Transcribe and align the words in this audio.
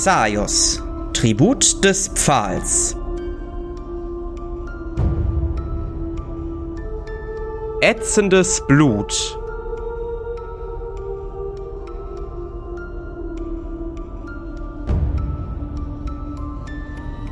Xaios, 0.00 0.80
Tribut 1.12 1.82
des 1.84 2.06
Pfahls. 2.06 2.96
Ätzendes 7.80 8.64
Blut. 8.68 9.36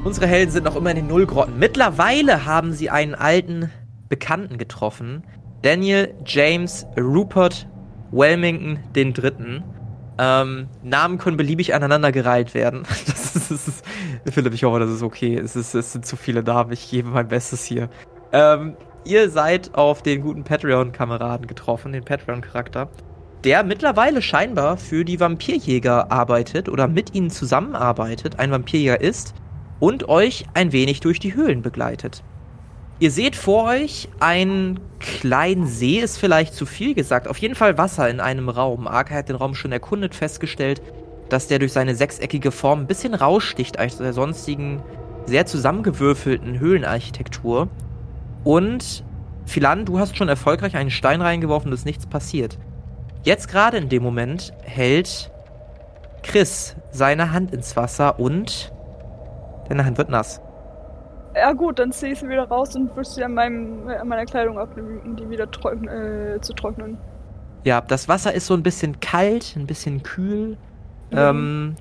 Unsere 0.04 0.26
Helden 0.26 0.50
sind 0.50 0.64
noch 0.64 0.74
immer 0.74 0.90
in 0.90 0.96
den 0.96 1.06
Nullgrotten. 1.06 1.60
Mittlerweile 1.60 2.46
haben 2.46 2.72
sie 2.72 2.90
einen 2.90 3.14
alten 3.14 3.70
Bekannten 4.08 4.58
getroffen. 4.58 5.22
Daniel 5.62 6.12
James 6.24 6.84
Rupert 6.98 7.68
Wilmington 8.10 8.80
Dritten. 9.12 9.62
Ähm, 10.18 10.68
Namen 10.82 11.18
können 11.18 11.36
beliebig 11.36 11.74
aneinandergereiht 11.74 12.54
werden. 12.54 12.84
Das 13.06 13.50
ist, 13.50 13.50
das 13.50 13.68
ist, 13.68 13.84
Philipp, 14.34 14.54
ich 14.54 14.64
hoffe, 14.64 14.80
das 14.80 14.90
ist 14.90 15.02
okay. 15.02 15.36
Es, 15.36 15.56
ist, 15.56 15.74
es 15.74 15.92
sind 15.92 16.06
zu 16.06 16.16
viele 16.16 16.42
Namen. 16.42 16.72
Ich 16.72 16.90
gebe 16.90 17.10
mein 17.10 17.28
Bestes 17.28 17.64
hier. 17.64 17.90
Ähm, 18.32 18.76
ihr 19.04 19.30
seid 19.30 19.74
auf 19.74 20.02
den 20.02 20.22
guten 20.22 20.42
Patreon-Kameraden 20.42 21.46
getroffen, 21.46 21.92
den 21.92 22.04
Patreon-Charakter, 22.04 22.88
der 23.44 23.62
mittlerweile 23.62 24.22
scheinbar 24.22 24.78
für 24.78 25.04
die 25.04 25.20
Vampirjäger 25.20 26.10
arbeitet 26.10 26.68
oder 26.68 26.88
mit 26.88 27.14
ihnen 27.14 27.30
zusammenarbeitet, 27.30 28.38
ein 28.38 28.50
Vampirjäger 28.50 29.00
ist 29.00 29.34
und 29.78 30.08
euch 30.08 30.46
ein 30.54 30.72
wenig 30.72 31.00
durch 31.00 31.20
die 31.20 31.34
Höhlen 31.34 31.62
begleitet. 31.62 32.24
Ihr 32.98 33.10
seht 33.10 33.36
vor 33.36 33.64
euch 33.64 34.08
einen 34.20 34.80
kleinen 35.00 35.66
See, 35.66 35.98
ist 35.98 36.16
vielleicht 36.16 36.54
zu 36.54 36.64
viel 36.64 36.94
gesagt. 36.94 37.28
Auf 37.28 37.36
jeden 37.38 37.54
Fall 37.54 37.76
Wasser 37.76 38.08
in 38.08 38.20
einem 38.20 38.48
Raum. 38.48 38.88
Arke 38.88 39.14
hat 39.14 39.28
den 39.28 39.36
Raum 39.36 39.54
schon 39.54 39.70
erkundet, 39.70 40.14
festgestellt, 40.14 40.80
dass 41.28 41.46
der 41.46 41.58
durch 41.58 41.72
seine 41.72 41.94
sechseckige 41.94 42.50
Form 42.50 42.80
ein 42.80 42.86
bisschen 42.86 43.12
raussticht 43.12 43.78
als 43.78 43.98
der 43.98 44.14
sonstigen 44.14 44.82
sehr 45.26 45.44
zusammengewürfelten 45.44 46.58
Höhlenarchitektur. 46.58 47.68
Und 48.44 49.04
Philan, 49.44 49.84
du 49.84 49.98
hast 49.98 50.16
schon 50.16 50.28
erfolgreich 50.28 50.74
einen 50.74 50.90
Stein 50.90 51.20
reingeworfen, 51.20 51.70
dass 51.70 51.84
nichts 51.84 52.06
passiert. 52.06 52.58
Jetzt 53.24 53.48
gerade 53.48 53.76
in 53.76 53.90
dem 53.90 54.02
Moment 54.02 54.54
hält 54.62 55.30
Chris 56.22 56.76
seine 56.92 57.32
Hand 57.32 57.52
ins 57.52 57.76
Wasser 57.76 58.18
und 58.18 58.72
deine 59.68 59.84
Hand 59.84 59.98
wird 59.98 60.08
nass. 60.08 60.40
Ja 61.38 61.52
gut, 61.52 61.78
dann 61.78 61.92
ziehe 61.92 62.12
ich 62.12 62.20
sie 62.20 62.28
wieder 62.28 62.48
raus 62.48 62.74
und 62.76 62.96
würde 62.96 63.08
sie 63.08 63.22
an, 63.22 63.34
meinem, 63.34 63.88
an 63.88 64.08
meiner 64.08 64.24
Kleidung 64.24 64.58
abnehmen, 64.58 65.00
um 65.04 65.16
die 65.16 65.28
wieder 65.28 65.50
trocken, 65.50 65.86
äh, 65.86 66.40
zu 66.40 66.54
trocknen. 66.54 66.96
Ja, 67.64 67.82
das 67.82 68.08
Wasser 68.08 68.32
ist 68.32 68.46
so 68.46 68.54
ein 68.54 68.62
bisschen 68.62 69.00
kalt, 69.00 69.54
ein 69.56 69.66
bisschen 69.66 70.02
kühl. 70.02 70.56
Mhm. 71.10 71.18
Ähm, 71.18 71.76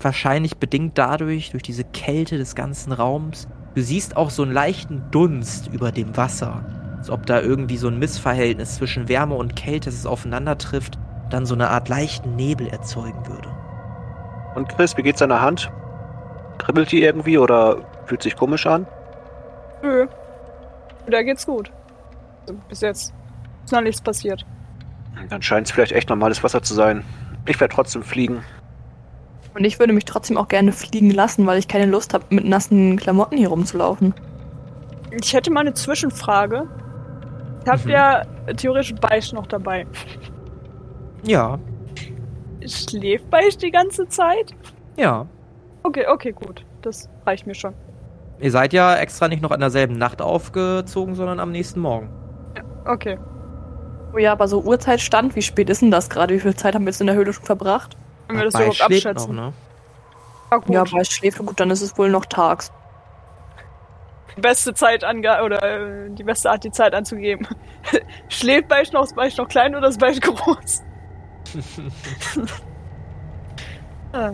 wahrscheinlich 0.00 0.58
bedingt 0.58 0.96
dadurch, 0.96 1.50
durch 1.50 1.64
diese 1.64 1.82
Kälte 1.82 2.38
des 2.38 2.54
ganzen 2.54 2.92
Raums. 2.92 3.48
Du 3.74 3.82
siehst 3.82 4.16
auch 4.16 4.30
so 4.30 4.42
einen 4.42 4.52
leichten 4.52 5.02
Dunst 5.10 5.68
über 5.72 5.90
dem 5.90 6.16
Wasser. 6.16 6.64
Als 6.98 7.10
ob 7.10 7.26
da 7.26 7.40
irgendwie 7.40 7.78
so 7.78 7.88
ein 7.88 7.98
Missverhältnis 7.98 8.76
zwischen 8.76 9.08
Wärme 9.08 9.34
und 9.34 9.56
Kälte, 9.56 9.86
das 9.86 9.98
es 9.98 10.06
aufeinander 10.06 10.56
trifft, 10.56 10.98
dann 11.30 11.46
so 11.46 11.54
eine 11.54 11.70
Art 11.70 11.88
leichten 11.88 12.36
Nebel 12.36 12.68
erzeugen 12.68 13.26
würde. 13.26 13.48
Und 14.54 14.68
Chris, 14.68 14.96
wie 14.96 15.02
geht's 15.02 15.18
deiner 15.18 15.40
Hand? 15.40 15.72
Kribbelt 16.58 16.92
die 16.92 17.02
irgendwie 17.02 17.38
oder 17.38 17.78
fühlt 18.06 18.22
sich 18.22 18.36
komisch 18.36 18.66
an? 18.66 18.86
Nö. 19.82 20.06
Da 21.06 21.22
geht's 21.22 21.46
gut. 21.46 21.70
Also 22.42 22.54
bis 22.68 22.80
jetzt 22.80 23.12
ist 23.64 23.72
noch 23.72 23.80
nichts 23.80 24.00
passiert. 24.00 24.44
Dann 25.28 25.42
scheint 25.42 25.66
es 25.66 25.72
vielleicht 25.72 25.92
echt 25.92 26.08
normales 26.08 26.42
Wasser 26.42 26.62
zu 26.62 26.74
sein. 26.74 27.04
Ich 27.46 27.60
werde 27.60 27.74
trotzdem 27.74 28.02
fliegen. 28.02 28.44
Und 29.54 29.64
ich 29.64 29.78
würde 29.78 29.92
mich 29.92 30.04
trotzdem 30.04 30.38
auch 30.38 30.48
gerne 30.48 30.72
fliegen 30.72 31.10
lassen, 31.10 31.46
weil 31.46 31.58
ich 31.58 31.68
keine 31.68 31.86
Lust 31.86 32.14
habe, 32.14 32.24
mit 32.30 32.44
nassen 32.44 32.96
Klamotten 32.96 33.36
hier 33.36 33.48
rumzulaufen. 33.48 34.14
Ich 35.10 35.34
hätte 35.34 35.50
mal 35.50 35.60
eine 35.60 35.74
Zwischenfrage. 35.74 36.66
Ich 37.62 37.70
habe 37.70 37.82
mhm. 37.84 37.90
ja 37.90 38.22
theoretisch 38.56 38.94
Beisch 38.94 39.32
noch 39.32 39.46
dabei. 39.46 39.86
Ja. 41.24 41.58
Schläft 42.66 43.28
Beisch 43.28 43.58
die 43.58 43.70
ganze 43.70 44.08
Zeit? 44.08 44.54
Ja. 44.96 45.26
Okay, 45.82 46.06
okay, 46.08 46.32
gut. 46.32 46.64
Das 46.80 47.10
reicht 47.26 47.46
mir 47.46 47.54
schon. 47.54 47.74
Ihr 48.38 48.50
seid 48.50 48.72
ja 48.72 48.96
extra 48.96 49.28
nicht 49.28 49.42
noch 49.42 49.50
an 49.50 49.60
derselben 49.60 49.96
Nacht 49.98 50.20
aufgezogen, 50.20 51.14
sondern 51.14 51.40
am 51.40 51.52
nächsten 51.52 51.80
Morgen. 51.80 52.10
Ja, 52.56 52.92
okay. 52.92 53.18
Oh 54.14 54.18
ja, 54.18 54.32
aber 54.32 54.48
so 54.48 54.60
Uhrzeitstand, 54.60 55.36
wie 55.36 55.42
spät 55.42 55.70
ist 55.70 55.80
denn 55.80 55.90
das 55.90 56.10
gerade? 56.10 56.34
Wie 56.34 56.40
viel 56.40 56.54
Zeit 56.54 56.74
haben 56.74 56.84
wir 56.84 56.90
jetzt 56.90 57.00
in 57.00 57.06
der 57.06 57.16
Höhle 57.16 57.32
schon 57.32 57.44
verbracht? 57.44 57.96
Wenn 58.28 58.36
wir 58.36 58.44
das 58.44 58.54
überhaupt 58.54 58.82
abschätzen. 58.82 59.36
Noch, 59.36 59.44
ne? 59.44 59.52
Ja, 60.50 60.58
gut. 60.58 60.74
Ja, 60.74 60.84
bei 60.84 61.04
schläft 61.04 61.38
gut, 61.38 61.58
dann 61.58 61.70
ist 61.70 61.80
es 61.80 61.96
wohl 61.96 62.10
noch 62.10 62.26
tags. 62.26 62.72
Die 64.36 64.40
beste 64.40 64.74
Zeit 64.74 65.04
ange 65.04 65.42
oder 65.42 65.62
äh, 65.62 66.10
die 66.10 66.24
beste 66.24 66.50
Art, 66.50 66.64
die 66.64 66.70
Zeit 66.70 66.94
anzugeben. 66.94 67.46
schläft 68.28 68.68
Beisch 68.68 68.92
noch, 68.92 69.04
ist 69.04 69.14
Beisch 69.14 69.36
noch 69.36 69.48
klein 69.48 69.74
oder 69.74 69.88
ist 69.88 69.98
Beisch 69.98 70.20
groß? 70.20 70.82
ah. 74.12 74.32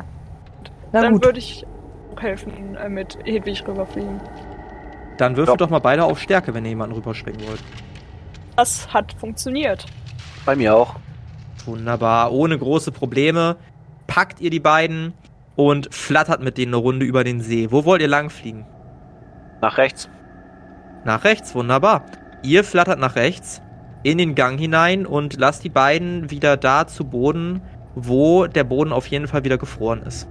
Na 0.93 1.03
Dann 1.03 1.23
würde 1.23 1.39
ich 1.39 1.67
helfen, 2.23 2.77
äh, 2.77 2.89
mit 2.89 3.19
Hedwig 3.25 3.67
rüberfliegen. 3.67 4.21
Dann 5.19 5.37
würfelt 5.37 5.61
doch 5.61 5.71
mal 5.71 5.81
beide 5.81 6.05
auf 6.05 6.21
Stärke, 6.21 6.55
wenn 6.55 6.65
ihr 6.65 6.71
jemanden 6.71 6.95
rüberspringen 6.95 7.47
wollt. 7.47 7.62
Das 8.56 8.93
hat 8.93 9.12
funktioniert. 9.15 9.87
Bei 10.45 10.56
mir 10.56 10.75
auch. 10.75 10.97
Wunderbar. 11.65 12.33
Ohne 12.33 12.59
große 12.59 12.93
Probleme 12.93 13.56
packt 14.06 14.41
ihr 14.41 14.51
die 14.51 14.61
beiden 14.61 15.12
und 15.56 15.93
flattert 15.93 16.43
mit 16.43 16.56
denen 16.56 16.75
eine 16.75 16.83
Runde 16.83 17.05
über 17.05 17.25
den 17.25 17.41
See. 17.41 17.71
Wo 17.71 17.84
wollt 17.84 18.01
ihr 18.01 18.09
lang 18.09 18.31
fliegen? 18.31 18.65
Nach 19.61 19.77
rechts. 19.77 20.09
Nach 21.05 21.25
rechts, 21.25 21.55
wunderbar. 21.55 22.05
Ihr 22.43 22.62
flattert 22.65 22.99
nach 22.99 23.17
rechts 23.17 23.61
in 24.03 24.19
den 24.19 24.35
Gang 24.35 24.59
hinein 24.59 25.06
und 25.06 25.39
lasst 25.39 25.65
die 25.65 25.69
beiden 25.69 26.31
wieder 26.31 26.56
da 26.56 26.87
zu 26.87 27.05
Boden, 27.05 27.61
wo 27.95 28.47
der 28.47 28.65
Boden 28.65 28.93
auf 28.93 29.06
jeden 29.09 29.27
Fall 29.27 29.45
wieder 29.45 29.59
gefroren 29.59 30.03
ist. 30.03 30.29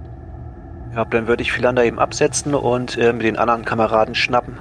Ja, 0.94 1.04
dann 1.04 1.26
würde 1.26 1.42
ich 1.42 1.52
Philander 1.52 1.84
eben 1.84 1.98
absetzen 1.98 2.54
und 2.54 2.96
äh, 2.96 3.12
mit 3.12 3.22
den 3.22 3.36
anderen 3.36 3.64
Kameraden 3.64 4.14
schnappen. 4.14 4.58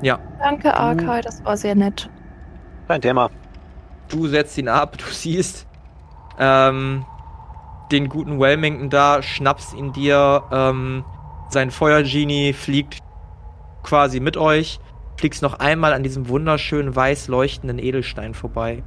Ja. 0.00 0.18
Danke, 0.40 0.74
Arkai, 0.74 1.20
das 1.20 1.44
war 1.44 1.56
sehr 1.56 1.74
nett. 1.74 2.10
Kein 2.88 3.00
Thema. 3.00 3.30
Du 4.08 4.26
setzt 4.26 4.58
ihn 4.58 4.68
ab, 4.68 4.98
du 4.98 5.04
siehst 5.06 5.66
ähm, 6.38 7.04
den 7.92 8.08
guten 8.08 8.40
Wellmington 8.40 8.90
da, 8.90 9.22
schnappst 9.22 9.74
ihn 9.74 9.92
dir, 9.92 10.42
ähm, 10.50 11.04
sein 11.48 11.70
Feuergenie 11.70 12.52
fliegt 12.52 12.98
quasi 13.82 14.20
mit 14.20 14.36
euch, 14.36 14.80
fliegst 15.16 15.42
noch 15.42 15.60
einmal 15.60 15.92
an 15.92 16.02
diesem 16.02 16.28
wunderschönen 16.28 16.94
weiß 16.94 17.28
leuchtenden 17.28 17.78
Edelstein 17.78 18.34
vorbei 18.34 18.82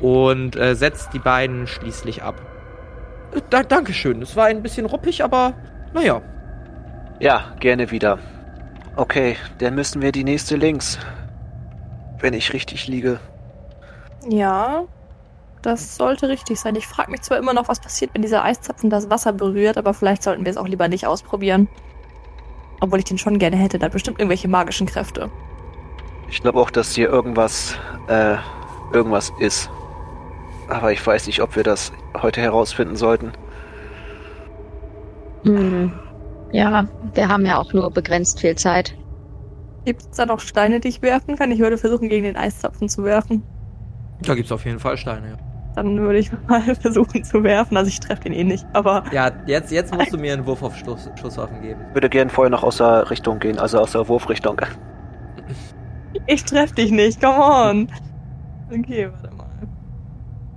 und 0.00 0.56
äh, 0.56 0.74
setzt 0.74 1.12
die 1.12 1.18
beiden 1.18 1.66
schließlich 1.66 2.22
ab. 2.22 2.40
Da, 3.50 3.62
Dankeschön. 3.62 4.22
Es 4.22 4.36
war 4.36 4.46
ein 4.46 4.62
bisschen 4.62 4.86
ruppig, 4.86 5.22
aber 5.22 5.54
naja. 5.92 6.20
Ja, 7.20 7.54
gerne 7.60 7.90
wieder. 7.90 8.18
Okay, 8.96 9.36
dann 9.58 9.74
müssen 9.74 10.02
wir 10.02 10.12
die 10.12 10.24
nächste 10.24 10.56
links. 10.56 10.98
Wenn 12.18 12.34
ich 12.34 12.52
richtig 12.52 12.86
liege. 12.86 13.20
Ja, 14.28 14.84
das 15.62 15.96
sollte 15.96 16.28
richtig 16.28 16.58
sein. 16.58 16.74
Ich 16.74 16.86
frage 16.86 17.10
mich 17.10 17.22
zwar 17.22 17.38
immer 17.38 17.52
noch, 17.52 17.68
was 17.68 17.80
passiert, 17.80 18.10
wenn 18.14 18.22
dieser 18.22 18.44
Eiszapfen 18.44 18.90
das 18.90 19.10
Wasser 19.10 19.32
berührt, 19.32 19.78
aber 19.78 19.94
vielleicht 19.94 20.22
sollten 20.22 20.44
wir 20.44 20.50
es 20.50 20.56
auch 20.56 20.68
lieber 20.68 20.88
nicht 20.88 21.06
ausprobieren. 21.06 21.68
Obwohl 22.80 22.98
ich 22.98 23.04
den 23.04 23.18
schon 23.18 23.38
gerne 23.38 23.56
hätte, 23.56 23.78
da 23.78 23.86
hat 23.86 23.92
bestimmt 23.92 24.18
irgendwelche 24.18 24.48
magischen 24.48 24.86
Kräfte. 24.86 25.30
Ich 26.30 26.40
glaube 26.40 26.60
auch, 26.60 26.70
dass 26.70 26.94
hier 26.94 27.08
irgendwas, 27.08 27.76
äh, 28.08 28.36
irgendwas 28.92 29.32
ist. 29.38 29.70
Aber 30.70 30.92
ich 30.92 31.04
weiß 31.04 31.26
nicht, 31.26 31.42
ob 31.42 31.56
wir 31.56 31.64
das 31.64 31.92
heute 32.16 32.40
herausfinden 32.40 32.96
sollten. 32.96 33.32
Hm. 35.44 35.92
Ja, 36.52 36.86
wir 37.14 37.28
haben 37.28 37.44
ja 37.44 37.58
auch 37.58 37.72
nur 37.72 37.90
begrenzt 37.90 38.40
viel 38.40 38.54
Zeit. 38.54 38.96
Gibt 39.84 40.02
es 40.02 40.10
da 40.10 40.26
noch 40.26 40.40
Steine, 40.40 40.80
die 40.80 40.88
ich 40.88 41.02
werfen 41.02 41.36
kann? 41.36 41.50
Ich 41.50 41.58
würde 41.58 41.78
versuchen, 41.78 42.08
gegen 42.08 42.24
den 42.24 42.36
Eiszapfen 42.36 42.88
zu 42.88 43.04
werfen. 43.04 43.42
Da 44.22 44.34
gibt 44.34 44.46
es 44.46 44.52
auf 44.52 44.64
jeden 44.64 44.78
Fall 44.78 44.96
Steine, 44.96 45.30
ja. 45.30 45.36
Dann 45.74 45.98
würde 45.98 46.18
ich 46.18 46.30
mal 46.48 46.74
versuchen 46.74 47.24
zu 47.24 47.42
werfen. 47.42 47.76
Also 47.76 47.88
ich 47.88 48.00
treffe 48.00 48.22
den 48.22 48.32
eh 48.32 48.44
nicht, 48.44 48.66
aber. 48.72 49.04
Ja, 49.12 49.30
jetzt, 49.46 49.72
jetzt 49.72 49.94
musst 49.94 50.12
du 50.12 50.18
mir 50.18 50.34
einen 50.34 50.46
Wurf 50.46 50.62
auf 50.62 50.76
Schuss, 50.76 51.10
Schusswaffen 51.20 51.62
geben. 51.62 51.80
Ich 51.88 51.94
würde 51.94 52.08
gerne 52.08 52.30
vorher 52.30 52.50
noch 52.50 52.62
aus 52.62 52.76
der 52.76 53.10
Richtung 53.10 53.38
gehen, 53.38 53.58
also 53.58 53.78
aus 53.78 53.92
der 53.92 54.06
Wurfrichtung. 54.06 54.60
Ich 56.26 56.44
treffe 56.44 56.74
dich 56.74 56.90
nicht, 56.90 57.20
come 57.20 57.38
on. 57.38 57.88
Okay, 58.70 59.08
warte 59.10 59.28
mal. 59.28 59.29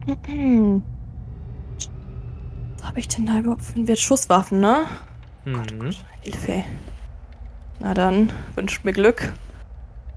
Was 0.05 1.87
habe 2.83 2.99
ich 2.99 3.07
denn 3.07 3.25
da 3.25 3.39
überhaupt 3.39 3.61
für 3.61 3.75
einen 3.75 3.95
Schusswaffen, 3.95 4.59
ne? 4.59 4.85
Mhm. 5.45 5.53
Gott, 5.53 5.79
Gott, 5.79 6.05
Hilfe. 6.21 6.63
Na 7.79 7.93
dann, 7.93 8.31
wünscht 8.55 8.83
mir 8.83 8.93
Glück. 8.93 9.33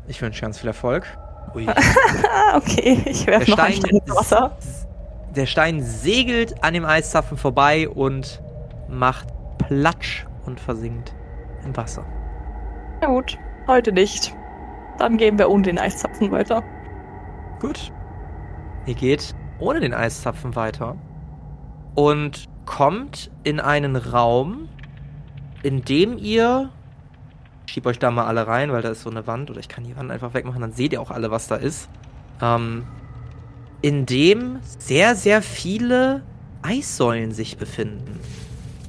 Ich 0.09 0.21
wünsche 0.23 0.41
ganz 0.41 0.59
viel 0.59 0.69
Erfolg. 0.69 1.07
Ui. 1.55 1.67
okay, 2.55 3.01
ich 3.05 3.27
werfe 3.27 3.51
noch 3.51 3.59
Stein 3.59 3.83
ins 3.85 4.11
Wasser. 4.15 4.57
Der 5.37 5.47
Stein 5.47 5.83
segelt 5.83 6.65
an 6.65 6.75
dem 6.75 6.85
Eiszapfen 6.85 7.37
vorbei 7.37 7.89
und 7.89 8.43
macht 8.89 9.29
Platsch 9.59 10.27
und 10.47 10.59
versinkt 10.59 11.15
im 11.65 11.77
Wasser. 11.77 12.05
Na 13.01 13.07
gut, 13.07 13.39
heute 13.69 13.93
nicht. 13.93 14.35
Dann 14.99 15.17
gehen 15.17 15.39
wir 15.39 15.49
ohne 15.49 15.63
den 15.63 15.79
Eiszapfen 15.79 16.31
weiter. 16.33 16.65
Gut. 17.61 17.93
Ihr 18.87 18.95
geht 18.95 19.35
ohne 19.59 19.81
den 19.81 19.95
Eiszapfen 19.95 20.57
weiter 20.57 20.97
und 21.95 22.49
kommt 22.67 23.31
in 23.43 23.61
einen 23.61 23.97
Raum, 23.97 24.69
in 25.63 25.83
dem 25.83 26.19
ihr. 26.19 26.71
Ich 27.67 27.73
schieb 27.73 27.87
euch 27.87 27.99
da 27.99 28.11
mal 28.11 28.27
alle 28.27 28.47
rein, 28.47 28.71
weil 28.71 28.83
da 28.83 28.91
ist 28.91 29.03
so 29.03 29.11
eine 29.11 29.27
Wand 29.27 29.51
oder 29.51 29.59
ich 29.59 29.69
kann 29.69 29.85
die 29.85 29.97
Wand 29.97 30.11
einfach 30.11 30.35
wegmachen, 30.35 30.61
dann 30.61 30.73
seht 30.73 30.93
ihr 30.93 31.01
auch 31.01 31.11
alle, 31.11 31.31
was 31.31 31.49
da 31.49 31.57
ist. 31.57 31.89
Ähm, 32.41 32.85
in 33.83 34.07
dem 34.07 34.59
sehr, 34.79 35.17
sehr 35.17 35.43
viele 35.43 36.23
Eissäulen 36.63 37.33
sich 37.33 37.57
befinden. 37.57 38.21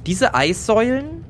Diese 0.06 0.34
Eissäulen 0.34 1.24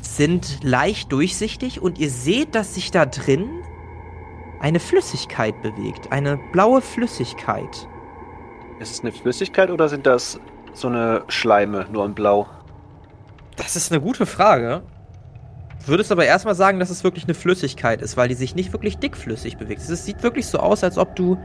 sind 0.00 0.62
leicht 0.62 1.12
durchsichtig 1.12 1.80
und 1.80 1.98
ihr 1.98 2.10
seht, 2.10 2.54
dass 2.54 2.74
sich 2.74 2.90
da 2.90 3.06
drin 3.06 3.48
eine 4.60 4.80
Flüssigkeit 4.80 5.60
bewegt. 5.62 6.12
Eine 6.12 6.38
blaue 6.52 6.80
Flüssigkeit. 6.80 7.88
Ist 8.84 8.92
es 8.92 9.00
eine 9.00 9.12
Flüssigkeit 9.12 9.70
oder 9.70 9.88
sind 9.88 10.04
das 10.04 10.38
so 10.74 10.88
eine 10.88 11.22
Schleime, 11.28 11.86
nur 11.90 12.04
in 12.04 12.14
Blau? 12.14 12.46
Das 13.56 13.76
ist 13.76 13.90
eine 13.90 13.98
gute 13.98 14.26
Frage. 14.26 14.82
Würdest 15.86 16.12
aber 16.12 16.26
erstmal 16.26 16.54
sagen, 16.54 16.80
dass 16.80 16.90
es 16.90 17.02
wirklich 17.02 17.24
eine 17.24 17.32
Flüssigkeit 17.32 18.02
ist, 18.02 18.18
weil 18.18 18.28
die 18.28 18.34
sich 18.34 18.54
nicht 18.54 18.74
wirklich 18.74 18.98
dickflüssig 18.98 19.56
bewegt. 19.56 19.80
Es 19.80 20.04
sieht 20.04 20.22
wirklich 20.22 20.48
so 20.48 20.58
aus, 20.58 20.84
als 20.84 20.98
ob 20.98 21.16
du, 21.16 21.38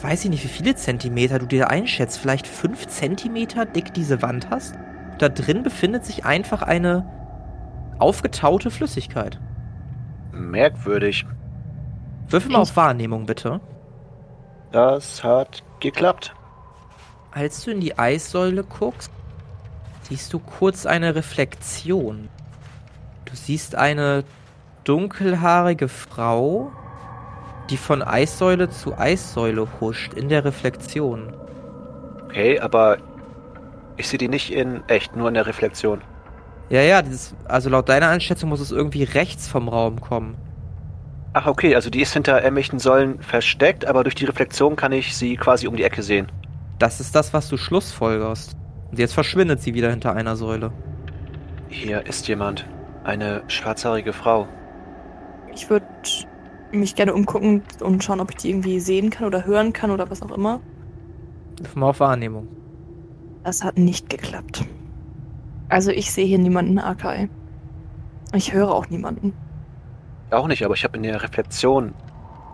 weiß 0.00 0.24
ich 0.24 0.30
nicht, 0.30 0.42
wie 0.42 0.48
viele 0.48 0.74
Zentimeter 0.74 1.40
du 1.40 1.44
dir 1.44 1.68
einschätzt, 1.68 2.18
vielleicht 2.18 2.46
fünf 2.46 2.86
Zentimeter 2.86 3.66
dick 3.66 3.92
diese 3.92 4.22
Wand 4.22 4.48
hast. 4.48 4.76
Da 5.18 5.28
drin 5.28 5.62
befindet 5.62 6.06
sich 6.06 6.24
einfach 6.24 6.62
eine 6.62 7.04
aufgetaute 7.98 8.70
Flüssigkeit. 8.70 9.38
Merkwürdig. 10.32 11.26
Würfel 12.30 12.52
mal 12.52 12.60
auf 12.60 12.76
Wahrnehmung, 12.76 13.26
bitte. 13.26 13.60
Das 14.72 15.22
hat 15.22 15.64
geklappt. 15.80 16.34
Als 17.32 17.64
du 17.64 17.70
in 17.70 17.80
die 17.80 17.98
Eissäule 17.98 18.64
guckst, 18.64 19.10
siehst 20.02 20.32
du 20.32 20.38
kurz 20.38 20.86
eine 20.86 21.14
Reflexion. 21.14 22.28
Du 23.24 23.36
siehst 23.36 23.76
eine 23.76 24.24
dunkelhaarige 24.84 25.88
Frau, 25.88 26.72
die 27.70 27.76
von 27.76 28.02
Eissäule 28.02 28.68
zu 28.68 28.98
Eissäule 28.98 29.68
huscht 29.80 30.14
in 30.14 30.28
der 30.28 30.44
Reflexion. 30.44 31.32
Okay, 32.24 32.58
aber 32.58 32.98
ich 33.96 34.08
sehe 34.08 34.18
die 34.18 34.28
nicht 34.28 34.52
in 34.52 34.82
echt, 34.88 35.14
nur 35.14 35.28
in 35.28 35.34
der 35.34 35.46
Reflexion. 35.46 36.00
Ja, 36.70 36.80
ja, 36.82 37.02
dieses, 37.02 37.34
also 37.44 37.68
laut 37.68 37.88
deiner 37.88 38.08
Einschätzung 38.08 38.48
muss 38.48 38.60
es 38.60 38.72
irgendwie 38.72 39.04
rechts 39.04 39.48
vom 39.48 39.68
Raum 39.68 40.00
kommen. 40.00 40.36
Ach, 41.32 41.46
okay, 41.46 41.76
also 41.76 41.90
die 41.90 42.00
ist 42.00 42.12
hinter 42.12 42.38
irgendwelchen 42.38 42.80
Säulen 42.80 43.22
versteckt, 43.22 43.84
aber 43.86 44.02
durch 44.02 44.16
die 44.16 44.24
Reflexion 44.24 44.74
kann 44.74 44.90
ich 44.90 45.16
sie 45.16 45.36
quasi 45.36 45.68
um 45.68 45.76
die 45.76 45.84
Ecke 45.84 46.02
sehen. 46.02 46.26
Das 46.80 46.98
ist 46.98 47.14
das, 47.14 47.32
was 47.32 47.48
du 47.48 47.56
schlussfolgerst. 47.56 48.56
Und 48.90 48.98
jetzt 48.98 49.14
verschwindet 49.14 49.62
sie 49.62 49.74
wieder 49.74 49.90
hinter 49.90 50.14
einer 50.14 50.34
Säule. 50.34 50.72
Hier 51.68 52.04
ist 52.06 52.26
jemand. 52.26 52.66
Eine 53.04 53.42
schwarzhaarige 53.46 54.12
Frau. 54.12 54.48
Ich 55.54 55.70
würde 55.70 55.86
mich 56.72 56.96
gerne 56.96 57.14
umgucken 57.14 57.62
und 57.80 58.02
schauen, 58.02 58.20
ob 58.20 58.30
ich 58.30 58.36
die 58.36 58.50
irgendwie 58.50 58.80
sehen 58.80 59.10
kann 59.10 59.26
oder 59.26 59.44
hören 59.46 59.72
kann 59.72 59.90
oder 59.92 60.10
was 60.10 60.22
auch 60.22 60.32
immer. 60.32 60.60
Mal 61.74 61.90
auf 61.90 62.00
Wahrnehmung. 62.00 62.48
Das 63.44 63.62
hat 63.62 63.78
nicht 63.78 64.10
geklappt. 64.10 64.66
Also 65.68 65.92
ich 65.92 66.10
sehe 66.10 66.26
hier 66.26 66.38
niemanden, 66.38 66.78
Akai. 66.78 67.28
Ich 68.34 68.52
höre 68.52 68.70
auch 68.70 68.88
niemanden. 68.90 69.32
Auch 70.30 70.46
nicht, 70.46 70.64
aber 70.64 70.74
ich 70.74 70.84
habe 70.84 70.96
in 70.96 71.02
der 71.02 71.22
Reflexion 71.22 71.94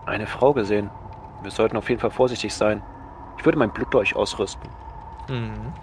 eine 0.05 0.25
Frau 0.27 0.53
gesehen. 0.53 0.89
Wir 1.43 1.51
sollten 1.51 1.77
auf 1.77 1.89
jeden 1.89 2.01
Fall 2.01 2.11
vorsichtig 2.11 2.53
sein. 2.53 2.81
Ich 3.37 3.45
würde 3.45 3.59
mein 3.59 3.71
Blutdolch 3.71 4.15
ausrüsten. 4.15 4.69
Mhm. 5.29 5.73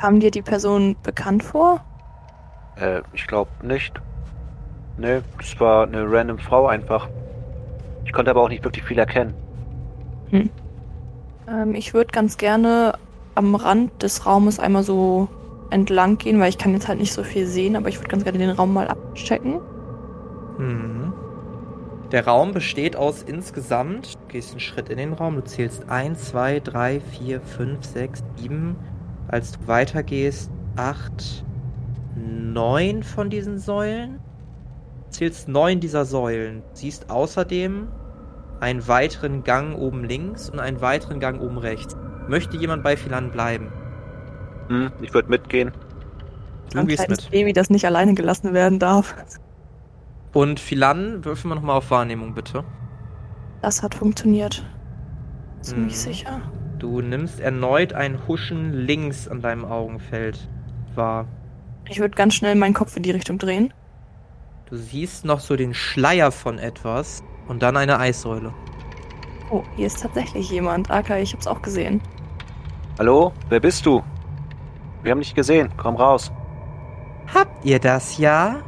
Kam 0.00 0.20
dir 0.20 0.30
die 0.30 0.42
Person 0.42 0.96
bekannt 1.02 1.42
vor? 1.42 1.80
Äh, 2.76 3.02
ich 3.12 3.26
glaube 3.26 3.50
nicht. 3.62 4.00
Nee, 4.96 5.20
das 5.36 5.58
war 5.60 5.86
eine 5.86 6.10
random 6.10 6.38
Frau 6.38 6.66
einfach. 6.66 7.08
Ich 8.04 8.12
konnte 8.12 8.30
aber 8.30 8.42
auch 8.42 8.48
nicht 8.48 8.64
wirklich 8.64 8.84
viel 8.84 8.98
erkennen. 8.98 9.34
Ähm, 11.48 11.74
ich 11.74 11.94
würde 11.94 12.10
ganz 12.12 12.36
gerne 12.36 12.94
am 13.34 13.54
Rand 13.54 14.02
des 14.02 14.26
Raumes 14.26 14.58
einmal 14.58 14.82
so 14.82 15.28
entlang 15.70 16.18
gehen, 16.18 16.40
weil 16.40 16.48
ich 16.48 16.58
kann 16.58 16.72
jetzt 16.72 16.88
halt 16.88 16.98
nicht 16.98 17.12
so 17.12 17.22
viel 17.22 17.46
sehen, 17.46 17.76
aber 17.76 17.88
ich 17.88 17.98
würde 17.98 18.08
ganz 18.08 18.24
gerne 18.24 18.38
den 18.38 18.50
Raum 18.50 18.72
mal 18.72 18.88
abchecken. 18.88 19.60
Mhm. 20.58 21.12
Der 22.10 22.26
Raum 22.26 22.52
besteht 22.52 22.96
aus 22.96 23.22
insgesamt, 23.22 24.14
du 24.14 24.28
gehst 24.28 24.52
einen 24.52 24.60
Schritt 24.60 24.88
in 24.88 24.96
den 24.96 25.12
Raum, 25.12 25.36
du 25.36 25.44
zählst 25.44 25.90
1, 25.90 26.30
2, 26.30 26.60
3, 26.60 27.00
4, 27.00 27.40
5, 27.40 27.84
6, 27.84 28.24
7. 28.36 28.76
Als 29.28 29.52
du 29.52 29.68
weitergehst, 29.68 30.50
8, 30.76 31.44
9 32.16 33.02
von 33.02 33.28
diesen 33.28 33.58
Säulen. 33.58 34.20
Du 35.04 35.10
zählst 35.10 35.48
9 35.48 35.80
dieser 35.80 36.06
Säulen. 36.06 36.62
Du 36.62 36.76
siehst 36.78 37.10
außerdem 37.10 37.88
einen 38.60 38.88
weiteren 38.88 39.44
Gang 39.44 39.76
oben 39.76 40.04
links 40.04 40.48
und 40.48 40.60
einen 40.60 40.80
weiteren 40.80 41.20
Gang 41.20 41.42
oben 41.42 41.58
rechts. 41.58 41.94
Möchte 42.26 42.56
jemand 42.56 42.82
bei 42.82 42.96
Philan 42.96 43.30
bleiben? 43.30 43.70
Hm, 44.68 44.92
ich 45.00 45.12
würde 45.14 45.28
mitgehen. 45.28 45.72
Du 46.72 46.78
Ein 46.78 46.86
gehst 46.86 47.08
mit. 47.08 47.30
Baby, 47.30 47.52
das 47.52 47.70
nicht 47.70 47.86
alleine 47.86 48.14
gelassen 48.14 48.52
werden 48.52 48.78
darf. 48.78 49.14
Und 50.34 50.60
Philan, 50.60 51.24
würfeln 51.24 51.50
wir 51.50 51.54
nochmal 51.56 51.76
auf 51.78 51.90
Wahrnehmung, 51.90 52.34
bitte. 52.34 52.64
Das 53.62 53.82
hat 53.82 53.94
funktioniert. 53.94 54.64
Ziemlich 55.62 55.94
Mhm. 55.94 55.98
sicher. 55.98 56.40
Du 56.78 57.00
nimmst 57.00 57.40
erneut 57.40 57.92
ein 57.92 58.28
Huschen 58.28 58.72
links 58.72 59.26
an 59.26 59.40
deinem 59.40 59.64
Augenfeld 59.64 60.48
wahr. 60.94 61.26
Ich 61.88 61.98
würde 61.98 62.14
ganz 62.14 62.34
schnell 62.34 62.54
meinen 62.54 62.74
Kopf 62.74 62.96
in 62.96 63.02
die 63.02 63.10
Richtung 63.10 63.38
drehen. 63.38 63.72
Du 64.66 64.76
siehst 64.76 65.24
noch 65.24 65.40
so 65.40 65.56
den 65.56 65.72
Schleier 65.74 66.30
von 66.30 66.58
etwas 66.58 67.24
und 67.48 67.62
dann 67.62 67.76
eine 67.76 67.98
Eissäule. 67.98 68.52
Oh, 69.50 69.62
hier 69.76 69.86
ist 69.86 70.02
tatsächlich 70.02 70.50
jemand. 70.50 70.90
Akai, 70.90 71.22
ich 71.22 71.32
hab's 71.32 71.46
auch 71.46 71.62
gesehen. 71.62 72.02
Hallo? 72.98 73.32
Wer 73.48 73.60
bist 73.60 73.86
du? 73.86 74.02
Wir 75.02 75.12
haben 75.12 75.20
dich 75.20 75.34
gesehen. 75.34 75.70
Komm 75.76 75.96
raus. 75.96 76.32
Habt 77.32 77.64
ihr 77.64 77.78
das 77.78 78.18
ja? 78.18 78.62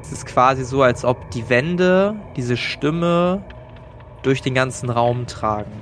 Es 0.00 0.12
ist 0.12 0.26
quasi 0.26 0.64
so, 0.64 0.82
als 0.82 1.04
ob 1.04 1.30
die 1.30 1.48
Wände 1.48 2.16
diese 2.36 2.56
Stimme 2.56 3.42
durch 4.22 4.42
den 4.42 4.54
ganzen 4.54 4.90
Raum 4.90 5.26
tragen. 5.26 5.72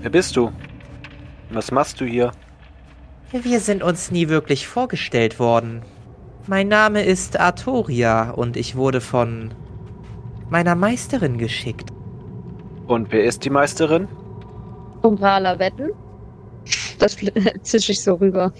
Wer 0.00 0.10
bist 0.10 0.36
du? 0.36 0.52
Was 1.50 1.70
machst 1.70 2.00
du 2.00 2.04
hier? 2.04 2.32
Wir 3.30 3.60
sind 3.60 3.82
uns 3.82 4.10
nie 4.10 4.28
wirklich 4.28 4.66
vorgestellt 4.66 5.38
worden. 5.38 5.82
Mein 6.46 6.68
Name 6.68 7.02
ist 7.04 7.38
Artoria 7.38 8.30
und 8.30 8.56
ich 8.56 8.76
wurde 8.76 9.00
von 9.00 9.54
meiner 10.50 10.74
Meisterin 10.74 11.38
geschickt. 11.38 11.90
Und 12.86 13.12
wer 13.12 13.24
ist 13.24 13.44
die 13.44 13.50
Meisterin? 13.50 14.08
Umbrala 15.02 15.58
wetten? 15.58 15.90
Das 17.02 17.16
zische 17.62 17.92
ich 17.92 18.00
so 18.00 18.14
rüber. 18.14 18.52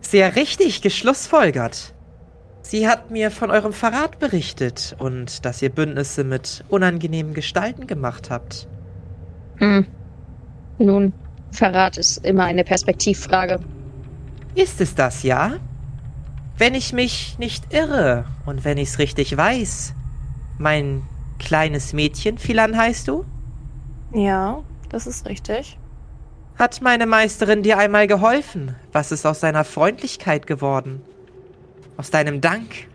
Sehr 0.00 0.36
richtig 0.36 0.80
geschlussfolgert. 0.80 1.92
Sie 2.62 2.86
hat 2.86 3.10
mir 3.10 3.30
von 3.30 3.50
eurem 3.50 3.72
Verrat 3.72 4.20
berichtet 4.20 4.94
und 4.98 5.44
dass 5.44 5.60
ihr 5.60 5.70
Bündnisse 5.70 6.22
mit 6.22 6.64
unangenehmen 6.68 7.34
Gestalten 7.34 7.86
gemacht 7.86 8.30
habt. 8.30 8.68
Hm. 9.56 9.86
Nun, 10.78 11.12
Verrat 11.50 11.96
ist 11.96 12.24
immer 12.24 12.44
eine 12.44 12.62
Perspektivfrage. 12.62 13.58
Ist 14.54 14.80
es 14.80 14.94
das, 14.94 15.24
ja? 15.24 15.56
Wenn 16.56 16.74
ich 16.74 16.92
mich 16.92 17.38
nicht 17.38 17.72
irre 17.72 18.24
und 18.46 18.64
wenn 18.64 18.78
ich's 18.78 18.98
richtig 18.98 19.36
weiß, 19.36 19.94
mein 20.58 21.02
kleines 21.38 21.92
Mädchen, 21.92 22.38
Philan 22.38 22.76
heißt 22.76 23.08
du, 23.08 23.24
Ja, 24.12 24.62
das 24.90 25.06
ist 25.06 25.26
richtig. 25.28 25.77
Hat 26.58 26.82
meine 26.82 27.06
Meisterin 27.06 27.62
dir 27.62 27.78
einmal 27.78 28.06
geholfen. 28.06 28.74
Was 28.92 29.12
ist 29.12 29.24
aus 29.24 29.40
deiner 29.40 29.64
Freundlichkeit 29.64 30.46
geworden? 30.46 31.02
Aus 31.96 32.10
deinem 32.10 32.40
Dank? 32.40 32.88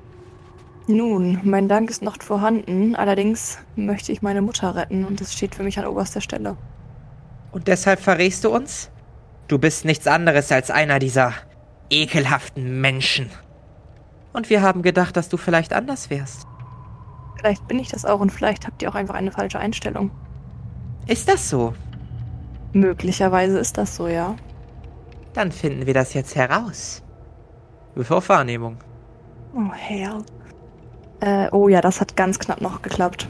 Nun, 0.87 1.39
mein 1.43 1.69
Dank 1.69 1.89
ist 1.89 2.01
noch 2.01 2.21
vorhanden. 2.21 2.95
Allerdings 2.95 3.57
möchte 3.77 4.11
ich 4.11 4.21
meine 4.21 4.41
Mutter 4.41 4.75
retten 4.75 5.05
und 5.05 5.21
das 5.21 5.33
steht 5.33 5.55
für 5.55 5.63
mich 5.63 5.79
an 5.79 5.85
oberster 5.85 6.19
Stelle. 6.19 6.57
Und 7.53 7.67
deshalb 7.67 8.01
verrätst 8.01 8.43
du 8.43 8.49
uns? 8.49 8.89
Du 9.47 9.57
bist 9.57 9.85
nichts 9.85 10.07
anderes 10.07 10.51
als 10.51 10.69
einer 10.69 10.99
dieser 10.99 11.33
ekelhaften 11.89 12.81
Menschen. 12.81 13.29
Und 14.33 14.49
wir 14.49 14.61
haben 14.61 14.81
gedacht, 14.81 15.15
dass 15.15 15.29
du 15.29 15.37
vielleicht 15.37 15.71
anders 15.71 16.09
wärst. 16.09 16.47
Vielleicht 17.37 17.67
bin 17.67 17.79
ich 17.79 17.89
das 17.89 18.03
auch 18.03 18.19
und 18.19 18.31
vielleicht 18.31 18.65
habt 18.65 18.81
ihr 18.81 18.89
auch 18.89 18.95
einfach 18.95 19.15
eine 19.15 19.31
falsche 19.31 19.59
Einstellung. 19.59 20.11
Ist 21.07 21.29
das 21.29 21.49
so? 21.49 21.73
Möglicherweise 22.73 23.59
ist 23.59 23.77
das 23.77 23.95
so, 23.95 24.07
ja. 24.07 24.35
Dann 25.33 25.51
finden 25.51 25.85
wir 25.85 25.93
das 25.93 26.13
jetzt 26.13 26.35
heraus. 26.35 27.01
Bevor 27.95 28.27
Wahrnehmung. 28.27 28.77
Oh, 29.55 29.71
hell. 29.71 30.23
Äh, 31.19 31.49
oh 31.51 31.67
ja, 31.67 31.81
das 31.81 32.01
hat 32.01 32.15
ganz 32.15 32.39
knapp 32.39 32.61
noch 32.61 32.81
geklappt. 32.81 33.27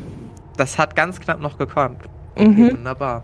Das 0.57 0.77
hat 0.77 0.95
ganz 0.95 1.19
knapp 1.19 1.39
noch 1.39 1.57
gekommen. 1.57 1.97
Okay, 2.35 2.47
Mhm. 2.47 2.71
wunderbar. 2.71 3.23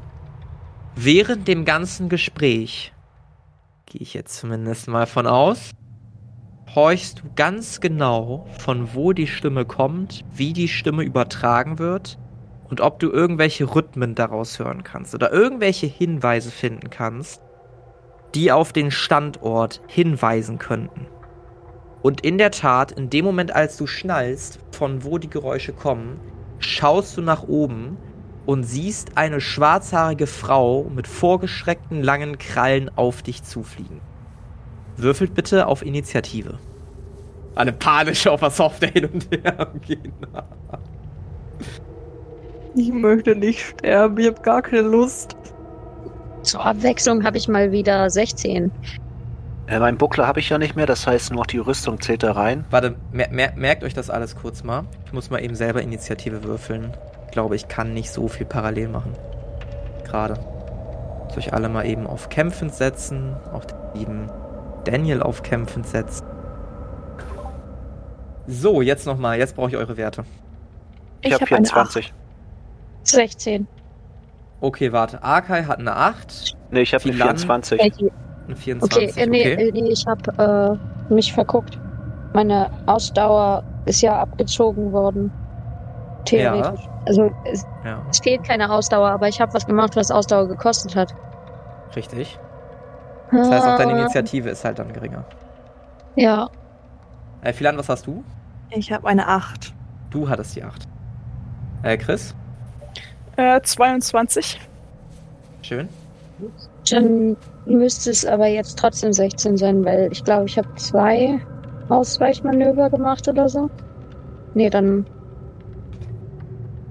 Während 0.95 1.47
dem 1.47 1.63
ganzen 1.65 2.09
Gespräch, 2.09 2.93
gehe 3.85 4.01
ich 4.01 4.13
jetzt 4.13 4.35
zumindest 4.37 4.87
mal 4.89 5.07
von 5.07 5.25
aus, 5.27 5.71
horchst 6.75 7.19
du 7.19 7.23
ganz 7.35 7.79
genau, 7.79 8.45
von 8.59 8.93
wo 8.93 9.13
die 9.13 9.27
Stimme 9.27 9.65
kommt, 9.65 10.23
wie 10.33 10.53
die 10.53 10.67
Stimme 10.67 11.03
übertragen 11.03 11.79
wird 11.79 12.19
und 12.69 12.81
ob 12.81 12.99
du 12.99 13.09
irgendwelche 13.11 13.75
Rhythmen 13.75 14.15
daraus 14.15 14.59
hören 14.59 14.83
kannst 14.83 15.15
oder 15.15 15.31
irgendwelche 15.31 15.87
Hinweise 15.87 16.51
finden 16.51 16.89
kannst, 16.89 17.41
die 18.35 18.51
auf 18.51 18.73
den 18.73 18.91
Standort 18.91 19.81
hinweisen 19.87 20.59
könnten. 20.59 21.07
Und 22.01 22.21
in 22.21 22.37
der 22.37 22.51
Tat, 22.51 22.91
in 22.91 23.09
dem 23.09 23.25
Moment, 23.25 23.53
als 23.53 23.75
du 23.75 23.87
schnallst, 23.87 24.59
von 24.71 25.03
wo 25.03 25.17
die 25.17 25.29
Geräusche 25.29 25.73
kommen, 25.73 26.19
schaust 26.59 27.17
du 27.17 27.21
nach 27.21 27.43
oben 27.43 27.97
und 28.45 28.63
siehst 28.63 29.17
eine 29.17 29.41
schwarzhaarige 29.41 30.27
Frau 30.27 30.85
mit 30.95 31.07
vorgeschreckten 31.07 32.01
langen 32.01 32.37
Krallen 32.37 32.89
auf 32.95 33.21
dich 33.21 33.43
zufliegen. 33.43 34.01
Würfelt 34.95 35.33
bitte 35.33 35.67
auf 35.67 35.85
Initiative. 35.85 36.57
Eine 37.55 37.73
panische 37.73 38.31
auf 38.31 38.39
der 38.39 38.51
Software 38.51 38.91
hin 38.91 39.05
und 39.05 39.27
her 39.31 39.71
gehen. 39.81 40.13
Ich 42.75 42.91
möchte 42.91 43.35
nicht 43.35 43.61
sterben, 43.61 44.17
ich 44.19 44.27
habe 44.27 44.41
gar 44.41 44.61
keine 44.61 44.81
Lust. 44.81 45.35
Zur 46.43 46.65
Abwechslung 46.65 47.23
habe 47.23 47.37
ich 47.37 47.47
mal 47.47 47.71
wieder 47.71 48.09
16. 48.09 48.71
Äh, 49.67 49.79
meinen 49.79 49.97
Buckler 49.97 50.25
habe 50.25 50.39
ich 50.39 50.49
ja 50.49 50.57
nicht 50.57 50.75
mehr, 50.75 50.85
das 50.85 51.05
heißt 51.05 51.31
nur 51.31 51.41
noch 51.41 51.45
die 51.45 51.59
Rüstung 51.59 52.01
zählt 52.01 52.23
da 52.23 52.31
rein. 52.31 52.65
Warte, 52.71 52.95
mer 53.11 53.29
mer 53.29 53.53
merkt 53.55 53.83
euch 53.83 53.93
das 53.93 54.09
alles 54.09 54.35
kurz 54.35 54.63
mal. 54.63 54.85
Ich 55.05 55.13
muss 55.13 55.29
mal 55.29 55.43
eben 55.43 55.55
selber 55.55 55.81
Initiative 55.81 56.43
würfeln. 56.43 56.91
Ich 57.25 57.31
glaube, 57.31 57.55
ich 57.55 57.67
kann 57.67 57.93
nicht 57.93 58.11
so 58.11 58.27
viel 58.27 58.45
parallel 58.47 58.87
machen. 58.87 59.13
Gerade. 60.05 60.39
Soll 61.29 61.39
ich 61.39 61.53
alle 61.53 61.69
mal 61.69 61.85
eben 61.85 62.07
auf 62.07 62.29
Kämpfend 62.29 62.73
setzen, 62.73 63.35
auf 63.53 63.67
den 63.67 63.77
lieben 63.93 64.31
Daniel 64.85 65.21
auf 65.21 65.43
Kämpfend 65.43 65.85
setzen. 65.85 66.25
So, 68.47 68.81
jetzt 68.81 69.05
nochmal. 69.05 69.37
Jetzt 69.37 69.55
brauche 69.55 69.69
ich 69.69 69.77
eure 69.77 69.97
Werte. 69.97 70.23
Ich, 71.21 71.31
habe 71.31 71.45
hab 71.45 71.51
eine 71.51 71.67
24. 71.67 72.11
16. 73.11 73.67
Okay, 74.61 74.91
warte. 74.91 75.23
Arkai 75.23 75.63
hat 75.65 75.79
eine 75.79 75.95
8, 75.95 76.57
Nee, 76.71 76.81
ich 76.81 76.93
habe 76.93 77.03
eine 77.05 77.13
Philan? 77.13 77.37
24. 77.37 77.79
Welche? 77.79 78.11
eine 78.47 78.55
24. 78.55 79.09
Okay, 79.11 79.21
äh, 79.21 79.27
nee, 79.27 79.41
okay. 79.41 79.69
äh, 79.69 79.71
nee, 79.71 79.89
ich 79.91 80.05
habe 80.07 80.79
äh, 81.09 81.13
mich 81.13 81.33
verguckt. 81.33 81.79
Meine 82.33 82.69
Ausdauer 82.85 83.63
ist 83.85 84.01
ja 84.01 84.19
abgezogen 84.19 84.91
worden. 84.91 85.31
Theoretisch. 86.25 86.89
Also 87.05 87.31
es, 87.45 87.65
Ja, 87.83 88.05
es 88.09 88.19
fehlt 88.19 88.43
keine 88.43 88.69
Ausdauer, 88.71 89.09
aber 89.09 89.27
ich 89.27 89.39
habe 89.41 89.53
was 89.53 89.65
gemacht, 89.65 89.95
was 89.95 90.11
Ausdauer 90.11 90.47
gekostet 90.47 90.95
hat. 90.95 91.15
richtig. 91.95 92.39
Das 93.31 93.49
heißt, 93.51 93.67
auch 93.67 93.75
deine 93.75 93.93
Ah, 93.93 93.99
Initiative 94.01 94.49
ist 94.49 94.65
halt 94.65 94.79
dann 94.79 94.91
geringer. 94.93 95.25
Ja, 96.15 96.49
Äh, 97.41 97.53
Philan, 97.53 97.77
was 97.77 97.89
hast 97.89 98.05
du? 98.07 98.23
Ich 98.69 98.91
habe 98.91 99.07
eine 99.07 99.27
8. 99.27 99.73
Du 100.09 100.27
hattest 100.29 100.55
die 100.55 100.63
8. 100.63 100.87
Äh, 101.83 101.97
Chris? 101.97 102.35
Äh, 103.39 103.61
22. 103.61 104.59
Schön. 105.61 105.87
dann 106.91 107.37
müsste 107.65 108.09
es 108.09 108.25
aber 108.25 108.47
jetzt 108.47 108.77
trotzdem 108.77 109.13
16 109.13 109.55
sein, 109.55 109.85
weil 109.85 110.11
ich 110.11 110.25
glaube, 110.25 110.45
ich 110.45 110.57
habe 110.57 110.67
zwei 110.75 111.39
Ausweichmanöver 111.87 112.89
gemacht 112.89 113.29
oder 113.29 113.47
so. 113.47 113.69
Nee, 114.55 114.69
dann. 114.69 115.05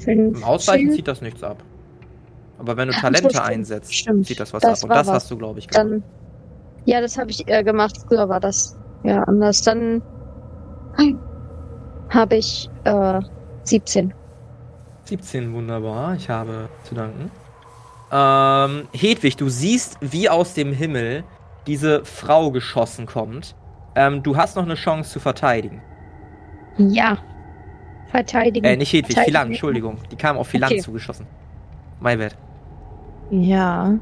Im 0.07 0.43
Ausweichen 0.43 0.93
zieht 0.93 1.07
das 1.07 1.21
nichts 1.21 1.43
ab. 1.43 1.63
Aber 2.59 2.79
wenn 2.79 2.89
du 2.89 2.95
Talente 2.95 3.43
einsetzt, 3.45 3.95
Stimmt. 3.95 4.27
zieht 4.27 4.41
das 4.41 4.55
was 4.55 4.63
Das 4.63 4.83
ab. 4.83 4.89
Und 4.89 4.97
das 4.97 5.07
was. 5.07 5.15
hast 5.15 5.31
du, 5.31 5.37
glaube 5.37 5.59
ich, 5.59 5.69
gemacht. 5.69 5.91
Dann. 5.91 6.03
Ja, 6.87 7.03
das 7.03 7.19
habe 7.19 7.31
ich 7.31 7.47
äh, 7.47 7.63
gemacht. 7.63 7.95
Früher 8.09 8.27
war 8.27 8.41
das 8.41 8.75
ja 9.05 9.23
anders. 9.25 9.61
Dann 9.61 10.01
habe 12.09 12.37
ich 12.37 12.71
äh, 12.85 13.21
17. 13.65 14.15
17, 15.09 15.53
wunderbar. 15.55 16.15
Ich 16.17 16.29
habe 16.29 16.69
zu 16.85 16.95
danken. 16.95 17.31
Ähm, 18.13 18.89
Hedwig, 18.93 19.37
du 19.37 19.49
siehst, 19.49 19.97
wie 20.01 20.29
aus 20.29 20.55
dem 20.55 20.73
Himmel 20.73 21.25
diese 21.67 22.05
Frau 22.05 22.51
geschossen 22.51 23.07
kommt. 23.07 23.55
Ähm, 23.95 24.23
du 24.23 24.37
hast 24.37 24.57
noch 24.57 24.65
eine 24.65 24.75
Chance 24.75 25.11
zu 25.11 25.21
verteidigen. 25.21 25.83
Ja. 26.79 27.19
Verteidigen. 28.11 28.65
Äh, 28.65 28.77
nicht 28.77 28.93
Hedwig. 28.93 29.19
Philan, 29.19 29.49
Entschuldigung. 29.49 29.99
Die 30.11 30.17
kam 30.17 30.37
auf 30.39 30.49
Philan 30.49 30.73
Okay. 30.73 30.81
zugeschossen. 30.81 31.27
My 32.01 32.17
bad. 32.17 32.37
Ja, 33.31 33.95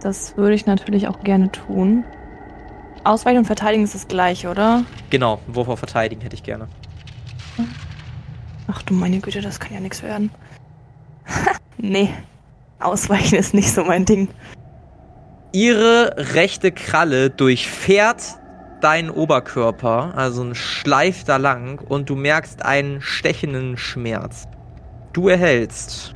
das 0.00 0.36
würde 0.36 0.54
ich 0.54 0.66
natürlich 0.66 1.08
auch 1.08 1.20
gerne 1.20 1.50
tun. 1.52 2.04
Ausweichen 3.02 3.38
und 3.38 3.44
verteidigen 3.44 3.84
ist 3.84 3.94
das 3.94 4.08
gleiche, 4.08 4.48
oder? 4.48 4.84
Genau, 5.10 5.40
Wurf 5.46 5.68
auf 5.68 5.78
Verteidigen 5.78 6.22
hätte 6.22 6.34
ich 6.34 6.42
gerne. 6.42 6.68
Ach 8.68 8.82
du 8.82 8.94
meine 8.94 9.20
Güte, 9.20 9.40
das 9.40 9.60
kann 9.60 9.74
ja 9.74 9.80
nichts 9.80 10.02
werden. 10.02 10.30
nee, 11.78 12.10
Ausweichen 12.80 13.36
ist 13.36 13.54
nicht 13.54 13.72
so 13.72 13.84
mein 13.84 14.04
Ding. 14.04 14.28
Ihre 15.52 16.14
rechte 16.34 16.72
Kralle 16.72 17.30
durchfährt 17.30 18.22
deinen 18.80 19.10
Oberkörper, 19.10 20.12
also 20.16 20.42
ein 20.42 20.54
Schleif 20.54 21.24
da 21.24 21.36
lang, 21.36 21.78
und 21.80 22.10
du 22.10 22.16
merkst 22.16 22.64
einen 22.64 23.00
stechenden 23.00 23.76
Schmerz. 23.76 24.46
Du 25.12 25.28
erhältst 25.28 26.14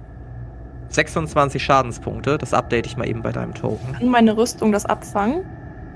26 0.90 1.62
Schadenspunkte. 1.62 2.36
Das 2.38 2.52
update 2.52 2.86
ich 2.86 2.96
mal 2.96 3.06
eben 3.08 3.22
bei 3.22 3.30
deinem 3.30 3.54
Token. 3.54 3.92
Kann 3.92 4.08
meine 4.08 4.36
Rüstung 4.36 4.72
das 4.72 4.86
abfangen? 4.86 5.44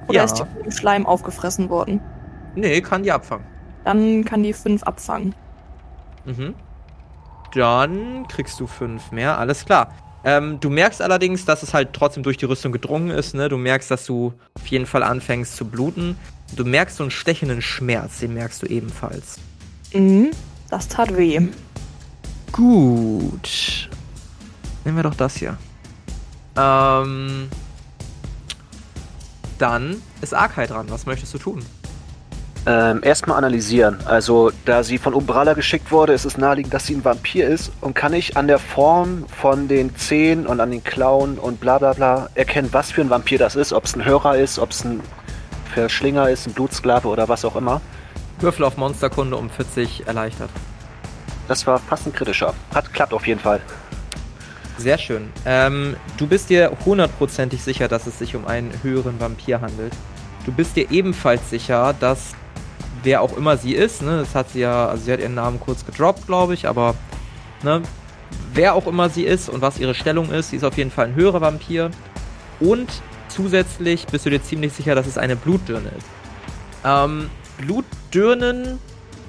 Oder 0.06 0.18
Ja. 0.18 0.24
ist 0.24 0.34
die 0.34 0.44
vom 0.62 0.70
Schleim 0.70 1.06
aufgefressen 1.06 1.68
worden? 1.68 2.00
Nee, 2.54 2.80
kann 2.80 3.02
die 3.02 3.10
abfangen. 3.10 3.44
Dann 3.84 4.24
kann 4.24 4.42
die 4.42 4.52
5 4.52 4.82
abfangen. 4.84 5.34
Mhm. 6.24 6.54
Dann 7.54 8.26
kriegst 8.28 8.58
du 8.60 8.66
fünf 8.66 9.12
mehr, 9.12 9.38
alles 9.38 9.64
klar. 9.64 9.94
Ähm, 10.24 10.60
du 10.60 10.70
merkst 10.70 11.02
allerdings, 11.02 11.44
dass 11.44 11.62
es 11.62 11.74
halt 11.74 11.92
trotzdem 11.92 12.22
durch 12.22 12.36
die 12.36 12.44
Rüstung 12.44 12.72
gedrungen 12.72 13.10
ist, 13.10 13.34
ne? 13.34 13.48
Du 13.48 13.58
merkst, 13.58 13.90
dass 13.90 14.06
du 14.06 14.32
auf 14.54 14.66
jeden 14.68 14.86
Fall 14.86 15.02
anfängst 15.02 15.56
zu 15.56 15.64
bluten. 15.64 16.16
Du 16.54 16.64
merkst 16.64 16.96
so 16.98 17.04
einen 17.04 17.10
stechenden 17.10 17.60
Schmerz, 17.60 18.20
den 18.20 18.34
merkst 18.34 18.62
du 18.62 18.66
ebenfalls. 18.66 19.38
Mhm, 19.92 20.30
das 20.70 20.88
tat 20.88 21.16
weh. 21.16 21.40
Gut. 22.52 23.90
Nehmen 24.84 24.96
wir 24.96 25.02
doch 25.02 25.14
das 25.14 25.36
hier. 25.36 25.56
Ähm. 26.56 27.48
Dann 29.58 30.02
ist 30.20 30.34
Arkai 30.34 30.66
dran. 30.66 30.86
Was 30.88 31.06
möchtest 31.06 31.34
du 31.34 31.38
tun? 31.38 31.64
Ähm, 32.64 33.00
erstmal 33.02 33.38
analysieren. 33.38 33.98
Also, 34.04 34.52
da 34.64 34.84
sie 34.84 34.98
von 34.98 35.14
Umbrella 35.14 35.54
geschickt 35.54 35.90
wurde, 35.90 36.12
ist 36.12 36.24
es 36.24 36.38
naheliegend, 36.38 36.72
dass 36.72 36.86
sie 36.86 36.94
ein 36.94 37.04
Vampir 37.04 37.48
ist. 37.48 37.72
Und 37.80 37.94
kann 37.94 38.14
ich 38.14 38.36
an 38.36 38.46
der 38.46 38.60
Form 38.60 39.26
von 39.26 39.66
den 39.66 39.96
Zähnen 39.96 40.46
und 40.46 40.60
an 40.60 40.70
den 40.70 40.84
Klauen 40.84 41.38
und 41.38 41.58
bla 41.58 41.78
bla 41.78 41.92
bla 41.92 42.28
erkennen, 42.34 42.68
was 42.70 42.92
für 42.92 43.00
ein 43.00 43.10
Vampir 43.10 43.38
das 43.38 43.56
ist? 43.56 43.72
Ob 43.72 43.84
es 43.84 43.96
ein 43.96 44.04
Hörer 44.04 44.36
ist, 44.36 44.60
ob 44.60 44.70
es 44.70 44.84
ein 44.84 45.00
Verschlinger 45.74 46.28
ist, 46.30 46.46
ein 46.46 46.52
Blutsklave 46.52 47.08
oder 47.08 47.28
was 47.28 47.44
auch 47.44 47.56
immer. 47.56 47.80
Würfel 48.38 48.64
auf 48.64 48.76
Monsterkunde 48.76 49.36
um 49.36 49.50
40 49.50 50.06
erleichtert. 50.06 50.50
Das 51.48 51.66
war 51.66 51.78
fast 51.78 52.06
ein 52.06 52.12
kritischer. 52.12 52.54
Hat 52.72 52.92
klappt 52.92 53.12
auf 53.12 53.26
jeden 53.26 53.40
Fall. 53.40 53.60
Sehr 54.78 54.98
schön. 54.98 55.30
Ähm, 55.46 55.96
du 56.16 56.26
bist 56.28 56.48
dir 56.48 56.76
hundertprozentig 56.84 57.62
sicher, 57.62 57.88
dass 57.88 58.06
es 58.06 58.18
sich 58.18 58.36
um 58.36 58.46
einen 58.46 58.72
höheren 58.82 59.20
Vampir 59.20 59.60
handelt. 59.60 59.92
Du 60.44 60.52
bist 60.52 60.76
dir 60.76 60.90
ebenfalls 60.90 61.50
sicher, 61.50 61.94
dass 61.98 62.34
wer 63.02 63.20
auch 63.20 63.36
immer 63.36 63.56
sie 63.56 63.74
ist, 63.74 64.02
ne, 64.02 64.18
das 64.18 64.34
hat 64.34 64.50
sie 64.50 64.60
ja, 64.60 64.88
also 64.88 65.04
sie 65.04 65.12
hat 65.12 65.20
ihren 65.20 65.34
Namen 65.34 65.60
kurz 65.60 65.84
gedroppt, 65.84 66.26
glaube 66.26 66.54
ich, 66.54 66.68
aber 66.68 66.94
ne, 67.62 67.82
wer 68.54 68.74
auch 68.74 68.86
immer 68.86 69.08
sie 69.08 69.24
ist 69.24 69.48
und 69.48 69.62
was 69.62 69.78
ihre 69.78 69.94
Stellung 69.94 70.30
ist, 70.30 70.50
sie 70.50 70.56
ist 70.56 70.64
auf 70.64 70.76
jeden 70.76 70.90
Fall 70.90 71.06
ein 71.06 71.14
höherer 71.14 71.40
Vampir. 71.40 71.90
Und 72.60 72.88
zusätzlich 73.28 74.06
bist 74.06 74.26
du 74.26 74.30
dir 74.30 74.42
ziemlich 74.42 74.72
sicher, 74.72 74.94
dass 74.94 75.06
es 75.06 75.18
eine 75.18 75.36
Blutdirne 75.36 75.90
ist. 75.96 76.06
Ähm, 76.84 77.30
Blutdirnen 77.58 78.78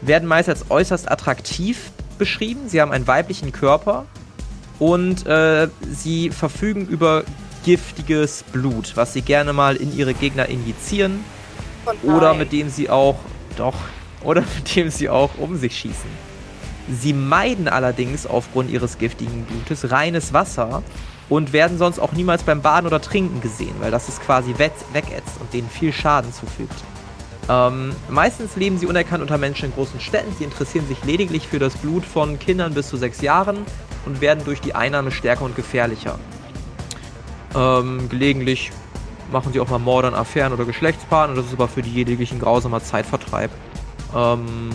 werden 0.01 0.27
meist 0.27 0.49
als 0.49 0.69
äußerst 0.69 1.09
attraktiv 1.09 1.91
beschrieben. 2.17 2.67
Sie 2.67 2.81
haben 2.81 2.91
einen 2.91 3.07
weiblichen 3.07 3.51
Körper 3.51 4.05
und 4.79 5.25
äh, 5.25 5.67
sie 5.89 6.29
verfügen 6.29 6.87
über 6.87 7.23
giftiges 7.63 8.43
Blut, 8.51 8.93
was 8.95 9.13
sie 9.13 9.21
gerne 9.21 9.53
mal 9.53 9.75
in 9.77 9.95
ihre 9.95 10.13
Gegner 10.13 10.47
injizieren 10.47 11.23
oder 12.03 12.33
mit 12.33 12.51
dem 12.51 12.69
sie 12.69 12.89
auch 12.89 13.15
doch 13.55 13.75
oder 14.23 14.41
mit 14.55 14.75
dem 14.75 14.89
sie 14.89 15.09
auch 15.09 15.31
um 15.37 15.57
sich 15.57 15.77
schießen. 15.77 16.33
Sie 16.89 17.13
meiden 17.13 17.67
allerdings 17.67 18.25
aufgrund 18.27 18.69
ihres 18.69 18.97
giftigen 18.97 19.45
Blutes 19.45 19.89
reines 19.91 20.33
Wasser 20.33 20.83
und 21.29 21.53
werden 21.53 21.77
sonst 21.77 21.99
auch 21.99 22.11
niemals 22.11 22.43
beim 22.43 22.61
Baden 22.61 22.87
oder 22.87 23.01
Trinken 23.01 23.39
gesehen, 23.39 23.75
weil 23.79 23.91
das 23.91 24.09
es 24.09 24.19
quasi 24.19 24.53
we 24.57 24.69
wegätzt 24.91 25.39
und 25.39 25.53
denen 25.53 25.69
viel 25.69 25.93
Schaden 25.93 26.33
zufügt. 26.33 26.75
Ähm, 27.49 27.93
meistens 28.09 28.55
leben 28.55 28.77
sie 28.77 28.85
unerkannt 28.85 29.21
unter 29.21 29.37
Menschen 29.37 29.65
in 29.65 29.73
großen 29.73 29.99
Städten. 29.99 30.33
Sie 30.37 30.43
interessieren 30.43 30.87
sich 30.87 31.03
lediglich 31.03 31.47
für 31.47 31.59
das 31.59 31.75
Blut 31.77 32.05
von 32.05 32.39
Kindern 32.39 32.73
bis 32.73 32.87
zu 32.87 32.97
sechs 32.97 33.21
Jahren 33.21 33.57
und 34.05 34.21
werden 34.21 34.43
durch 34.45 34.61
die 34.61 34.75
Einnahme 34.75 35.11
stärker 35.11 35.43
und 35.43 35.55
gefährlicher. 35.55 36.19
Ähm, 37.55 38.09
gelegentlich 38.09 38.71
machen 39.33 39.51
sie 39.51 39.59
auch 39.59 39.69
mal 39.69 39.79
Morde 39.79 40.07
an 40.07 40.13
Affären 40.13 40.53
oder 40.53 40.63
Geschlechtspaaren, 40.63 41.35
das 41.35 41.47
ist 41.47 41.53
aber 41.53 41.67
für 41.67 41.81
die 41.81 41.89
lediglich 41.89 42.31
ein 42.31 42.39
grausamer 42.39 42.81
Zeitvertreib. 42.81 43.51
Ähm, 44.15 44.69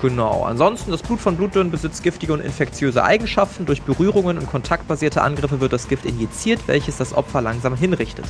genau. 0.00 0.44
Ansonsten, 0.44 0.90
das 0.90 1.02
Blut 1.02 1.20
von 1.20 1.36
Blutdünnen 1.36 1.70
besitzt 1.70 2.02
giftige 2.02 2.32
und 2.32 2.40
infektiöse 2.40 3.04
Eigenschaften. 3.04 3.66
Durch 3.66 3.82
Berührungen 3.82 4.38
und 4.38 4.48
kontaktbasierte 4.48 5.20
Angriffe 5.20 5.60
wird 5.60 5.74
das 5.74 5.88
Gift 5.88 6.06
injiziert, 6.06 6.60
welches 6.66 6.96
das 6.96 7.12
Opfer 7.12 7.42
langsam 7.42 7.76
hinrichtet. 7.76 8.24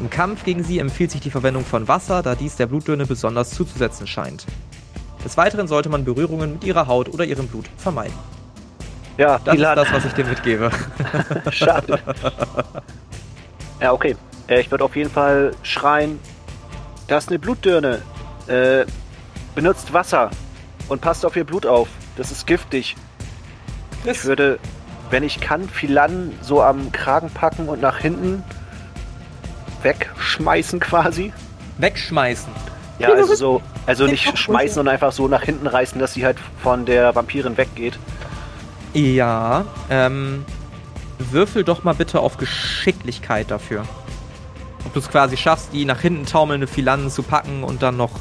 Im 0.00 0.08
Kampf 0.08 0.44
gegen 0.44 0.64
sie 0.64 0.78
empfiehlt 0.78 1.10
sich 1.10 1.20
die 1.20 1.30
Verwendung 1.30 1.64
von 1.66 1.86
Wasser, 1.86 2.22
da 2.22 2.34
dies 2.34 2.56
der 2.56 2.66
Blutdünne 2.66 3.04
besonders 3.04 3.50
zuzusetzen 3.50 4.06
scheint. 4.06 4.46
Des 5.22 5.36
Weiteren 5.36 5.68
sollte 5.68 5.90
man 5.90 6.04
Berührungen 6.06 6.54
mit 6.54 6.64
ihrer 6.64 6.86
Haut 6.86 7.12
oder 7.12 7.26
ihrem 7.26 7.48
Blut 7.48 7.66
vermeiden. 7.76 8.14
Ja, 9.18 9.38
Das 9.44 9.54
ist 9.54 9.62
das, 9.62 9.92
was 9.92 10.04
ich 10.06 10.12
dir 10.14 10.24
mitgebe. 10.24 10.70
Schade. 11.50 11.98
ja, 13.80 13.92
okay. 13.92 14.16
Äh, 14.50 14.60
Ich 14.60 14.70
würde 14.70 14.84
auf 14.84 14.96
jeden 14.96 15.10
Fall 15.10 15.52
schreien, 15.62 16.18
das 17.08 17.24
ist 17.24 17.30
eine 17.30 17.38
Blutdürne. 17.38 18.02
Äh, 18.46 18.84
benutzt 19.54 19.92
Wasser 19.92 20.30
und 20.88 21.00
passt 21.00 21.24
auf 21.24 21.36
ihr 21.36 21.44
Blut 21.44 21.64
auf. 21.66 21.88
Das 22.16 22.30
ist 22.30 22.46
giftig. 22.46 22.96
Ich 24.04 24.24
würde, 24.24 24.58
wenn 25.10 25.22
ich 25.22 25.40
kann, 25.40 25.68
Philan 25.68 26.32
so 26.42 26.62
am 26.62 26.92
Kragen 26.92 27.30
packen 27.30 27.68
und 27.68 27.80
nach 27.80 27.98
hinten 27.98 28.42
wegschmeißen 29.82 30.80
quasi. 30.80 31.32
Wegschmeißen. 31.78 32.52
Ja, 32.98 33.08
also 33.12 33.34
so, 33.34 33.62
also 33.86 34.06
nicht 34.06 34.36
schmeißen 34.36 34.80
und 34.80 34.88
einfach 34.88 35.12
so 35.12 35.28
nach 35.28 35.42
hinten 35.42 35.66
reißen, 35.66 35.98
dass 35.98 36.14
sie 36.14 36.24
halt 36.24 36.38
von 36.62 36.84
der 36.86 37.14
Vampirin 37.14 37.56
weggeht. 37.56 37.98
Ja, 38.92 39.64
ähm, 39.88 40.44
würfel 41.18 41.64
doch 41.64 41.84
mal 41.84 41.94
bitte 41.94 42.20
auf 42.20 42.36
Geschicklichkeit 42.36 43.50
dafür. 43.50 43.84
Ob 44.84 44.92
du 44.92 44.98
es 45.00 45.10
quasi 45.10 45.36
schaffst, 45.36 45.72
die 45.72 45.84
nach 45.84 46.00
hinten 46.00 46.26
taumelnde 46.26 46.66
Philanen 46.66 47.10
zu 47.10 47.22
packen 47.22 47.64
und 47.64 47.82
dann 47.82 47.96
noch. 47.96 48.12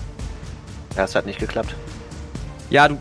Ja, 0.95 1.03
es 1.05 1.15
hat 1.15 1.25
nicht 1.25 1.39
geklappt. 1.39 1.75
Ja, 2.69 2.87
du 2.87 2.97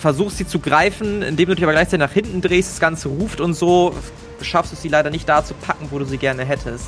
versuchst 0.00 0.38
sie 0.38 0.46
zu 0.46 0.58
greifen, 0.58 1.22
indem 1.22 1.48
du 1.50 1.54
dich 1.54 1.64
aber 1.64 1.72
gleichzeitig 1.72 2.00
nach 2.00 2.12
hinten 2.12 2.40
drehst, 2.40 2.72
das 2.72 2.80
Ganze 2.80 3.08
ruft 3.08 3.40
und 3.40 3.54
so. 3.54 3.94
Schaffst 4.40 4.72
du 4.72 4.76
sie 4.76 4.88
leider 4.88 5.10
nicht 5.10 5.28
da 5.28 5.44
zu 5.44 5.54
packen, 5.54 5.88
wo 5.90 5.98
du 5.98 6.04
sie 6.04 6.18
gerne 6.18 6.44
hättest. 6.44 6.86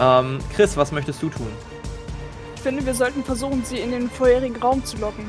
Ähm, 0.00 0.38
Chris, 0.54 0.76
was 0.76 0.90
möchtest 0.90 1.22
du 1.22 1.28
tun? 1.28 1.46
Ich 2.56 2.62
finde, 2.62 2.84
wir 2.84 2.94
sollten 2.94 3.22
versuchen, 3.24 3.64
sie 3.64 3.78
in 3.78 3.92
den 3.92 4.10
vorherigen 4.10 4.56
Raum 4.60 4.84
zu 4.84 4.96
locken. 4.96 5.28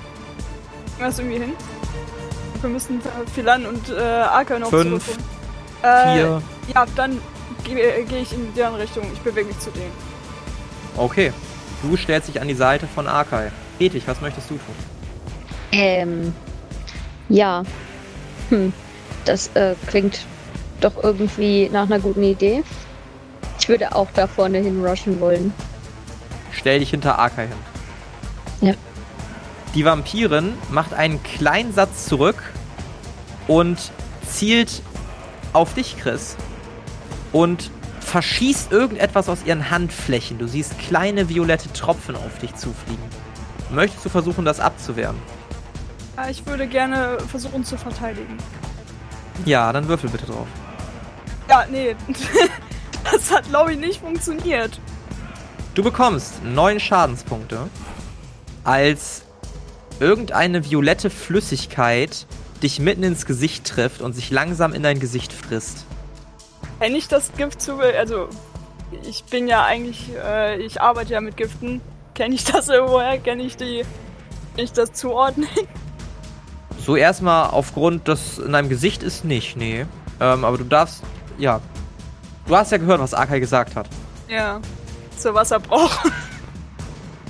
Was 0.99 1.19
irgendwie 1.19 1.39
hin? 1.39 1.53
Wir 2.61 2.69
müssen 2.69 3.01
Philan 3.33 3.65
und 3.65 3.89
äh, 3.89 3.99
Arka 3.99 4.57
noch 4.57 4.69
Fünf, 4.69 5.05
zurückholen. 5.05 5.29
Äh, 5.83 6.13
Vier. 6.13 6.41
Ja, 6.73 6.85
dann 6.95 7.19
gehe 7.63 8.05
geh 8.05 8.19
ich 8.19 8.33
in 8.33 8.53
deren 8.55 8.75
Richtung. 8.75 9.03
Ich 9.13 9.19
bewege 9.19 9.47
mich 9.47 9.59
zu 9.59 9.69
denen. 9.71 10.12
Okay. 10.97 11.33
Du 11.81 11.97
stellst 11.97 12.29
dich 12.29 12.39
an 12.39 12.47
die 12.47 12.53
Seite 12.53 12.87
von 12.87 13.07
Arkai. 13.07 13.51
Ethik, 13.79 14.03
was 14.05 14.21
möchtest 14.21 14.49
du 14.49 14.55
tun? 14.55 14.75
Ähm, 15.71 16.33
ja. 17.29 17.63
Hm, 18.49 18.71
das 19.25 19.49
äh, 19.55 19.75
klingt 19.87 20.25
doch 20.79 21.03
irgendwie 21.03 21.69
nach 21.69 21.83
einer 21.83 21.99
guten 21.99 22.23
Idee. 22.23 22.63
Ich 23.59 23.67
würde 23.69 23.95
auch 23.95 24.07
da 24.13 24.27
vorne 24.27 24.59
hin 24.59 24.85
rushen 24.85 25.19
wollen. 25.19 25.53
Stell 26.51 26.79
dich 26.79 26.91
hinter 26.91 27.17
Arkai 27.19 27.47
hin. 27.47 27.57
Ja. 28.61 28.73
Die 29.75 29.85
Vampirin 29.85 30.53
macht 30.69 30.93
einen 30.93 31.21
kleinen 31.23 31.73
Satz 31.73 32.05
zurück 32.05 32.41
und 33.47 33.91
zielt 34.29 34.81
auf 35.51 35.73
dich, 35.73 35.97
Chris. 35.97 36.35
Und 37.31 37.71
verschießt 38.03 38.71
irgendetwas 38.71 39.29
aus 39.29 39.39
ihren 39.45 39.69
Handflächen. 39.69 40.37
Du 40.37 40.47
siehst 40.47 40.77
kleine 40.79 41.29
violette 41.29 41.71
Tropfen 41.73 42.15
auf 42.15 42.39
dich 42.39 42.55
zufliegen. 42.55 43.03
Möchtest 43.71 44.05
du 44.05 44.09
versuchen, 44.09 44.45
das 44.45 44.59
abzuwehren? 44.59 45.15
Äh, 46.17 46.31
ich 46.31 46.45
würde 46.45 46.67
gerne 46.67 47.17
versuchen 47.27 47.63
zu 47.63 47.77
verteidigen. 47.77 48.37
Ja, 49.45 49.73
dann 49.73 49.87
würfel 49.87 50.09
bitte 50.09 50.25
drauf. 50.25 50.47
Ja, 51.49 51.65
nee. 51.69 51.95
das 53.11 53.31
hat, 53.31 53.49
glaube 53.49 53.73
ich, 53.73 53.79
nicht 53.79 53.99
funktioniert. 54.01 54.79
Du 55.73 55.83
bekommst 55.83 56.43
neun 56.43 56.79
Schadenspunkte, 56.79 57.67
als 58.63 59.23
irgendeine 59.99 60.69
violette 60.69 61.09
Flüssigkeit 61.09 62.27
dich 62.61 62.79
mitten 62.79 63.03
ins 63.03 63.25
Gesicht 63.25 63.65
trifft 63.65 64.01
und 64.01 64.13
sich 64.13 64.29
langsam 64.29 64.73
in 64.73 64.83
dein 64.83 64.99
Gesicht 64.99 65.33
frisst. 65.33 65.85
Wenn 66.83 66.95
ich 66.95 67.07
das 67.07 67.31
Gift 67.37 67.61
zu... 67.61 67.77
Also, 67.77 68.27
ich 69.07 69.23
bin 69.23 69.47
ja 69.47 69.63
eigentlich... 69.63 70.11
Äh, 70.21 70.57
ich 70.57 70.81
arbeite 70.81 71.13
ja 71.13 71.21
mit 71.21 71.37
Giften. 71.37 71.79
Kenne 72.13 72.35
ich 72.35 72.43
das 72.43 72.67
irgendwoher? 72.67 73.17
Kenne 73.19 73.43
ich 73.43 73.55
die... 73.55 73.85
Kann 74.53 74.65
ich 74.65 74.73
das 74.73 74.91
zuordnen? 74.91 75.47
So 76.77 76.97
erstmal 76.97 77.51
aufgrund, 77.51 78.09
dass 78.09 78.37
in 78.37 78.51
deinem 78.51 78.67
Gesicht 78.67 79.01
ist 79.01 79.23
nicht, 79.23 79.55
nee. 79.55 79.85
Ähm, 80.19 80.43
aber 80.43 80.57
du 80.57 80.65
darfst, 80.65 81.03
ja. 81.37 81.61
Du 82.47 82.57
hast 82.57 82.73
ja 82.73 82.77
gehört, 82.79 82.99
was 82.99 83.13
Akai 83.13 83.39
gesagt 83.39 83.77
hat. 83.77 83.87
ja. 84.27 84.59
Zur 85.17 85.35
Wasserbrauch. 85.35 86.03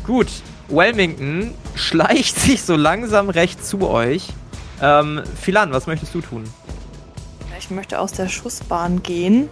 Gut, 0.04 0.30
Wilmington 0.68 1.54
schleicht 1.76 2.40
sich 2.40 2.64
so 2.64 2.76
langsam 2.76 3.30
recht 3.30 3.64
zu 3.64 3.88
euch. 3.88 4.30
Ähm, 4.82 5.22
Philan, 5.40 5.72
was 5.74 5.86
möchtest 5.86 6.16
du 6.16 6.22
tun? 6.22 6.44
Ich 7.64 7.72
möchte 7.72 7.98
aus 7.98 8.12
der 8.12 8.28
Schussbahn 8.28 9.04
gehen 9.04 9.48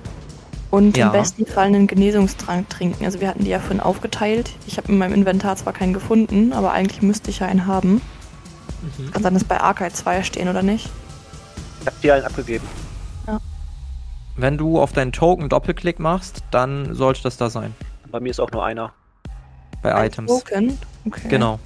und 0.69 0.97
Ja. 0.97 1.05
im 1.05 1.11
besten 1.13 1.45
Fall 1.45 1.67
einen 1.67 1.87
Genesungstrank 1.87 2.69
trinken. 2.69 3.05
Also 3.05 3.21
wir 3.21 3.29
hatten 3.29 3.45
die 3.45 3.49
ja 3.51 3.59
vorhin 3.59 3.79
aufgeteilt. 3.79 4.51
Ich 4.67 4.75
habe 4.75 4.91
in 4.91 4.97
meinem 4.97 5.13
Inventar 5.13 5.55
zwar 5.55 5.71
keinen 5.71 5.93
gefunden, 5.93 6.51
aber 6.51 6.73
eigentlich 6.73 7.01
müsste 7.01 7.29
ich 7.29 7.39
ja 7.39 7.47
einen 7.47 7.67
haben. 7.67 8.01
Mhm. 8.97 9.11
Kann 9.11 9.23
sein, 9.23 9.33
dass 9.33 9.45
bei 9.45 9.61
Archive 9.61 9.93
2 9.93 10.23
stehen 10.23 10.49
oder 10.49 10.61
nicht. 10.61 10.89
Ich 11.79 11.87
hab 11.87 12.01
dir 12.01 12.15
einen 12.15 12.25
abgegeben. 12.25 12.67
Wenn 14.35 14.57
du 14.57 14.79
auf 14.81 14.91
deinen 14.91 15.13
Token 15.13 15.47
Doppelklick 15.47 15.99
machst, 15.99 16.43
dann 16.51 16.93
sollte 16.93 17.23
das 17.23 17.37
da 17.37 17.49
sein. 17.49 17.73
Bei 18.11 18.19
mir 18.19 18.31
ist 18.31 18.41
auch 18.41 18.51
nur 18.51 18.65
einer. 18.65 18.91
Bei 19.81 19.95
Ein 19.95 20.07
Items. 20.07 20.31
Token. 20.31 20.77
Okay. 21.05 21.27
Genau. 21.29 21.59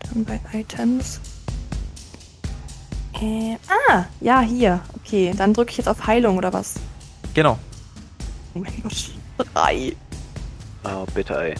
Dann 0.00 0.24
bei 0.24 0.40
Items. 0.52 1.20
Äh, 3.20 3.56
ah, 3.90 4.04
ja, 4.20 4.40
hier. 4.40 4.80
Okay, 4.96 5.32
dann 5.36 5.52
drücke 5.54 5.70
ich 5.70 5.76
jetzt 5.78 5.88
auf 5.88 6.06
Heilung 6.06 6.36
oder 6.36 6.52
was? 6.52 6.74
Genau. 7.32 7.58
Oh 8.54 8.58
mein 8.60 8.72
Gott. 8.82 9.10
Drei. 9.54 9.92
Oh, 10.84 11.04
bitte, 11.14 11.34
ey. 11.42 11.54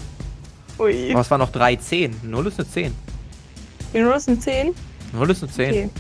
Ui. 0.79 1.11
Aber 1.13 1.21
es 1.21 1.31
waren 1.31 1.39
noch 1.41 1.51
drei 1.53 1.77
10. 1.77 2.21
0 2.25 2.47
ist 2.49 2.59
eine 2.59 2.69
10. 2.69 2.95
Nur 3.93 4.17
ist 4.17 4.29
eine 4.29 4.39
10? 4.41 4.75
0 5.13 5.31
ist 5.31 5.43
eine 5.43 5.53
10. 5.53 5.71
Okay. 5.71 5.91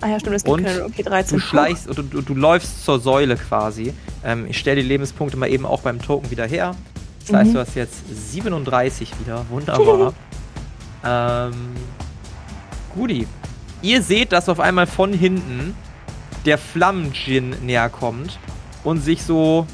Ah 0.00 0.08
ja, 0.08 0.20
stimmt, 0.20 0.36
es 0.36 0.44
gibt 0.44 0.56
Und 0.56 0.64
keine. 0.64 0.84
Okay, 0.84 1.02
13. 1.02 1.38
Du 1.38 1.44
schleichst 1.44 1.88
oder 1.88 2.02
du, 2.02 2.22
du 2.22 2.34
läufst 2.34 2.84
zur 2.84 2.98
Säule 3.00 3.36
quasi. 3.36 3.92
Ähm, 4.24 4.46
ich 4.48 4.58
stelle 4.58 4.82
die 4.82 4.88
Lebenspunkte 4.88 5.36
mal 5.36 5.48
eben 5.48 5.66
auch 5.66 5.80
beim 5.82 6.00
Token 6.00 6.30
wieder 6.30 6.46
her. 6.46 6.74
Das 7.26 7.36
heißt, 7.36 7.50
Mhm. 7.50 7.54
du 7.54 7.60
hast 7.60 7.74
jetzt 7.76 8.02
37 8.32 9.12
wieder. 9.20 9.44
Wunderbar. 9.50 10.12
ähm, 11.04 11.52
Gudi. 12.94 13.26
Ihr 13.82 14.00
seht, 14.00 14.32
dass 14.32 14.48
auf 14.48 14.60
einmal 14.60 14.86
von 14.86 15.12
hinten 15.12 15.76
der 16.46 16.56
Flammen-Djinn 16.56 17.56
näher 17.62 17.88
kommt 17.88 18.38
und 18.84 18.98
sich 18.98 19.24
so, 19.24 19.66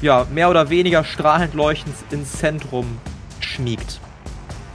ja, 0.00 0.26
mehr 0.32 0.50
oder 0.50 0.70
weniger 0.70 1.04
strahlend 1.04 1.54
leuchtend 1.54 1.94
ins 2.10 2.32
Zentrum 2.32 2.98
schmiegt. 3.40 4.00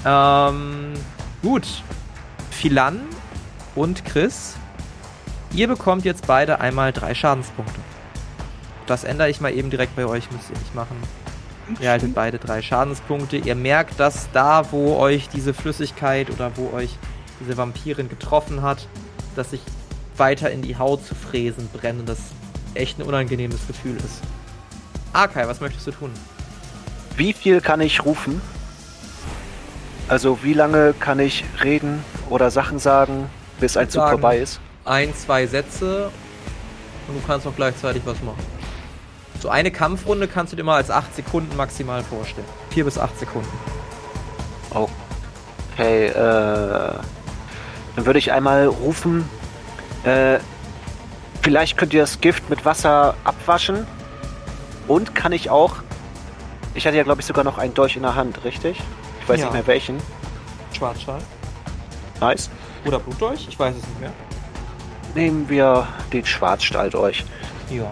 Ähm, 0.06 0.94
gut. 1.42 1.68
Philan 2.52 3.00
und 3.74 4.06
Chris, 4.06 4.56
ihr 5.52 5.68
bekommt 5.68 6.06
jetzt 6.06 6.28
beide 6.28 6.60
einmal 6.60 6.92
drei 6.92 7.16
Schadenspunkte. 7.16 7.80
Das 8.86 9.04
ändere 9.04 9.32
ich 9.32 9.42
mal 9.42 9.52
eben 9.52 9.72
direkt 9.72 9.96
bei 9.96 10.06
euch, 10.06 10.30
müsst 10.32 10.52
ihr 10.52 10.60
nicht 10.60 10.76
machen. 10.76 10.98
Ihr 11.80 11.90
haltet 11.90 12.14
beide 12.14 12.38
drei 12.38 12.62
Schadenspunkte. 12.62 13.38
Ihr 13.38 13.56
merkt, 13.56 14.00
dass 14.00 14.30
da, 14.32 14.72
wo 14.72 14.98
euch 14.98 15.30
diese 15.30 15.54
Flüssigkeit 15.54 16.30
oder 16.30 16.52
wo 16.56 16.72
euch 16.76 16.98
diese 17.42 17.58
Vampirin 17.58 18.10
getroffen 18.10 18.62
hat, 18.62 18.88
dass 19.36 19.52
sich 19.52 19.62
weiter 20.18 20.52
in 20.52 20.62
die 20.62 20.78
Haut 20.78 21.06
zu 21.06 21.16
fräsen 21.16 21.68
brennen, 21.70 22.06
das 22.06 22.20
echt 22.74 23.00
ein 23.00 23.04
unangenehmes 23.04 23.68
Gefühl 23.68 23.98
ist. 23.98 24.22
Arkai, 25.14 25.48
was 25.48 25.60
möchtest 25.60 25.88
du 25.88 25.92
tun? 25.92 26.12
Wie 27.18 27.34
viel 27.34 27.60
kann 27.62 27.82
ich 27.82 28.06
rufen? 28.06 28.42
Also 30.08 30.40
wie 30.44 30.54
lange 30.54 30.94
kann 30.94 31.20
ich 31.20 31.44
reden 31.64 32.04
oder 32.30 32.52
Sachen 32.52 32.80
sagen, 32.80 33.30
bis 33.60 33.78
ein 33.78 33.90
Zug 33.90 34.08
vorbei 34.08 34.38
ist? 34.38 34.60
Ein, 34.86 35.14
zwei 35.16 35.48
Sätze 35.48 36.12
und 37.08 37.22
du 37.22 37.28
kannst 37.28 37.46
auch 37.48 37.56
gleichzeitig 37.56 38.04
was 38.06 38.22
machen. 38.22 38.44
So 39.42 39.50
eine 39.50 39.72
Kampfrunde 39.72 40.28
kannst 40.28 40.54
du 40.54 40.58
dir 40.58 40.64
mal 40.64 40.76
als 40.76 40.92
8 40.92 41.16
Sekunden 41.16 41.56
maximal 41.58 42.04
vorstellen. 42.04 42.48
4 42.72 42.86
bis 42.86 42.98
8 42.98 43.20
Sekunden. 43.20 43.50
Okay, 44.70 46.08
äh, 46.08 46.94
dann 47.96 48.06
würde 48.06 48.20
ich 48.20 48.32
einmal 48.32 48.66
rufen, 48.68 49.28
äh, 50.04 50.40
vielleicht 51.42 51.78
könnt 51.78 51.94
ihr 51.94 52.02
das 52.02 52.22
Gift 52.22 52.50
mit 52.50 52.66
Wasser 52.66 53.16
abwaschen. 53.24 53.86
Und 54.88 55.16
kann 55.16 55.32
ich 55.32 55.50
auch, 55.50 55.76
ich 56.74 56.86
hatte 56.88 56.98
ja 56.98 57.04
glaube 57.04 57.22
ich 57.22 57.28
sogar 57.28 57.44
noch 57.44 57.58
einen 57.58 57.74
Dolch 57.74 57.96
in 57.96 58.02
der 58.02 58.16
Hand, 58.16 58.44
richtig? 58.44 58.80
Ich 59.22 59.30
weiß 59.30 59.40
Ja. 59.40 59.46
nicht 59.46 59.54
mehr 59.54 59.68
welchen. 59.68 59.98
Schwarzschal. 60.76 61.20
Nice. 62.20 62.50
Oder 62.86 63.00
Blutdolch? 63.00 63.48
Ich 63.50 63.58
weiß 63.60 63.76
es 63.76 63.82
nicht 63.88 64.00
mehr. 64.00 64.12
Nehmen 65.16 65.50
wir 65.50 65.88
den 66.14 66.26
Schwarzstahldolch. 66.26 67.26
Ja. 67.70 67.90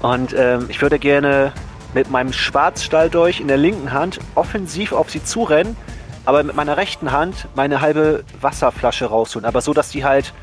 Und 0.00 0.34
ähm, 0.38 0.66
ich 0.68 0.80
würde 0.82 0.98
gerne 0.98 1.52
mit 1.94 2.10
meinem 2.10 2.32
Schwarzstahldolch 2.32 3.40
in 3.40 3.48
der 3.48 3.56
linken 3.56 3.92
Hand 3.92 4.20
offensiv 4.34 4.92
auf 4.92 5.10
sie 5.10 5.24
zurennen, 5.24 5.76
aber 6.26 6.42
mit 6.42 6.54
meiner 6.56 6.76
rechten 6.76 7.12
Hand 7.12 7.48
meine 7.54 7.80
halbe 7.80 8.24
Wasserflasche 8.40 9.06
rausholen. 9.06 9.46
Aber 9.46 9.62
so, 9.62 9.72
dass 9.72 9.90
die 9.90 10.04
halt 10.04 10.34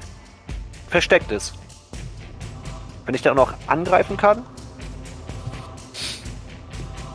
versteckt 0.89 1.32
ist. 1.32 1.54
Wenn 3.06 3.13
ich 3.13 3.22
dann 3.22 3.38
auch 3.38 3.48
noch 3.48 3.54
angreifen 3.67 4.17
kann, 4.17 4.43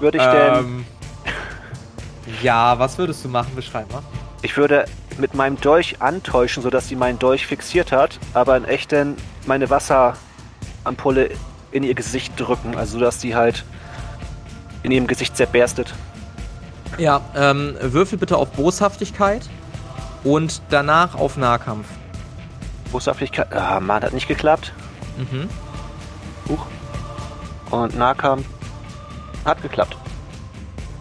würde 0.01 0.19
ich 0.19 0.25
denn. 0.25 0.55
Ähm, 0.55 0.87
ja, 2.43 2.79
was 2.79 2.99
würdest 2.99 3.25
du 3.25 3.29
machen? 3.29 3.53
Beschreib 3.57 3.91
mal. 3.91 4.03
Ich 4.43 4.57
würde 4.57 4.85
mit 5.17 5.35
meinem 5.35 5.61
Dolch 5.61 6.01
antäuschen, 6.01 6.63
sodass 6.63 6.89
sie 6.89 6.95
meinen 6.95 7.19
Dolch 7.19 7.47
fixiert 7.47 7.91
hat, 7.91 8.19
aber 8.35 8.57
in 8.57 8.65
echt 8.65 8.93
dann 8.93 9.17
meine 9.47 9.71
Wasserampulle 9.71 11.31
in 11.73 11.83
ihr 11.83 11.95
Gesicht 11.95 12.39
drücken, 12.39 12.77
also 12.77 13.01
dass 13.01 13.19
die 13.19 13.35
halt 13.35 13.65
in 14.83 14.93
ihrem 14.93 15.07
Gesicht 15.07 15.37
zerberstet. 15.37 15.93
Ja, 16.97 17.21
ähm, 17.37 17.77
würfel 17.81 18.19
bitte 18.19 18.37
auf 18.37 18.51
Boshaftigkeit 18.53 19.49
und 20.25 20.63
danach 20.71 21.15
auf 21.15 21.37
Nahkampf. 21.37 21.87
Boshaftigkeit. 22.91 23.53
Ah, 23.53 23.81
Mann, 23.81 24.03
hat 24.03 24.13
nicht 24.13 24.29
geklappt. 24.29 24.73
Mhm. 25.17 25.49
Huch. 26.49 26.67
Und 27.71 27.97
Nahkampf 27.97 28.47
hat 29.45 29.63
geklappt. 29.63 29.97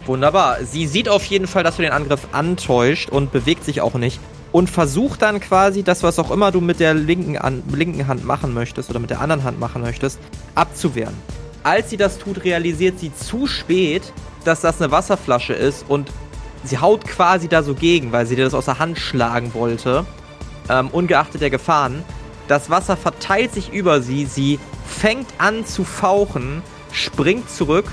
Wunderbar. 0.06 0.64
Sie 0.64 0.88
sieht 0.88 1.10
auf 1.10 1.26
jeden 1.26 1.48
Fall, 1.48 1.64
dass 1.64 1.76
du 1.76 1.82
den 1.82 1.92
Angriff 1.92 2.28
antäuscht 2.32 3.10
und 3.10 3.32
bewegt 3.32 3.64
sich 3.64 3.82
auch 3.82 3.96
nicht. 3.96 4.20
Und 4.52 4.70
versucht 4.70 5.22
dann 5.22 5.42
quasi 5.42 5.84
das, 5.84 6.04
was 6.04 6.20
auch 6.20 6.32
immer 6.32 6.52
du 6.52 6.62
mit 6.62 6.80
der 6.80 6.94
linken, 6.94 7.38
an, 7.38 7.64
linken 7.74 8.08
Hand 8.08 8.26
machen 8.26 8.54
möchtest 8.54 8.90
oder 8.90 9.00
mit 9.00 9.10
der 9.10 9.20
anderen 9.20 9.44
Hand 9.44 9.60
machen 9.60 9.82
möchtest, 9.82 10.20
abzuwehren. 10.56 11.14
Als 11.64 11.90
sie 11.90 11.98
das 11.98 12.18
tut, 12.18 12.46
realisiert 12.46 13.00
sie 13.00 13.14
zu 13.14 13.46
spät, 13.46 14.14
dass 14.48 14.62
das 14.62 14.82
eine 14.82 14.92
Wasserflasche 14.92 15.54
ist 15.54 15.86
und 15.88 16.10
sie 16.64 16.78
haut 16.80 17.06
quasi 17.06 17.48
da 17.48 17.64
so 17.64 17.74
gegen, 17.76 18.12
weil 18.12 18.26
sie 18.26 18.36
dir 18.36 18.46
das 18.46 18.54
aus 18.54 18.66
der 18.66 18.80
Hand 18.80 18.98
schlagen 18.98 19.54
wollte, 19.54 20.06
ähm, 20.70 20.88
ungeachtet 20.90 21.42
der 21.42 21.50
Gefahren. 21.50 22.04
Das 22.48 22.70
Wasser 22.70 22.96
verteilt 22.96 23.54
sich 23.54 23.74
über 23.74 24.02
sie, 24.02 24.26
sie 24.26 24.60
fängt 24.88 25.28
an 25.38 25.66
zu 25.66 25.84
fauchen, 25.84 26.64
springt 26.94 27.50
zurück 27.50 27.86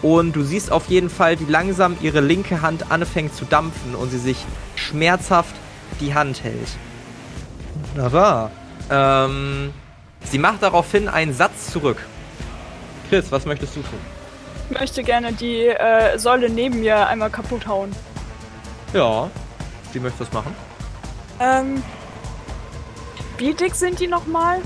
und 0.00 0.36
du 0.36 0.42
siehst 0.42 0.70
auf 0.70 0.86
jeden 0.86 1.10
Fall, 1.10 1.40
wie 1.40 1.50
langsam 1.50 1.96
ihre 2.00 2.20
linke 2.20 2.62
Hand 2.62 2.90
anfängt 2.92 3.34
zu 3.34 3.44
dampfen 3.44 3.96
und 3.96 4.10
sie 4.10 4.18
sich 4.18 4.44
schmerzhaft 4.76 5.54
die 6.00 6.14
Hand 6.14 6.44
hält. 6.44 6.68
Wunderbar. 7.94 8.52
Ähm, 8.90 9.72
sie 10.22 10.38
macht 10.38 10.62
daraufhin 10.62 11.08
einen 11.08 11.34
Satz 11.34 11.72
zurück. 11.72 11.98
Chris, 13.08 13.32
was 13.32 13.44
möchtest 13.44 13.74
du 13.74 13.80
tun? 13.80 14.15
Ich 14.68 14.80
möchte 14.80 15.04
gerne 15.04 15.32
die 15.32 15.66
äh, 15.68 16.18
Säule 16.18 16.50
neben 16.50 16.80
mir 16.80 17.06
einmal 17.06 17.30
kaputt 17.30 17.66
hauen. 17.66 17.94
Ja. 18.92 19.30
Wie 19.92 20.00
möchtest 20.00 20.20
du 20.20 20.24
das 20.24 20.32
machen? 20.32 20.54
Ähm, 21.38 21.82
wie 23.38 23.54
dick 23.54 23.74
sind 23.74 24.00
die 24.00 24.08
nochmal? 24.08 24.58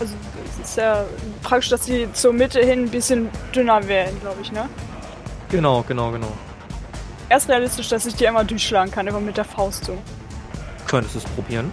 Also, 0.00 0.14
es 0.48 0.70
ist 0.70 0.76
ja 0.78 1.04
praktisch, 1.42 1.68
dass 1.68 1.82
die 1.82 2.10
zur 2.12 2.32
Mitte 2.32 2.60
hin 2.60 2.84
ein 2.84 2.90
bisschen 2.90 3.28
dünner 3.54 3.86
werden, 3.86 4.18
glaube 4.20 4.38
ich, 4.40 4.50
ne? 4.52 4.68
Genau, 5.50 5.84
genau, 5.86 6.10
genau. 6.10 6.32
Erst 7.28 7.48
realistisch, 7.48 7.88
dass 7.88 8.06
ich 8.06 8.14
die 8.14 8.26
einmal 8.26 8.44
durchschlagen 8.44 8.90
kann, 8.90 9.06
aber 9.08 9.20
mit 9.20 9.36
der 9.36 9.44
Faust 9.44 9.84
so. 9.84 9.98
Könntest 10.86 11.14
du 11.14 11.18
es 11.18 11.24
probieren? 11.24 11.70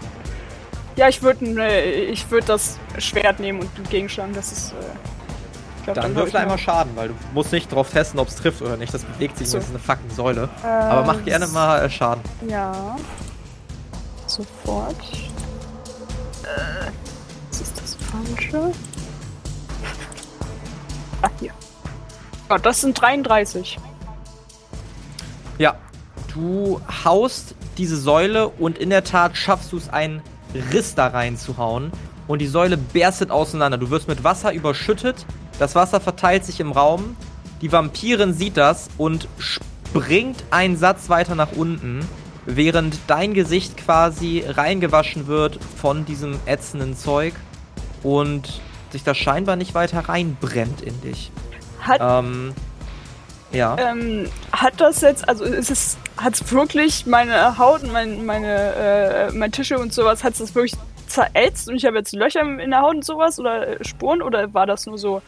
Ja, 0.98 1.08
ich 1.08 1.22
würde 1.24 1.46
äh, 1.63 2.04
ich 2.06 2.30
würd 2.30 2.50
das 2.50 2.78
Schwert 2.98 3.39
nehmen 3.39 3.62
und 3.62 3.89
gegenschlagen, 3.89 4.34
das 4.34 4.52
ist. 4.52 4.72
Äh, 4.74 4.76
glaub, 5.84 5.96
Dann 5.96 6.06
hab 6.06 6.15
würfel 6.15 6.38
einmal 6.38 6.58
Schaden, 6.58 6.96
weil 6.96 7.10
du 7.10 7.13
musst 7.34 7.52
nicht 7.52 7.72
drauf 7.72 7.89
testen, 7.89 8.20
ob 8.20 8.28
es 8.28 8.36
trifft 8.36 8.62
oder 8.62 8.78
nicht. 8.78 8.94
Das 8.94 9.04
bewegt 9.04 9.38
sich, 9.38 9.50
So. 9.50 9.58
das 9.58 9.65
ist 9.67 9.72
eine 9.72 9.80
fucking 9.80 10.10
Säule. 10.12 10.50
Äh, 10.63 10.67
Aber 10.67 11.06
mach 11.06 11.24
gerne 11.24 11.48
mal 11.48 11.84
äh, 11.84 11.89
Schaden. 11.89 12.24
Ja. 12.48 12.96
Sofort. 14.28 14.96
Äh, 16.44 16.91
was 17.50 17.62
ist 17.62 17.82
das 17.82 17.96
Falsche? 17.96 18.72
Ah, 21.24 21.30
hier. 21.39 21.52
Ja, 22.50 22.58
das 22.58 22.82
sind 22.82 23.00
33. 23.00 23.78
Ja, 25.60 25.76
du 26.34 26.82
haust 27.06 27.54
diese 27.78 27.96
Säule 27.96 28.48
und 28.48 28.80
in 28.80 28.89
der 28.89 29.04
Tat 29.04 29.38
schaffst 29.38 29.72
du 29.72 29.78
es, 29.78 29.88
einen 29.88 30.24
Riss 30.74 30.96
da 30.96 31.08
reinzuhauen. 31.08 31.91
Und 32.28 32.39
die 32.39 32.48
Säule 32.48 32.78
berstet 32.78 33.30
auseinander. 33.30 33.78
Du 33.78 33.89
wirst 33.91 34.08
mit 34.08 34.24
Wasser 34.24 34.52
überschüttet. 34.52 35.26
Das 35.62 35.76
Wasser 35.76 36.00
verteilt 36.00 36.43
sich 36.43 36.60
im 36.60 36.71
Raum. 36.71 37.15
Die 37.62 37.71
Vampirin 37.71 38.34
sieht 38.34 38.58
das 38.58 38.89
und 38.97 39.28
springt 39.38 40.43
einen 40.50 40.76
Satz 40.76 41.08
weiter 41.08 41.36
nach 41.36 41.52
unten, 41.52 42.00
während 42.47 42.97
dein 43.06 43.36
Gesicht 43.36 43.78
quasi 43.78 44.43
reingewaschen 44.43 45.28
wird 45.28 45.60
von 45.80 46.04
diesem 46.04 46.39
ätzenden 46.47 46.97
Zeug 46.97 47.36
und 48.02 48.60
sich 48.89 49.04
das 49.04 49.19
scheinbar 49.19 49.56
nicht 49.56 49.76
weiter 49.76 50.00
reinbrennt 50.00 50.82
in 50.82 51.00
dich. 51.02 51.32
Hat, 51.80 52.00
Ähm, 52.02 52.56
ja. 53.52 53.76
ähm, 53.78 54.28
hat 54.52 54.82
das 54.82 55.02
jetzt, 55.02 55.30
also 55.30 55.43
ist 55.43 55.69
es, 55.69 55.95
hat 56.17 56.34
es 56.34 56.52
wirklich 56.52 57.06
meine 57.06 57.60
Haut 57.60 57.84
und 57.84 57.91
mein, 57.91 58.26
meine, 58.26 58.47
äh, 58.47 59.32
mein 59.32 59.52
Tische 59.52 59.78
und 59.78 59.93
sowas, 59.93 60.24
hat 60.24 60.34
es 60.34 60.39
das 60.39 60.56
wirklich 60.56 60.74
zerätzt 61.06 61.69
und 61.69 61.76
ich 61.76 61.86
habe 61.86 61.97
jetzt 61.97 62.13
Löcher 62.13 62.41
in 62.41 62.71
der 62.71 62.82
Haut 62.82 62.95
und 62.95 63.06
sowas 63.06 63.39
oder 63.39 63.78
Spuren 63.86 64.24
oder 64.24 64.52
war 64.56 64.65
das 64.65 64.88
nur 64.88 64.97
so 64.97 65.21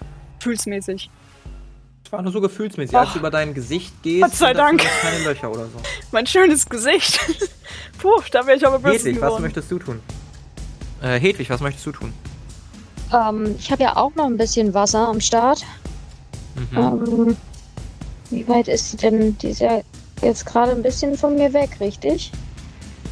gefühlsmäßig? 0.43 1.10
Es 2.06 2.12
war 2.12 2.21
nur 2.21 2.32
so 2.32 2.41
gefühlsmäßig. 2.41 2.95
Als 2.95 3.10
Ach. 3.10 3.13
du 3.13 3.19
über 3.19 3.32
dein 3.32 3.53
Gesicht 3.53 3.93
gehst, 4.03 4.23
Gott 4.23 4.36
sei 4.36 4.53
Dank. 4.53 4.84
keine 5.01 5.23
Löcher 5.23 5.49
oder 5.49 5.65
so. 5.65 5.79
Mein 6.12 6.27
schönes 6.27 6.67
Gesicht. 6.67 7.19
Puh, 7.99 8.21
da 8.32 8.45
wäre 8.45 8.58
ich 8.58 8.67
aber 8.67 8.79
böse 8.79 9.10
Hedwig, 9.10 9.21
was 9.21 9.39
möchtest 9.39 9.71
du 9.71 9.79
tun? 9.79 9.99
Äh, 11.01 11.19
Hedwig, 11.19 11.49
was 11.49 11.62
möchtest 11.62 11.86
du 11.86 11.91
tun? 11.91 12.13
Ähm, 13.13 13.56
ich 13.58 13.71
habe 13.71 13.84
ja 13.84 13.95
auch 13.95 14.13
noch 14.15 14.25
ein 14.25 14.38
bisschen 14.38 14.73
Wasser 14.73 15.08
am 15.08 15.21
Start. 15.21 15.63
Mhm. 16.56 16.77
Ähm, 16.77 17.38
wie 18.29 18.47
weit 18.47 18.67
ist 18.67 19.01
denn? 19.01 19.38
Die 19.38 19.49
ist 19.49 19.60
ja 19.60 19.82
jetzt 20.21 20.45
gerade 20.45 20.71
ein 20.71 20.82
bisschen 20.82 21.17
von 21.17 21.36
mir 21.36 21.53
weg, 21.53 21.77
richtig? 21.79 22.32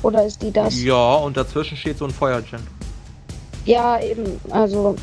Oder 0.03 0.25
ist 0.25 0.41
die 0.41 0.51
das? 0.51 0.81
Ja, 0.81 1.15
und 1.15 1.37
dazwischen 1.37 1.77
steht 1.77 1.97
so 1.97 2.05
ein 2.05 2.11
Feuergen. 2.11 2.59
Ja, 3.65 4.01
eben, 4.01 4.39
also 4.49 4.95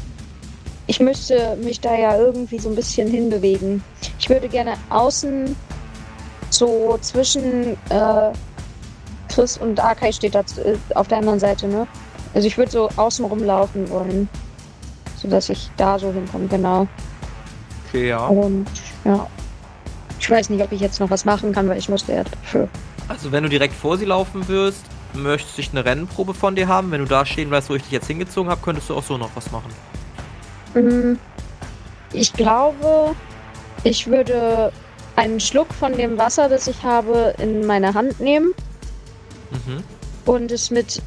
ich 0.88 0.98
müsste 1.00 1.56
mich 1.62 1.80
da 1.80 1.96
ja 1.96 2.16
irgendwie 2.18 2.58
so 2.58 2.70
ein 2.70 2.74
bisschen 2.74 3.08
hinbewegen. 3.08 3.84
Ich 4.18 4.28
würde 4.28 4.48
gerne 4.48 4.74
außen 4.88 5.54
so 6.50 6.98
zwischen 7.02 7.74
äh, 7.90 8.32
Chris 9.28 9.58
und 9.58 9.78
Arkai 9.78 10.10
steht 10.12 10.34
da 10.34 10.40
äh, 10.40 10.76
auf 10.94 11.06
der 11.06 11.18
anderen 11.18 11.38
Seite, 11.38 11.68
ne? 11.68 11.86
Also 12.34 12.48
ich 12.48 12.56
würde 12.56 12.70
so 12.70 12.88
außen 12.96 13.24
rumlaufen 13.24 13.88
wollen. 13.90 14.28
Sodass 15.16 15.50
ich 15.50 15.70
da 15.76 15.98
so 15.98 16.10
hinkomme, 16.10 16.46
genau. 16.48 16.88
Okay, 17.86 18.08
ja. 18.08 18.26
Und 18.26 18.66
ja. 19.04 19.26
Ich 20.18 20.30
weiß 20.30 20.48
nicht, 20.50 20.62
ob 20.62 20.72
ich 20.72 20.80
jetzt 20.80 21.00
noch 21.00 21.10
was 21.10 21.24
machen 21.24 21.52
kann, 21.52 21.68
weil 21.68 21.78
ich 21.78 21.88
musste 21.88 22.12
ja 22.12 22.24
dafür. 22.24 22.68
Also, 23.08 23.30
wenn 23.30 23.42
du 23.42 23.48
direkt 23.48 23.74
vor 23.74 23.98
sie 23.98 24.04
laufen 24.04 24.48
wirst, 24.48 24.84
möchtest 25.14 25.58
du 25.58 25.62
eine 25.72 25.84
Rennprobe 25.84 26.34
von 26.34 26.54
dir 26.54 26.68
haben. 26.68 26.90
Wenn 26.90 27.00
du 27.00 27.06
da 27.06 27.26
stehen 27.26 27.48
bleibst, 27.48 27.68
wo 27.68 27.74
ich 27.74 27.82
dich 27.82 27.92
jetzt 27.92 28.06
hingezogen 28.06 28.50
habe, 28.50 28.60
könntest 28.62 28.90
du 28.90 28.94
auch 28.94 29.02
so 29.02 29.18
noch 29.18 29.30
was 29.34 29.50
machen. 29.50 29.70
Mhm. 30.74 31.18
Ich 32.12 32.32
glaube, 32.32 33.14
ich 33.84 34.06
würde 34.06 34.72
einen 35.16 35.40
Schluck 35.40 35.72
von 35.74 35.92
dem 35.92 36.16
Wasser, 36.18 36.48
das 36.48 36.66
ich 36.68 36.82
habe, 36.82 37.34
in 37.38 37.66
meine 37.66 37.94
Hand 37.94 38.20
nehmen 38.20 38.52
Mhm. 39.50 39.82
und 40.26 40.52
es 40.52 40.70
mit 40.70 41.02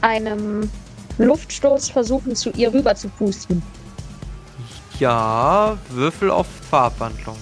einem 0.00 0.70
Luftstoß 1.18 1.90
versuchen, 1.90 2.34
zu 2.36 2.50
ihr 2.50 2.72
rüber 2.72 2.94
zu 2.94 3.08
pusten. 3.08 3.62
Ja, 4.98 5.76
Würfel 5.90 6.30
auf 6.30 6.46
Farbwandlung. 6.70 7.36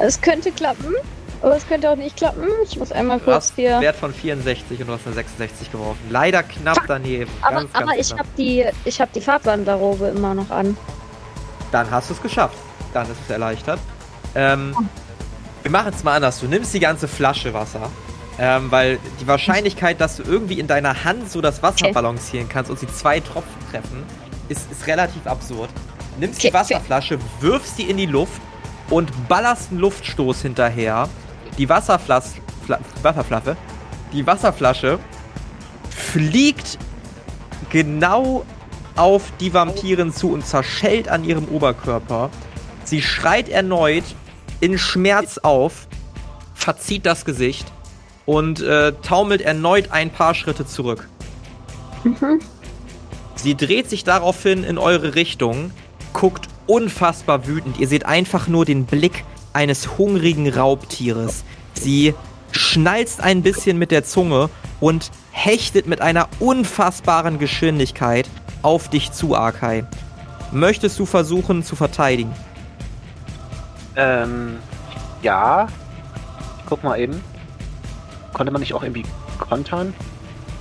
Es 0.00 0.20
könnte 0.20 0.50
klappen, 0.52 0.94
aber 1.42 1.56
es 1.56 1.66
könnte 1.68 1.90
auch 1.90 1.96
nicht 1.96 2.16
klappen. 2.16 2.44
Ich 2.64 2.78
muss 2.78 2.92
einmal 2.92 3.18
Du 3.18 3.24
kurz 3.26 3.36
hast 3.36 3.56
hier. 3.56 3.74
einen 3.74 3.82
Wert 3.82 3.96
von 3.96 4.12
64 4.12 4.80
und 4.80 4.86
du 4.88 4.92
hast 4.92 5.06
eine 5.06 5.14
66 5.14 5.70
geworfen. 5.72 6.00
Leider 6.10 6.42
knapp 6.42 6.76
Fuck. 6.76 6.84
daneben. 6.88 7.30
Aber, 7.42 7.56
ganz, 7.56 7.70
aber 7.72 7.98
ich 7.98 8.08
knapp. 8.08 8.18
habe 8.20 8.28
die, 8.36 8.64
ich 8.84 9.00
hab 9.00 9.12
die 9.12 9.20
Farbwandlerrobe 9.20 10.06
immer 10.08 10.34
noch 10.34 10.50
an. 10.50 10.76
Dann 11.72 11.90
hast 11.90 12.10
du 12.10 12.14
es 12.14 12.22
geschafft. 12.22 12.56
Dann 12.94 13.04
ist 13.10 13.18
es 13.24 13.30
erleichtert. 13.30 13.78
Ähm, 14.34 14.74
wir 15.62 15.70
machen 15.70 15.92
es 15.94 16.02
mal 16.04 16.16
anders. 16.16 16.40
Du 16.40 16.46
nimmst 16.46 16.72
die 16.74 16.80
ganze 16.80 17.08
Flasche 17.08 17.52
Wasser. 17.54 17.90
Ähm, 18.40 18.70
weil 18.70 18.98
die 19.20 19.26
Wahrscheinlichkeit, 19.26 20.00
dass 20.00 20.16
du 20.16 20.22
irgendwie 20.22 20.60
in 20.60 20.68
deiner 20.68 21.02
Hand 21.04 21.28
so 21.30 21.40
das 21.40 21.60
Wasser 21.62 21.86
Okay. 21.86 21.92
balancieren 21.92 22.48
kannst 22.48 22.70
und 22.70 22.78
sie 22.78 22.86
zwei 22.86 23.18
Tropfen 23.18 23.52
treffen, 23.72 24.04
ist, 24.48 24.70
ist 24.70 24.86
relativ 24.86 25.26
absurd. 25.26 25.68
Nimmst 26.20 26.42
die 26.42 26.46
Okay, 26.48 26.56
okay. 26.56 26.74
Wasserflasche, 26.74 27.18
wirfst 27.40 27.76
sie 27.76 27.82
in 27.90 27.96
die 27.96 28.06
Luft 28.06 28.40
und 28.90 29.10
ballerst 29.28 29.70
einen 29.72 29.80
Luftstoß 29.80 30.42
hinterher. 30.42 31.08
Die 31.58 31.68
Wasserflas 31.68 32.34
Fla 32.64 32.78
Wasserflasche, 33.02 33.56
die 34.12 34.26
Wasserflasche 34.26 34.98
fliegt 35.90 36.78
genau 37.70 38.44
auf 38.96 39.32
die 39.40 39.52
Vampirin 39.52 40.12
zu 40.12 40.32
und 40.32 40.46
zerschellt 40.46 41.08
an 41.08 41.24
ihrem 41.24 41.46
Oberkörper. 41.46 42.30
Sie 42.84 43.02
schreit 43.02 43.48
erneut 43.48 44.04
in 44.60 44.78
Schmerz 44.78 45.38
auf, 45.38 45.88
verzieht 46.54 47.06
das 47.06 47.24
Gesicht 47.24 47.70
und 48.26 48.60
äh, 48.60 48.92
taumelt 49.02 49.40
erneut 49.40 49.90
ein 49.90 50.10
paar 50.10 50.34
Schritte 50.34 50.66
zurück. 50.66 51.08
Sie 53.34 53.56
dreht 53.56 53.88
sich 53.88 54.04
daraufhin 54.04 54.64
in 54.64 54.78
eure 54.78 55.14
Richtung, 55.14 55.70
guckt 56.12 56.48
unfassbar 56.66 57.46
wütend. 57.46 57.78
Ihr 57.78 57.88
seht 57.88 58.04
einfach 58.04 58.48
nur 58.48 58.64
den 58.64 58.84
Blick 58.84 59.24
eines 59.58 59.98
hungrigen 59.98 60.48
Raubtieres. 60.48 61.42
Sie 61.74 62.14
schnalzt 62.52 63.20
ein 63.20 63.42
bisschen 63.42 63.76
mit 63.76 63.90
der 63.90 64.04
Zunge 64.04 64.50
und 64.78 65.10
hechtet 65.32 65.88
mit 65.88 66.00
einer 66.00 66.28
unfassbaren 66.38 67.40
Geschwindigkeit 67.40 68.28
auf 68.62 68.88
dich 68.88 69.10
zu, 69.10 69.34
Arkai. 69.34 69.84
Möchtest 70.52 70.96
du 71.00 71.06
versuchen 71.06 71.64
zu 71.64 71.74
verteidigen? 71.74 72.32
Ähm, 73.96 74.58
ja. 75.22 75.66
Ich 76.58 76.66
guck 76.66 76.84
mal 76.84 77.00
eben. 77.00 77.20
Konnte 78.32 78.52
man 78.52 78.60
nicht 78.60 78.74
auch 78.74 78.84
irgendwie 78.84 79.06
kontern? 79.38 79.92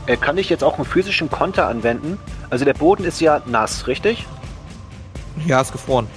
Äh, 0.08 0.18
kann 0.18 0.40
ich 0.40 0.50
jetzt 0.50 0.64
auch 0.64 0.78
einen 0.78 0.86
physischen 0.86 1.30
Konter 1.30 1.68
anwenden? 1.68 2.18
Also 2.50 2.66
der 2.66 2.74
Boden 2.74 3.04
ist 3.04 3.22
ja 3.22 3.44
nass, 3.46 3.86
richtig? 3.86 4.26
Ja, 5.46 5.62
ist 5.62 5.72
gefroren. 5.72 6.08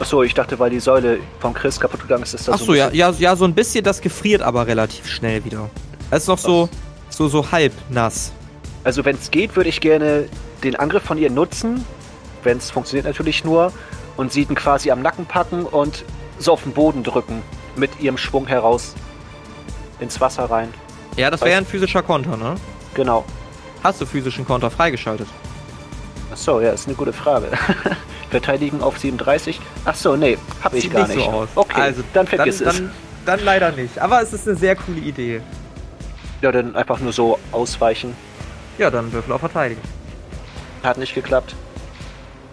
Achso, 0.00 0.22
ich 0.22 0.32
dachte, 0.32 0.58
weil 0.58 0.70
die 0.70 0.80
Säule 0.80 1.20
vom 1.40 1.52
Chris 1.52 1.78
kaputt 1.78 2.00
gegangen 2.00 2.22
ist, 2.22 2.32
ist 2.32 2.48
das 2.48 2.54
Achso, 2.54 2.72
ein 2.72 2.78
ja, 2.78 2.90
ja, 2.90 3.10
ja, 3.18 3.36
so 3.36 3.44
ein 3.44 3.54
bisschen, 3.54 3.84
das 3.84 4.00
gefriert 4.00 4.40
aber 4.40 4.66
relativ 4.66 5.06
schnell 5.06 5.44
wieder. 5.44 5.68
Es 6.10 6.22
ist 6.22 6.28
noch 6.28 6.38
so, 6.38 6.70
so, 7.10 7.28
so 7.28 7.52
halb 7.52 7.72
nass. 7.90 8.32
Also 8.82 9.04
wenn 9.04 9.16
es 9.16 9.30
geht, 9.30 9.56
würde 9.56 9.68
ich 9.68 9.82
gerne 9.82 10.26
den 10.64 10.74
Angriff 10.76 11.02
von 11.02 11.18
ihr 11.18 11.30
nutzen. 11.30 11.84
Wenn 12.42 12.56
es 12.56 12.70
funktioniert 12.70 13.04
natürlich 13.04 13.44
nur. 13.44 13.74
Und 14.16 14.32
sie 14.32 14.42
ihn 14.42 14.54
quasi 14.54 14.90
am 14.90 15.02
Nacken 15.02 15.26
packen 15.26 15.64
und 15.64 16.04
so 16.38 16.52
auf 16.52 16.62
den 16.62 16.72
Boden 16.72 17.04
drücken. 17.04 17.42
Mit 17.76 18.00
ihrem 18.00 18.16
Schwung 18.16 18.46
heraus 18.46 18.94
ins 20.00 20.18
Wasser 20.18 20.44
rein. 20.44 20.72
Ja, 21.16 21.30
das 21.30 21.42
wäre 21.42 21.58
ein 21.58 21.66
physischer 21.66 22.02
Konter, 22.02 22.38
ne? 22.38 22.54
Genau. 22.94 23.26
Hast 23.82 24.00
du 24.00 24.06
physischen 24.06 24.46
Konter 24.46 24.70
freigeschaltet? 24.70 25.28
Achso, 26.32 26.60
ja, 26.60 26.70
ist 26.70 26.86
eine 26.86 26.96
gute 26.96 27.12
Frage. 27.12 27.50
Verteidigen 28.30 28.82
auf 28.82 28.98
37. 28.98 29.60
Achso, 29.84 30.16
nee, 30.16 30.38
hab 30.62 30.74
ich 30.74 30.90
gar 30.90 31.06
nicht 31.06 31.16
nicht. 31.16 31.26
so 31.26 31.32
aus. 31.32 31.48
Okay, 31.54 31.80
also, 31.80 32.02
dann 32.12 32.26
vergiss 32.26 32.58
dann, 32.58 32.68
es. 32.68 32.76
Dann, 32.76 32.90
dann 33.26 33.44
leider 33.44 33.72
nicht. 33.72 33.98
Aber 33.98 34.22
es 34.22 34.32
ist 34.32 34.48
eine 34.48 34.56
sehr 34.56 34.76
coole 34.76 35.00
Idee. 35.00 35.40
Ja, 36.40 36.52
dann 36.52 36.74
einfach 36.74 37.00
nur 37.00 37.12
so 37.12 37.38
ausweichen. 37.52 38.14
Ja, 38.78 38.90
dann 38.90 39.12
Würfel 39.12 39.32
auf 39.32 39.40
Verteidigen. 39.40 39.82
Hat 40.82 40.96
nicht 40.96 41.14
geklappt. 41.14 41.54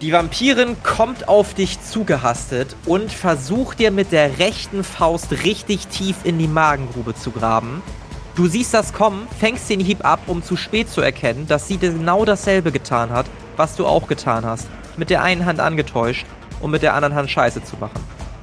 Die 0.02 0.12
Vampirin 0.12 0.76
kommt 0.84 1.28
auf 1.28 1.56
dich 1.56 1.82
zugehastet 1.82 2.76
und 2.86 3.12
versucht 3.12 3.80
dir 3.80 3.90
mit 3.90 4.12
der 4.12 4.38
rechten 4.38 4.84
Faust 4.84 5.32
richtig 5.44 5.88
tief 5.88 6.18
in 6.24 6.38
die 6.38 6.48
Magengrube 6.48 7.16
zu 7.16 7.32
graben. 7.32 7.82
Du 8.36 8.46
siehst 8.46 8.76
das 8.76 8.94
kommen, 8.94 9.28
fängst 9.40 9.68
den 9.68 9.80
Hieb 9.80 10.06
ab, 10.06 10.20
um 10.28 10.44
zu 10.44 10.56
spät 10.56 10.88
zu 10.88 11.02
erkennen, 11.02 11.48
dass 11.48 11.68
sie 11.68 11.78
genau 11.78 12.26
dasselbe 12.26 12.72
getan 12.72 13.10
hat, 13.10 13.26
was 13.56 13.76
du 13.76 13.88
auch 13.88 14.08
getan 14.08 14.46
hast. 14.46 14.68
Mit 14.98 15.10
der 15.10 15.24
einen 15.24 15.46
Hand 15.46 15.60
angetäuscht, 15.60 16.26
um 16.60 16.72
mit 16.72 16.82
der 16.82 16.94
anderen 16.96 17.16
Hand 17.16 17.30
Scheiße 17.30 17.64
zu 17.64 17.78
machen. 17.78 18.00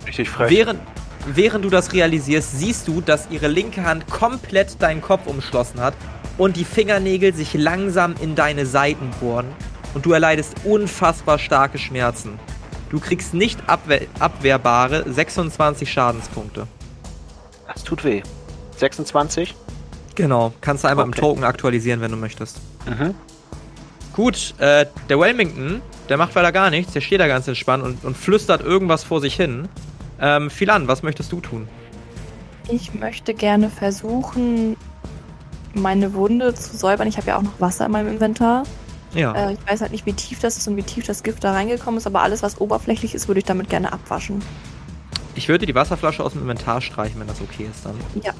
Richtig 0.07 0.29
frech. 0.31 0.51
Während, 0.51 0.81
während 1.27 1.64
du 1.64 1.71
das 1.71 1.93
realisierst, 1.93 2.59
siehst 2.59 2.87
du, 2.88 3.01
dass 3.01 3.29
ihre 3.31 3.49
linke 3.49 3.85
Hand 3.85 4.07
komplett 4.09 4.81
deinen 4.81 5.03
Kopf 5.03 5.27
umschlossen 5.27 5.81
hat 5.81 5.95
und 6.38 6.57
die 6.57 6.64
Fingernägel 6.64 7.35
sich 7.35 7.55
langsam 7.55 8.14
in 8.21 8.35
deine 8.35 8.67
Seiten 8.67 9.11
bohren 9.21 9.47
und 9.95 10.07
du 10.07 10.12
erleidest 10.12 10.55
unfassbar 10.64 11.38
starke 11.38 11.79
Schmerzen. 11.79 12.38
Du 12.90 13.01
kriegst 13.01 13.35
nicht 13.35 13.59
abwehr 13.69 14.03
abwehrbare 14.21 15.11
26 15.11 15.93
Schadenspunkte. 15.93 16.67
das 17.67 17.83
tut 17.83 18.05
weh. 18.05 18.23
26? 18.77 19.55
Genau, 20.14 20.53
kannst 20.61 20.85
du 20.85 20.88
einmal 20.88 21.07
Okay. 21.09 21.17
im 21.19 21.21
Token 21.21 21.45
aktualisieren, 21.45 22.01
wenn 22.01 22.12
du 22.12 22.17
möchtest. 22.17 22.61
Mhm. 22.87 23.14
Gut, 24.12 24.55
äh, 24.59 24.87
der 25.09 25.19
Wilmington, 25.19 25.83
der 26.09 26.17
macht 26.17 26.35
weiter 26.35 26.53
gar 26.53 26.71
nichts, 26.71 26.93
der 26.93 27.01
steht 27.01 27.21
da 27.21 27.27
ganz 27.27 27.49
entspannt 27.49 27.83
und, 27.85 28.05
und 28.05 28.17
flüstert 28.17 28.62
irgendwas 28.62 29.05
vor 29.05 29.21
sich 29.21 29.35
hin. 29.35 29.69
Ähm, 30.21 30.51
Philan, 30.51 30.88
was 30.88 31.03
möchtest 31.03 31.33
du 31.33 31.40
tun? 31.40 31.69
Ich 32.69 32.95
möchte 32.95 33.35
gerne 33.35 33.69
versuchen, 33.69 34.77
meine 35.75 36.14
Wunde 36.14 36.55
zu 36.55 36.77
säubern. 36.77 37.09
Ich 37.09 37.17
habe 37.17 37.29
ja 37.29 37.37
auch 37.37 37.43
noch 37.43 37.61
Wasser 37.61 37.87
in 37.87 37.93
meinem 37.93 38.09
Inventar. 38.09 38.64
Ja. 39.14 39.33
Äh, 39.33 39.55
ich 39.55 39.59
weiß 39.67 39.81
halt 39.81 39.93
nicht, 39.93 40.07
wie 40.07 40.12
tief 40.12 40.40
das 40.40 40.57
ist 40.57 40.67
und 40.69 40.77
wie 40.77 40.83
tief 40.83 41.07
das 41.07 41.23
Gift 41.23 41.45
da 41.45 41.53
reingekommen 41.53 41.99
ist, 41.99 42.07
aber 42.07 42.23
alles, 42.23 42.43
was 42.43 42.61
oberflächlich 42.61 43.14
ist, 43.14 43.29
würde 43.29 43.38
ich 43.38 43.45
damit 43.45 43.69
gerne 43.69 43.93
abwaschen. 43.93 44.43
Ich 45.35 45.49
würde 45.49 45.67
die 45.67 45.75
Wasserflasche 45.75 46.23
aus 46.23 46.33
dem 46.33 46.43
Inventar 46.43 46.81
streichen, 46.81 47.21
wenn 47.21 47.27
das 47.27 47.40
okay 47.40 47.69
ist 47.71 47.85
dann. 47.85 47.97
Ja. 48.23 48.33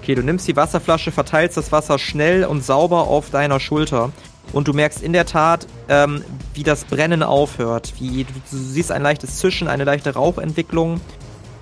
Okay, 0.00 0.14
du 0.14 0.22
nimmst 0.22 0.46
die 0.46 0.56
Wasserflasche, 0.56 1.10
verteilst 1.10 1.56
das 1.56 1.72
Wasser 1.72 1.98
schnell 1.98 2.44
und 2.44 2.64
sauber 2.64 3.08
auf 3.08 3.30
deiner 3.30 3.58
Schulter. 3.58 4.12
Und 4.52 4.68
du 4.68 4.72
merkst 4.72 5.02
in 5.02 5.12
der 5.12 5.26
Tat, 5.26 5.66
ähm, 5.88 6.24
wie 6.54 6.62
das 6.62 6.84
Brennen 6.84 7.22
aufhört. 7.22 7.94
Wie, 7.98 8.24
du, 8.24 8.32
du 8.50 8.56
siehst 8.56 8.92
ein 8.92 9.02
leichtes 9.02 9.38
Zischen, 9.38 9.68
eine 9.68 9.84
leichte 9.84 10.14
Rauchentwicklung. 10.14 11.00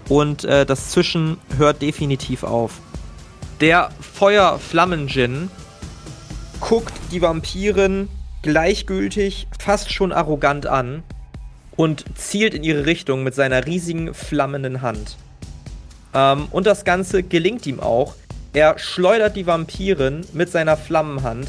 Und 0.09 0.45
äh, 0.45 0.67
das 0.67 0.91
Zischen 0.91 1.39
hört 1.57 1.83
definitiv 1.83 2.45
auf. 2.45 2.81
Der 3.61 3.91
Feuerflammen-Djinn 4.01 5.51
guckt 6.61 6.93
die 7.11 7.23
Vampirin 7.23 8.09
gleichgültig, 8.43 9.47
fast 9.59 9.93
schon 9.93 10.13
arrogant 10.13 10.67
an 10.67 11.03
und 11.77 12.05
zielt 12.15 12.55
in 12.55 12.63
ihre 12.63 12.87
Richtung 12.87 13.23
mit 13.23 13.35
seiner 13.35 13.67
riesigen 13.67 14.13
flammenden 14.13 14.83
Hand. 14.83 15.17
Ähm, 16.13 16.49
und 16.51 16.67
das 16.67 16.85
Ganze 16.85 17.23
gelingt 17.23 17.67
ihm 17.67 17.81
auch. 17.81 18.15
Er 18.53 18.79
schleudert 18.79 19.37
die 19.37 19.47
Vampirin 19.47 20.25
mit 20.33 20.51
seiner 20.51 20.77
Flammenhand 20.77 21.49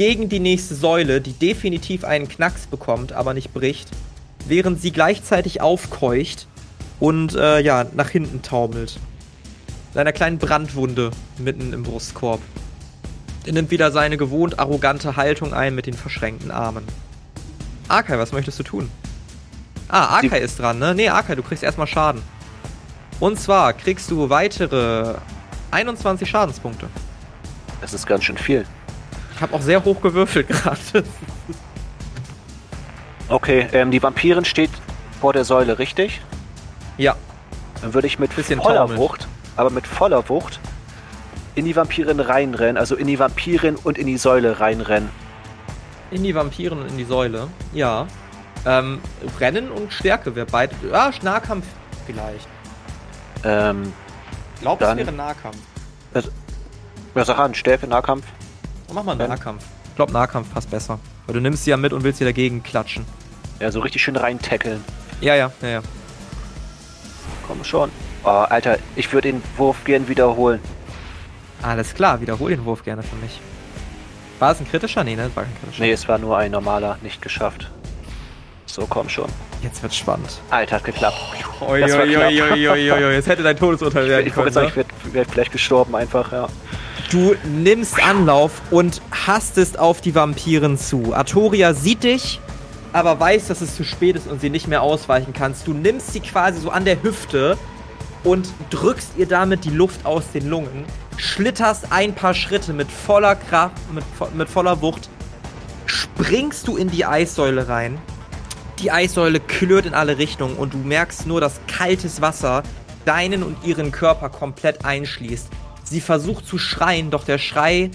gegen 0.00 0.30
die 0.30 0.40
nächste 0.40 0.74
Säule, 0.74 1.20
die 1.20 1.34
definitiv 1.34 2.04
einen 2.04 2.26
Knacks 2.26 2.66
bekommt, 2.66 3.12
aber 3.12 3.34
nicht 3.34 3.52
bricht, 3.52 3.86
während 4.46 4.80
sie 4.80 4.92
gleichzeitig 4.92 5.60
aufkeucht 5.60 6.46
und 7.00 7.34
äh, 7.34 7.60
ja, 7.60 7.84
nach 7.92 8.08
hinten 8.08 8.40
taumelt. 8.40 8.98
Mit 9.90 9.98
einer 9.98 10.12
kleinen 10.12 10.38
Brandwunde 10.38 11.10
mitten 11.36 11.74
im 11.74 11.82
Brustkorb. 11.82 12.40
Er 13.44 13.52
nimmt 13.52 13.70
wieder 13.70 13.90
seine 13.90 14.16
gewohnt 14.16 14.58
arrogante 14.58 15.16
Haltung 15.16 15.52
ein 15.52 15.74
mit 15.74 15.84
den 15.84 15.92
verschränkten 15.92 16.50
Armen. 16.50 16.84
Arkai, 17.88 18.18
was 18.18 18.32
möchtest 18.32 18.58
du 18.58 18.62
tun? 18.62 18.90
Ah, 19.88 20.16
Arkai 20.16 20.40
ist 20.40 20.58
dran, 20.58 20.78
ne? 20.78 20.94
Nee, 20.94 21.10
Arkai, 21.10 21.34
du 21.34 21.42
kriegst 21.42 21.62
erstmal 21.62 21.86
Schaden. 21.86 22.22
Und 23.18 23.38
zwar 23.38 23.74
kriegst 23.74 24.10
du 24.10 24.30
weitere 24.30 25.16
21 25.72 26.26
Schadenspunkte. 26.26 26.86
Das 27.82 27.92
ist 27.92 28.06
ganz 28.06 28.24
schön 28.24 28.38
viel. 28.38 28.64
Ich 29.40 29.42
habe 29.42 29.54
auch 29.56 29.62
sehr 29.62 29.82
hoch 29.82 30.02
gewürfelt 30.02 30.48
gerade. 30.48 31.02
Okay, 33.30 33.66
ähm, 33.72 33.90
die 33.90 34.02
Vampirin 34.02 34.44
steht 34.44 34.68
vor 35.18 35.32
der 35.32 35.44
Säule, 35.46 35.78
richtig? 35.78 36.20
ja, 36.98 37.16
Dann 37.80 37.94
würde 37.94 38.06
ich 38.06 38.18
mit 38.18 38.36
Bisschen 38.36 38.60
voller 38.60 38.80
taumelt. 38.80 38.98
Wucht, 39.00 39.28
aber 39.56 39.70
mit 39.70 39.86
voller 39.86 40.28
Wucht, 40.28 40.60
in 41.54 41.64
die 41.64 41.74
Vampirin 41.74 42.20
reinrennen. 42.20 42.76
Also 42.76 42.96
in 42.96 43.06
die 43.06 43.18
Vampirin 43.18 43.76
und 43.76 43.96
in 43.96 44.06
die 44.08 44.18
Säule 44.18 44.60
reinrennen. 44.60 45.08
in 46.10 46.22
die 46.22 46.34
Vampiren 46.34 46.78
und 46.80 46.88
in 46.88 46.98
die 46.98 47.04
Säule. 47.04 47.48
Ja. 47.72 48.06
Ähm, 48.66 49.00
Rennen 49.38 49.70
und 49.70 49.90
Stärke 49.90 50.36
wäre 50.36 50.44
beide. 50.50 50.74
Ja, 50.92 51.10
Nahkampf 51.22 51.64
vielleicht. 52.04 52.46
Ähm, 53.42 53.90
Ich 54.56 54.60
glaube, 54.60 54.84
es 54.84 54.90
Dann- 54.90 54.98
wäre 54.98 55.12
Nahkampf. 55.12 55.56
ja, 57.14 57.24
sag 57.24 57.38
an, 57.38 57.54
Stärke, 57.54 57.86
Nahkampf. 57.86 58.26
Mach 58.92 59.04
mal 59.04 59.16
Dann- 59.16 59.28
Nahkampf. 59.30 59.62
Ich 59.88 59.96
glaube, 59.96 60.12
Nahkampf 60.12 60.52
passt 60.52 60.70
besser. 60.70 60.98
Weil 61.26 61.34
du 61.34 61.40
nimmst 61.40 61.64
sie 61.64 61.70
ja 61.70 61.76
mit 61.76 61.92
und 61.92 62.02
willst 62.04 62.18
sie 62.18 62.24
dagegen 62.24 62.62
klatschen. 62.62 63.04
Ja, 63.60 63.70
so 63.70 63.80
richtig 63.80 64.02
schön 64.02 64.16
rein 64.16 64.40
tackeln. 64.40 64.82
Ja, 65.20 65.34
ja, 65.34 65.52
ja, 65.62 65.68
ja. 65.68 65.82
Komm 67.46 67.62
schon. 67.64 67.90
Oh, 68.24 68.28
Alter, 68.28 68.78
ich 68.96 69.12
würde 69.12 69.32
den 69.32 69.42
Wurf 69.56 69.84
gern 69.84 70.08
wiederholen. 70.08 70.60
Alles 71.62 71.94
klar, 71.94 72.20
wiederhol 72.20 72.50
den 72.50 72.64
Wurf 72.64 72.84
gerne 72.84 73.02
für 73.02 73.16
mich. 73.16 73.40
War 74.38 74.52
es 74.52 74.60
ein 74.60 74.68
kritischer? 74.68 75.04
Nee, 75.04 75.16
ne? 75.16 75.24
Das 75.24 75.36
war 75.36 75.44
kein 75.44 75.54
kritischer. 75.60 75.82
Nee, 75.82 75.92
es 75.92 76.08
war 76.08 76.18
nur 76.18 76.38
ein 76.38 76.50
normaler, 76.50 76.96
nicht 77.02 77.20
geschafft. 77.20 77.70
So, 78.64 78.86
komm 78.88 79.08
schon. 79.08 79.28
Jetzt 79.62 79.82
wird's 79.82 79.96
spannend. 79.96 80.40
Alter, 80.50 80.76
hat 80.76 80.84
geklappt. 80.84 81.16
Oi, 81.60 81.80
Das 81.80 81.92
oi, 81.92 82.16
oi, 82.16 82.92
oi. 82.92 83.12
Jetzt 83.12 83.28
hätte 83.28 83.42
dein 83.42 83.56
Todesurteil 83.56 84.08
werden 84.08 84.26
Ich 84.26 84.36
wollte 84.36 84.52
können. 84.52 84.70
sagen, 84.70 84.80
ne? 84.80 84.84
ich 84.98 85.04
wäre 85.12 85.14
wär 85.14 85.24
vielleicht 85.32 85.52
gestorben 85.52 85.94
einfach, 85.96 86.32
ja. 86.32 86.48
Du 87.10 87.34
nimmst 87.42 88.00
Anlauf 88.00 88.62
und 88.70 89.02
hastest 89.26 89.80
auf 89.80 90.00
die 90.00 90.14
Vampiren 90.14 90.78
zu. 90.78 91.12
Artoria 91.12 91.74
sieht 91.74 92.04
dich, 92.04 92.40
aber 92.92 93.18
weiß, 93.18 93.48
dass 93.48 93.60
es 93.60 93.74
zu 93.74 93.82
spät 93.82 94.14
ist 94.14 94.28
und 94.28 94.40
sie 94.40 94.48
nicht 94.48 94.68
mehr 94.68 94.80
ausweichen 94.80 95.32
kannst. 95.32 95.66
Du 95.66 95.72
nimmst 95.72 96.12
sie 96.12 96.20
quasi 96.20 96.60
so 96.60 96.70
an 96.70 96.84
der 96.84 97.02
Hüfte 97.02 97.58
und 98.22 98.48
drückst 98.70 99.14
ihr 99.16 99.26
damit 99.26 99.64
die 99.64 99.70
Luft 99.70 100.06
aus 100.06 100.30
den 100.32 100.48
Lungen, 100.48 100.84
schlitterst 101.16 101.90
ein 101.90 102.14
paar 102.14 102.32
Schritte 102.32 102.72
mit 102.72 102.86
voller 102.92 103.34
Kraft, 103.34 103.74
mit, 103.92 104.04
mit 104.36 104.48
voller 104.48 104.80
Wucht, 104.80 105.10
springst 105.86 106.68
du 106.68 106.76
in 106.76 106.92
die 106.92 107.06
Eissäule 107.06 107.66
rein. 107.66 107.98
Die 108.78 108.92
Eissäule 108.92 109.40
klirrt 109.40 109.84
in 109.84 109.94
alle 109.94 110.18
Richtungen 110.18 110.54
und 110.54 110.74
du 110.74 110.78
merkst 110.78 111.26
nur, 111.26 111.40
dass 111.40 111.60
kaltes 111.66 112.20
Wasser 112.20 112.62
deinen 113.04 113.42
und 113.42 113.56
ihren 113.66 113.90
Körper 113.90 114.28
komplett 114.28 114.84
einschließt. 114.84 115.48
Sie 115.90 116.00
versucht 116.00 116.46
zu 116.46 116.56
schreien, 116.56 117.10
doch 117.10 117.24
der 117.24 117.38
Schrei 117.38 117.90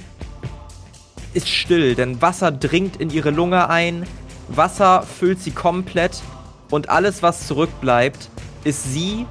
ist 1.34 1.48
still, 1.48 1.96
denn 1.96 2.22
Wasser 2.22 2.52
dringt 2.52 2.98
in 2.98 3.10
ihre 3.10 3.32
Lunge 3.32 3.70
ein, 3.70 4.06
Wasser 4.50 5.04
füllt 5.04 5.40
sie 5.40 5.52
komplett 5.52 6.22
und 6.70 6.90
alles, 6.90 7.24
was 7.24 7.48
zurückbleibt, 7.48 8.30
ist 8.66 8.84
sie, 8.84 9.26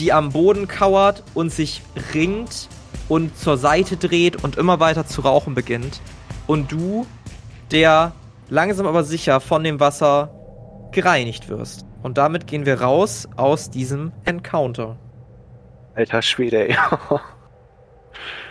die 0.00 0.12
am 0.12 0.32
Boden 0.32 0.68
kauert 0.68 1.22
und 1.32 1.50
sich 1.50 1.80
ringt 2.12 2.68
und 3.08 3.38
zur 3.38 3.56
Seite 3.56 3.96
dreht 3.96 4.44
und 4.44 4.56
immer 4.56 4.80
weiter 4.80 5.06
zu 5.06 5.22
rauchen 5.22 5.54
beginnt. 5.54 6.02
Und 6.46 6.70
du, 6.72 7.06
der 7.70 8.12
langsam 8.50 8.86
aber 8.86 9.02
sicher 9.02 9.40
von 9.40 9.64
dem 9.64 9.80
Wasser 9.80 10.28
gereinigt 10.92 11.48
wirst. 11.48 11.86
Und 12.02 12.18
damit 12.18 12.46
gehen 12.46 12.66
wir 12.66 12.82
raus 12.82 13.26
aus 13.36 13.70
diesem 13.70 14.12
Encounter. 14.26 14.98
Alter 15.94 16.20
Schwede, 16.20 16.68
ey. 16.68 16.76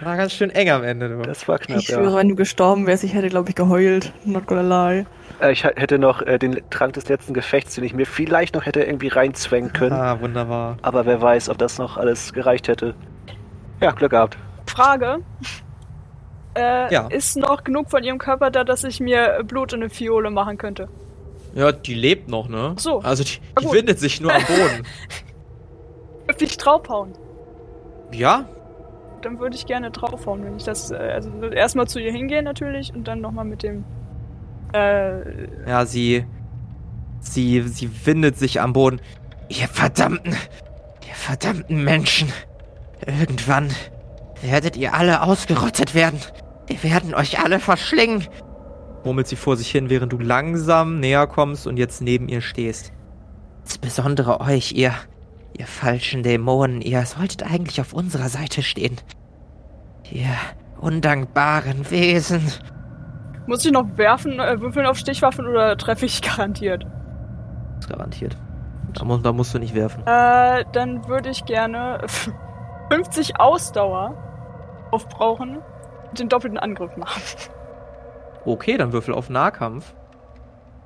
War 0.02 0.18
ganz 0.18 0.34
schön 0.34 0.50
eng 0.50 0.70
am 0.70 0.84
Ende. 0.84 1.10
Du. 1.10 1.22
Das 1.22 1.48
war 1.48 1.60
knapp, 1.60 1.80
Ich 1.80 1.88
schwöre, 1.88 2.12
ja. 2.12 2.16
wenn 2.18 2.30
du 2.30 2.36
gestorben 2.36 2.88
wärst, 2.88 3.04
ich 3.04 3.14
hätte, 3.14 3.30
glaube 3.30 3.50
ich, 3.50 3.56
geheult. 3.56 4.12
Not 4.26 4.48
gonna 4.48 4.90
lie. 4.92 5.06
Äh, 5.42 5.52
Ich 5.52 5.64
hätte 5.64 6.00
noch 6.00 6.22
äh, 6.22 6.38
den 6.40 6.62
Trank 6.70 6.94
des 6.94 7.08
letzten 7.10 7.34
Gefechts, 7.34 7.76
den 7.76 7.84
ich 7.84 7.94
mir 7.94 8.06
vielleicht 8.06 8.56
noch 8.56 8.66
hätte 8.66 8.82
irgendwie 8.84 9.08
reinzwängen 9.10 9.74
können. 9.74 9.94
Ah, 9.94 10.20
wunderbar. 10.22 10.78
Aber 10.82 11.06
wer 11.06 11.22
weiß, 11.22 11.50
ob 11.50 11.58
das 11.58 11.78
noch 11.78 11.98
alles 11.98 12.34
gereicht 12.34 12.68
hätte. 12.68 12.96
Ja, 13.82 13.92
Glück 13.92 14.12
gehabt. 14.12 14.38
Frage. 14.66 15.20
Äh, 16.56 16.94
Ja. 16.94 17.08
Ist 17.08 17.38
noch 17.38 17.64
genug 17.64 17.90
von 17.90 18.04
ihrem 18.04 18.18
Körper 18.18 18.50
da, 18.52 18.64
dass 18.64 18.84
ich 18.84 19.00
mir 19.00 19.42
Blut 19.46 19.74
in 19.74 19.82
eine 19.82 19.90
Fiole 19.90 20.30
machen 20.32 20.58
könnte? 20.58 20.90
Ja, 21.54 21.72
die 21.72 21.94
lebt 21.96 22.28
noch, 22.30 22.48
ne? 22.48 22.74
Ach 22.76 22.80
so. 22.80 23.00
Also 23.00 23.24
die, 23.24 23.40
die 23.62 23.72
windet 23.72 24.00
sich 24.00 24.22
nur 24.22 24.34
am 24.34 24.42
Boden. 24.44 24.86
Dürfte 26.28 26.46
ich 26.46 26.58
draufhauen? 26.58 27.14
ja? 28.12 28.46
Dann 29.22 29.40
würde 29.40 29.56
ich 29.56 29.66
gerne 29.66 29.92
draufhauen, 29.92 30.44
wenn 30.44 30.56
ich 30.58 30.64
das. 30.64 30.92
Äh, 30.92 30.96
also 30.96 31.30
erstmal 31.50 31.88
zu 31.88 32.00
ihr 32.00 32.12
hingehen 32.12 32.46
natürlich 32.46 32.94
und 32.94 33.08
dann 33.08 33.22
nochmal 33.22 33.46
mit 33.46 33.64
dem. 33.64 33.84
Äh, 34.74 35.68
Ja, 35.68 35.86
sie. 35.86 36.26
Sie. 37.22 37.62
Sie 37.62 37.90
windet 38.06 38.38
sich 38.38 38.62
am 38.62 38.74
Boden. 38.74 39.02
Ihr 39.50 39.68
verdammten. 39.68 40.34
Ihr 41.08 41.16
verdammten 41.16 41.84
Menschen. 41.84 42.32
Irgendwann 43.06 43.70
werdet 44.42 44.78
ihr 44.78 44.94
alle 44.94 45.22
ausgerottet 45.22 45.96
werden. 45.96 46.20
Wir 46.68 46.84
werden 46.84 47.14
euch 47.14 47.40
alle 47.40 47.60
verschlingen. 47.60 48.28
Murmelt 49.04 49.28
sie 49.28 49.36
vor 49.38 49.56
sich 49.58 49.72
hin, 49.72 49.90
während 49.90 50.14
du 50.14 50.18
langsam 50.20 51.00
näher 51.00 51.26
kommst 51.26 51.66
und 51.66 51.78
jetzt 51.78 52.02
neben 52.02 52.28
ihr 52.30 52.42
stehst. 52.42 52.92
Insbesondere 53.64 54.42
euch, 54.42 54.74
ihr. 54.74 54.94
Ihr 55.58 55.68
falschen 55.68 56.24
Dämonen, 56.24 56.82
ihr 56.82 57.06
solltet 57.06 57.44
eigentlich 57.44 57.82
auf 57.82 57.94
unserer 57.94 58.30
Seite 58.30 58.62
stehen. 58.62 58.98
Ihr 60.12 60.30
undankbaren 60.80 61.90
Wesen. 61.92 62.42
muss 63.48 63.66
ich 63.66 63.72
noch 63.72 63.86
werfen, 63.98 64.40
äh, 64.40 64.60
würfeln 64.62 64.86
auf 64.86 64.98
Stichwaffen 64.98 65.48
oder 65.48 65.76
treffe 65.78 66.06
ich 66.06 66.22
garantiert? 66.22 66.86
Das 67.76 67.86
ist 67.86 67.90
garantiert. 67.90 68.38
Da, 68.94 69.06
mu 69.06 69.18
da 69.18 69.34
musst 69.34 69.54
du 69.54 69.60
nicht 69.60 69.76
werfen. 69.76 70.02
Äh, 70.08 70.66
dann 70.72 71.08
würde 71.08 71.30
ich 71.30 71.46
gerne 71.46 72.00
50 72.92 73.40
Ausdauer 73.40 74.16
aufbrauchen 74.92 75.60
und 76.10 76.20
den 76.20 76.30
doppelten 76.30 76.58
Angriff 76.58 76.96
machen. 76.98 77.22
Okay, 78.46 78.78
dann 78.78 78.94
würfel 78.94 79.14
auf 79.14 79.30
Nahkampf. 79.30 79.94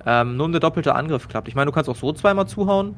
Ähm, 0.06 0.36
nur 0.36 0.48
um 0.48 0.52
der 0.52 0.60
doppelte 0.60 0.96
Angriff 0.96 1.30
klappt. 1.30 1.48
Ich 1.48 1.56
meine, 1.56 1.68
du 1.68 1.72
kannst 1.72 1.90
auch 1.90 1.96
so 1.96 2.12
zweimal 2.12 2.46
zuhauen. 2.48 2.96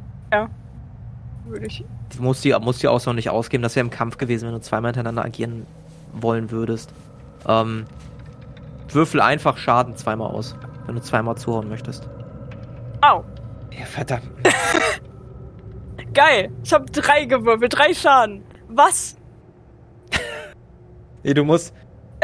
Würde 1.46 1.68
ich. 1.68 1.86
Du 2.16 2.24
musst 2.24 2.44
die, 2.44 2.56
musst 2.60 2.82
die 2.82 2.88
Ausdauer 2.88 3.14
nicht 3.14 3.30
ausgeben. 3.30 3.64
Das 3.64 3.76
wäre 3.76 3.86
im 3.86 3.92
Kampf 3.92 4.18
gewesen, 4.18 4.48
wenn 4.48 4.54
du 4.54 4.62
zweimal 4.62 4.90
hintereinander 4.90 5.24
agieren 5.24 5.68
wollen 6.14 6.52
würdest. 6.52 6.92
Ähm, 7.48 7.86
würfel 8.90 9.22
einfach 9.22 9.58
Schaden 9.58 9.96
zweimal 9.96 10.32
aus, 10.32 10.56
wenn 10.86 10.96
du 10.96 11.02
zweimal 11.02 11.36
zuhauen 11.38 11.70
möchtest. 11.70 12.08
Au! 13.02 13.24
Ja, 13.78 13.86
verdammt. 13.86 14.24
Geil! 16.14 16.50
Ich 16.64 16.74
habe 16.74 16.86
drei 16.86 17.26
gewürfelt, 17.26 17.74
drei 17.78 17.94
Schaden. 17.94 18.44
Was? 18.70 19.18
Nee, 21.24 21.34
du 21.34 21.44
musst. 21.44 21.74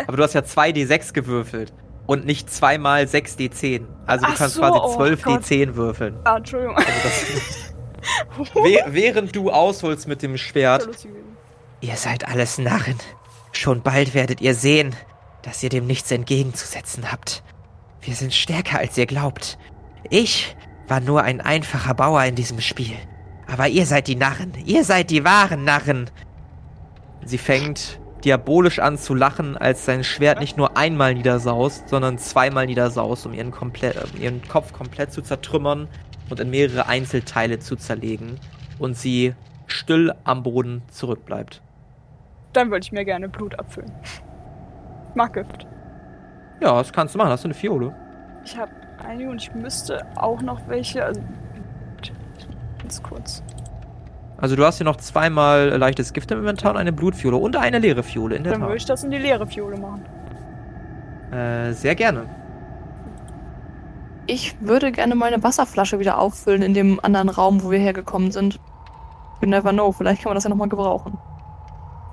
Aber 0.06 0.16
du 0.18 0.22
hast 0.22 0.34
ja 0.34 0.42
2d6 0.42 1.14
gewürfelt. 1.14 1.74
Und 2.06 2.26
nicht 2.28 2.52
zweimal 2.52 3.06
6d10. 3.06 3.86
Also 4.06 4.26
du 4.28 4.32
Ach 4.32 4.38
kannst 4.38 4.56
so, 4.56 4.62
quasi 4.62 4.80
oh 4.80 5.00
12d10 5.00 5.74
würfeln. 5.74 6.20
Ah, 6.24 6.38
Entschuldigung. 6.38 6.76
Also 6.78 6.90
das, 7.04 7.71
Wäh- 8.56 8.84
während 8.88 9.36
du 9.36 9.52
ausholst 9.52 10.08
mit 10.08 10.22
dem 10.22 10.38
Schwert. 10.38 10.88
Ihr 11.82 11.96
seid 11.96 12.28
alles 12.28 12.58
Narren. 12.58 12.98
Schon 13.52 13.82
bald 13.82 14.14
werdet 14.14 14.42
ihr 14.42 14.56
sehen, 14.56 14.96
dass 15.42 15.62
ihr 15.64 15.70
dem 15.70 15.88
nichts 15.88 16.12
entgegenzusetzen 16.12 17.12
habt. 17.12 17.44
Wir 18.02 18.16
sind 18.16 18.34
stärker, 18.34 18.80
als 18.80 18.98
ihr 18.98 19.06
glaubt. 19.06 19.58
Ich 20.10 20.56
war 20.88 21.00
nur 21.00 21.24
ein 21.24 21.42
einfacher 21.42 21.94
Bauer 21.94 22.24
in 22.24 22.36
diesem 22.36 22.62
Spiel. 22.62 22.96
Aber 23.48 23.68
ihr 23.68 23.86
seid 23.86 24.08
die 24.08 24.16
Narren. 24.16 24.54
Ihr 24.66 24.84
seid 24.84 25.10
die 25.10 25.24
wahren 25.24 25.64
Narren. 25.64 26.10
Sie 27.26 27.38
fängt 27.38 28.00
diabolisch 28.24 28.80
an 28.80 28.98
zu 28.98 29.14
lachen, 29.16 29.58
als 29.58 29.86
sein 29.86 30.04
Schwert 30.04 30.40
nicht 30.40 30.56
nur 30.58 30.78
einmal 30.78 31.16
niedersaust, 31.16 31.90
sondern 31.90 32.18
zweimal 32.20 32.68
niedersaust, 32.68 33.26
um 33.26 33.34
ihren, 33.34 33.52
komplett, 33.52 33.98
um 34.14 34.22
ihren 34.22 34.48
Kopf 34.48 34.74
komplett 34.74 35.12
zu 35.12 35.22
zertrümmern 35.22 35.88
und 36.32 36.40
in 36.40 36.50
mehrere 36.50 36.88
Einzelteile 36.88 37.60
zu 37.60 37.76
zerlegen. 37.76 38.40
Und 38.80 38.98
sie 38.98 39.36
still 39.68 40.14
am 40.24 40.44
Boden 40.44 40.82
zurückbleibt. 40.92 41.62
Dann 42.54 42.72
würde 42.72 42.84
ich 42.84 42.92
mir 42.92 43.06
gerne 43.06 43.30
Blut 43.30 43.58
abfüllen. 43.60 43.92
Ich 44.04 45.16
mag 45.16 45.34
Gift. 45.34 45.68
Ja, 46.62 46.78
das 46.78 46.92
kannst 46.92 47.14
du 47.14 47.20
machen. 47.20 47.30
Hast 47.30 47.44
du 47.44 47.48
eine 47.48 47.54
Fiole? 47.54 47.96
Ich 48.44 48.58
habe 48.58 48.72
einige 49.06 49.30
und 49.30 49.42
ich 49.42 49.54
müsste 49.54 50.06
auch 50.16 50.42
noch 50.42 50.68
welche. 50.68 51.06
Also, 51.06 51.22
ganz 52.80 53.02
kurz. 53.04 53.44
Also 54.38 54.56
du 54.56 54.66
hast 54.66 54.78
hier 54.78 54.86
noch 54.86 54.96
zweimal 54.96 55.70
leichtes 55.78 56.14
Gift 56.14 56.32
im 56.32 56.40
Inventar 56.40 56.72
und 56.72 56.78
eine 56.78 56.92
Blutfiole 56.92 57.38
und 57.38 57.56
eine 57.56 57.78
leere 57.78 58.02
Fiole 58.02 58.36
in 58.36 58.44
der 58.44 58.54
Dann 58.54 58.62
würde 58.64 58.78
ich 58.78 58.86
das 58.86 59.04
in 59.04 59.12
die 59.12 59.20
leere 59.20 59.46
Fiole 59.46 59.78
machen. 59.78 60.04
Tat. 61.30 61.40
Äh, 61.40 61.74
sehr 61.74 61.94
gerne. 61.94 62.26
Ich 64.28 64.56
würde 64.62 64.92
gerne 64.92 65.16
meine 65.16 65.44
Wasserflasche 65.44 66.00
wieder 66.00 66.20
auffüllen 66.20 66.62
in 66.62 66.74
dem 66.74 67.00
anderen 67.04 67.30
Raum, 67.30 67.64
wo 67.64 67.72
wir 67.72 67.80
hergekommen 67.80 68.32
sind. 68.32 68.60
You 69.42 69.50
never 69.50 69.72
know, 69.72 69.92
vielleicht 69.92 70.22
kann 70.22 70.30
man 70.30 70.36
das 70.36 70.44
ja 70.44 70.50
nochmal 70.50 70.70
gebrauchen. 70.70 71.18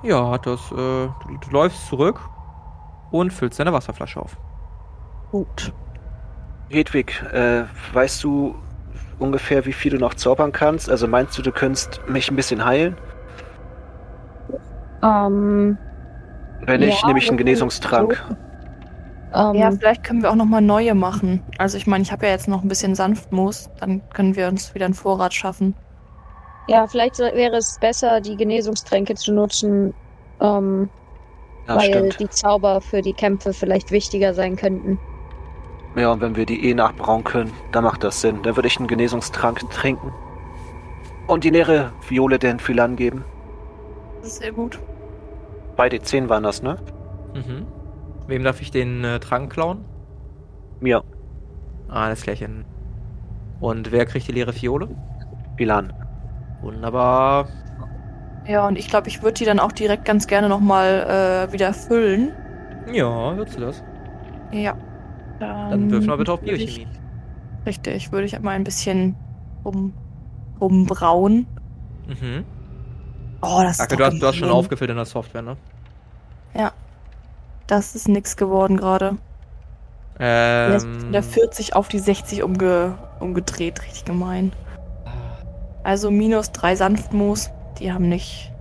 Ja, 0.01 0.37
das, 0.37 0.71
äh, 0.71 0.75
du, 0.75 1.37
du 1.39 1.49
läufst 1.51 1.87
zurück 1.87 2.19
und 3.11 3.31
füllst 3.31 3.59
deine 3.59 3.73
Wasserflasche 3.73 4.21
auf. 4.21 4.37
Gut. 5.31 5.73
Hedwig, 6.69 7.21
äh, 7.31 7.63
weißt 7.93 8.23
du 8.23 8.55
ungefähr, 9.19 9.65
wie 9.65 9.73
viel 9.73 9.91
du 9.91 9.97
noch 9.97 10.13
zaubern 10.15 10.51
kannst? 10.51 10.89
Also 10.89 11.07
meinst 11.07 11.37
du, 11.37 11.41
du 11.41 11.51
könntest 11.51 12.01
mich 12.07 12.29
ein 12.31 12.35
bisschen 12.35 12.65
heilen? 12.65 12.97
Ähm, 15.03 15.77
Wenn 16.61 16.79
nicht, 16.81 17.01
Ja, 17.01 17.07
nehme 17.07 17.19
ich 17.19 17.29
einen 17.29 17.37
Genesungstrank. 17.37 18.23
Ähm, 19.33 19.53
Ja, 19.55 19.71
vielleicht 19.71 20.03
können 20.03 20.21
wir 20.21 20.31
auch 20.31 20.35
nochmal 20.35 20.61
neue 20.61 20.95
machen. 20.95 21.43
Also 21.57 21.77
ich 21.77 21.87
meine, 21.87 22.01
ich 22.03 22.11
habe 22.11 22.25
ja 22.25 22.31
jetzt 22.31 22.47
noch 22.47 22.61
ein 22.63 22.67
bisschen 22.67 22.95
Sanftmus, 22.95 23.69
dann 23.79 24.01
können 24.09 24.35
wir 24.35 24.47
uns 24.47 24.73
wieder 24.75 24.85
einen 24.85 24.93
Vorrat 24.93 25.33
schaffen. 25.33 25.75
ja, 26.67 26.85
vielleicht 26.87 27.19
wäre 27.19 27.57
es 27.57 27.77
besser, 27.79 28.21
die 28.21 28.35
Genesungstränke 28.37 29.15
zu 29.15 29.33
nutzen, 29.33 29.93
ähm, 30.39 30.89
Ja, 31.67 31.75
weil 31.77 31.89
stimmt. 31.89 32.19
die 32.19 32.29
Zauber 32.29 32.81
für 32.81 33.01
die 33.01 33.13
Kämpfe 33.13 33.53
vielleicht 33.53 33.91
wichtiger 33.91 34.33
sein 34.33 34.55
könnten. 34.55 34.99
Ja, 35.95 36.11
und 36.11 36.21
wenn 36.21 36.35
wir 36.35 36.45
die 36.45 36.69
eh 36.69 36.73
nachbrauen 36.75 37.23
können, 37.23 37.51
dann 37.71 37.83
macht 37.83 38.03
das 38.03 38.21
Sinn. 38.21 38.43
Dann 38.43 38.55
würde 38.55 38.67
ich 38.67 38.77
einen 38.77 38.87
Genesungstrank 38.87 39.67
trinken. 39.71 40.13
Und 41.27 41.43
die 41.43 41.49
leere 41.49 41.91
Viole 42.07 42.37
den 42.39 42.59
Philan 42.59 42.95
geben. 42.95 43.25
Das 44.21 44.33
ist 44.33 44.41
sehr 44.41 44.51
gut. 44.51 44.79
Beide 45.75 45.99
10 46.01 46.29
waren 46.29 46.43
das, 46.43 46.61
ne? 46.61 46.77
Mhm. 47.33 47.65
Wem 48.29 48.43
darf 48.43 48.61
ich 48.61 48.71
den 48.71 49.03
äh, 49.03 49.19
Trank 49.19 49.51
klauen? 49.51 49.83
Mir. 50.79 51.03
Ah, 51.89 52.05
alles 52.05 52.21
klärchen. 52.21 52.63
Und 53.59 53.91
wer 53.91 54.05
kriegt 54.05 54.27
die 54.27 54.31
leere 54.31 54.53
Fiole? 54.53 54.87
Bilan. 55.57 55.91
Wunderbar. 56.61 57.47
Ja, 58.47 58.67
und 58.67 58.77
ich 58.77 58.87
glaube, 58.87 59.07
ich 59.07 59.21
würde 59.21 59.33
die 59.33 59.45
dann 59.45 59.59
auch 59.59 59.71
direkt 59.71 60.05
ganz 60.05 60.27
gerne 60.27 60.47
nochmal 60.47 61.47
äh, 61.49 61.53
wieder 61.53 61.73
füllen. 61.73 62.31
Ja, 62.91 63.35
würdest 63.35 63.57
du 63.57 63.61
das? 63.61 63.83
Ja. 64.51 64.75
Dann 65.39 65.89
würfel 65.91 66.07
mal 66.09 66.17
bitte 66.17 66.33
auf 66.33 66.41
würde 66.41 66.55
ich- 66.55 66.75
Biochemie. 66.75 66.95
Richtig, 67.65 68.11
würde 68.11 68.25
ich 68.25 68.39
mal 68.39 68.51
ein 68.51 68.63
bisschen 68.63 69.15
rum, 69.65 69.93
rumbrauen. 70.61 71.45
Mhm. 72.07 72.45
Oh, 73.41 73.59
das 73.61 73.79
ist 73.79 73.81
Ake, 73.81 73.97
doch 73.97 73.97
du 73.97 74.05
hast, 74.05 74.21
du 74.21 74.27
hast 74.27 74.35
schon 74.37 74.49
aufgefüllt 74.49 74.89
in 74.89 74.95
der 74.97 75.05
Software, 75.05 75.41
ne? 75.41 75.57
Das 77.69 77.93
ist 77.93 78.07
nix 78.07 78.35
geworden 78.35 78.77
gerade. 78.77 79.17
Der 80.17 80.75
ist 80.75 80.85
Ähm, 80.85 80.99
von 81.01 81.11
der 81.11 81.21
40 81.21 81.75
auf 81.75 81.87
die 81.87 81.99
60 81.99 82.41
umge 82.41 82.97
umgedreht, 83.19 83.83
richtig 83.83 84.05
gemein. 84.05 84.51
Also 85.83 86.09
minus 86.09 86.51
drei 86.51 86.75
Sanftmoos, 86.75 87.51
die 87.77 87.93
haben 87.93 88.09
nicht. 88.09 88.51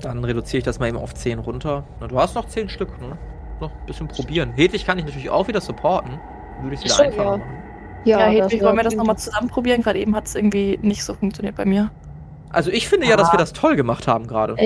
Dann 0.00 0.24
reduziere 0.24 0.58
ich 0.58 0.64
das 0.64 0.78
mal 0.78 0.88
eben 0.88 0.96
auf 0.96 1.12
10 1.14 1.38
runter. 1.38 1.84
Na, 2.00 2.06
du 2.06 2.18
hast 2.18 2.34
noch 2.34 2.48
10 2.48 2.70
Stück, 2.70 2.98
ne? 2.98 3.18
Noch 3.60 3.70
ein 3.70 3.86
bisschen 3.86 4.08
probieren. 4.08 4.52
Hedwig 4.52 4.86
kann 4.86 4.98
ich 4.98 5.04
natürlich 5.04 5.28
auch 5.28 5.46
wieder 5.46 5.60
supporten. 5.60 6.18
Würde 6.62 6.76
ich 6.76 6.82
wieder 6.82 6.94
Ach 6.94 6.98
so, 6.98 7.02
einfacher 7.04 7.24
ja. 7.24 7.36
machen. 7.36 7.56
Ja, 8.04 8.18
das 8.18 8.34
Hedwig, 8.34 8.62
wollen 8.62 8.76
wir 8.76 8.84
das 8.84 8.96
nochmal 8.96 9.18
zusammen 9.18 9.48
probieren? 9.48 9.82
Gerade 9.82 9.98
eben 9.98 10.16
hat 10.16 10.26
es 10.26 10.34
irgendwie 10.34 10.78
nicht 10.80 11.04
so 11.04 11.12
funktioniert 11.12 11.56
bei 11.56 11.66
mir. 11.66 11.90
Also 12.48 12.70
ich 12.70 12.88
finde 12.88 13.06
ja, 13.06 13.16
dass 13.16 13.32
wir 13.32 13.38
das 13.38 13.52
toll 13.52 13.76
gemacht 13.76 14.08
haben 14.08 14.26
gerade. 14.26 14.56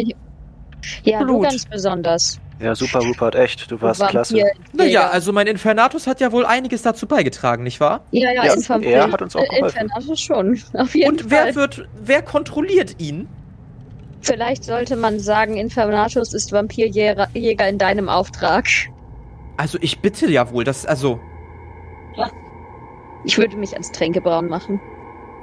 Ja, 1.03 1.19
du 1.19 1.25
Blut. 1.25 1.43
ganz 1.43 1.67
besonders. 1.67 2.41
Ja, 2.61 2.75
super, 2.75 2.99
Rupert, 3.01 3.35
echt. 3.37 3.71
Du 3.71 3.81
warst 3.81 4.01
Vampir- 4.01 4.11
klasse. 4.11 4.37
Naja, 4.73 5.09
also 5.11 5.33
mein 5.33 5.47
Infernatus 5.47 6.07
hat 6.09 6.21
ja 6.21 6.33
wohl 6.33 6.45
einiges 6.45 6.83
dazu 6.83 7.07
beigetragen, 7.07 7.63
nicht 7.63 7.79
wahr? 7.81 8.01
Ja, 8.11 8.31
ja, 8.33 8.45
Ja, 8.45 8.45
er 8.45 9.13
hat 9.13 9.23
uns 9.23 9.37
auch 9.37 9.43
äh, 9.43 9.47
geholfen. 9.57 9.81
Infernatus 9.83 10.21
schon. 10.21 10.61
Auf 10.75 10.95
jeden 10.95 11.09
Und 11.11 11.31
wer 11.31 11.45
Fall. 11.45 11.55
wird, 11.55 11.89
wer 12.01 12.23
kontrolliert 12.23 13.01
ihn? 13.01 13.29
Vielleicht 14.23 14.65
sollte 14.65 14.97
man 14.97 15.21
sagen, 15.21 15.57
Infernatus 15.57 16.35
ist 16.35 16.51
Vampirjäger 16.51 17.29
Jäger 17.35 17.69
in 17.69 17.79
deinem 17.79 18.09
Auftrag. 18.09 18.67
Also 19.57 19.79
ich 19.81 20.01
bitte 20.01 20.29
ja 20.29 20.51
wohl, 20.51 20.65
das, 20.65 20.85
also, 20.85 21.21
Ich 23.25 23.39
würde 23.39 23.57
mich 23.57 23.77
als 23.77 23.93
Tränkebraun 23.93 24.49
machen. 24.49 24.81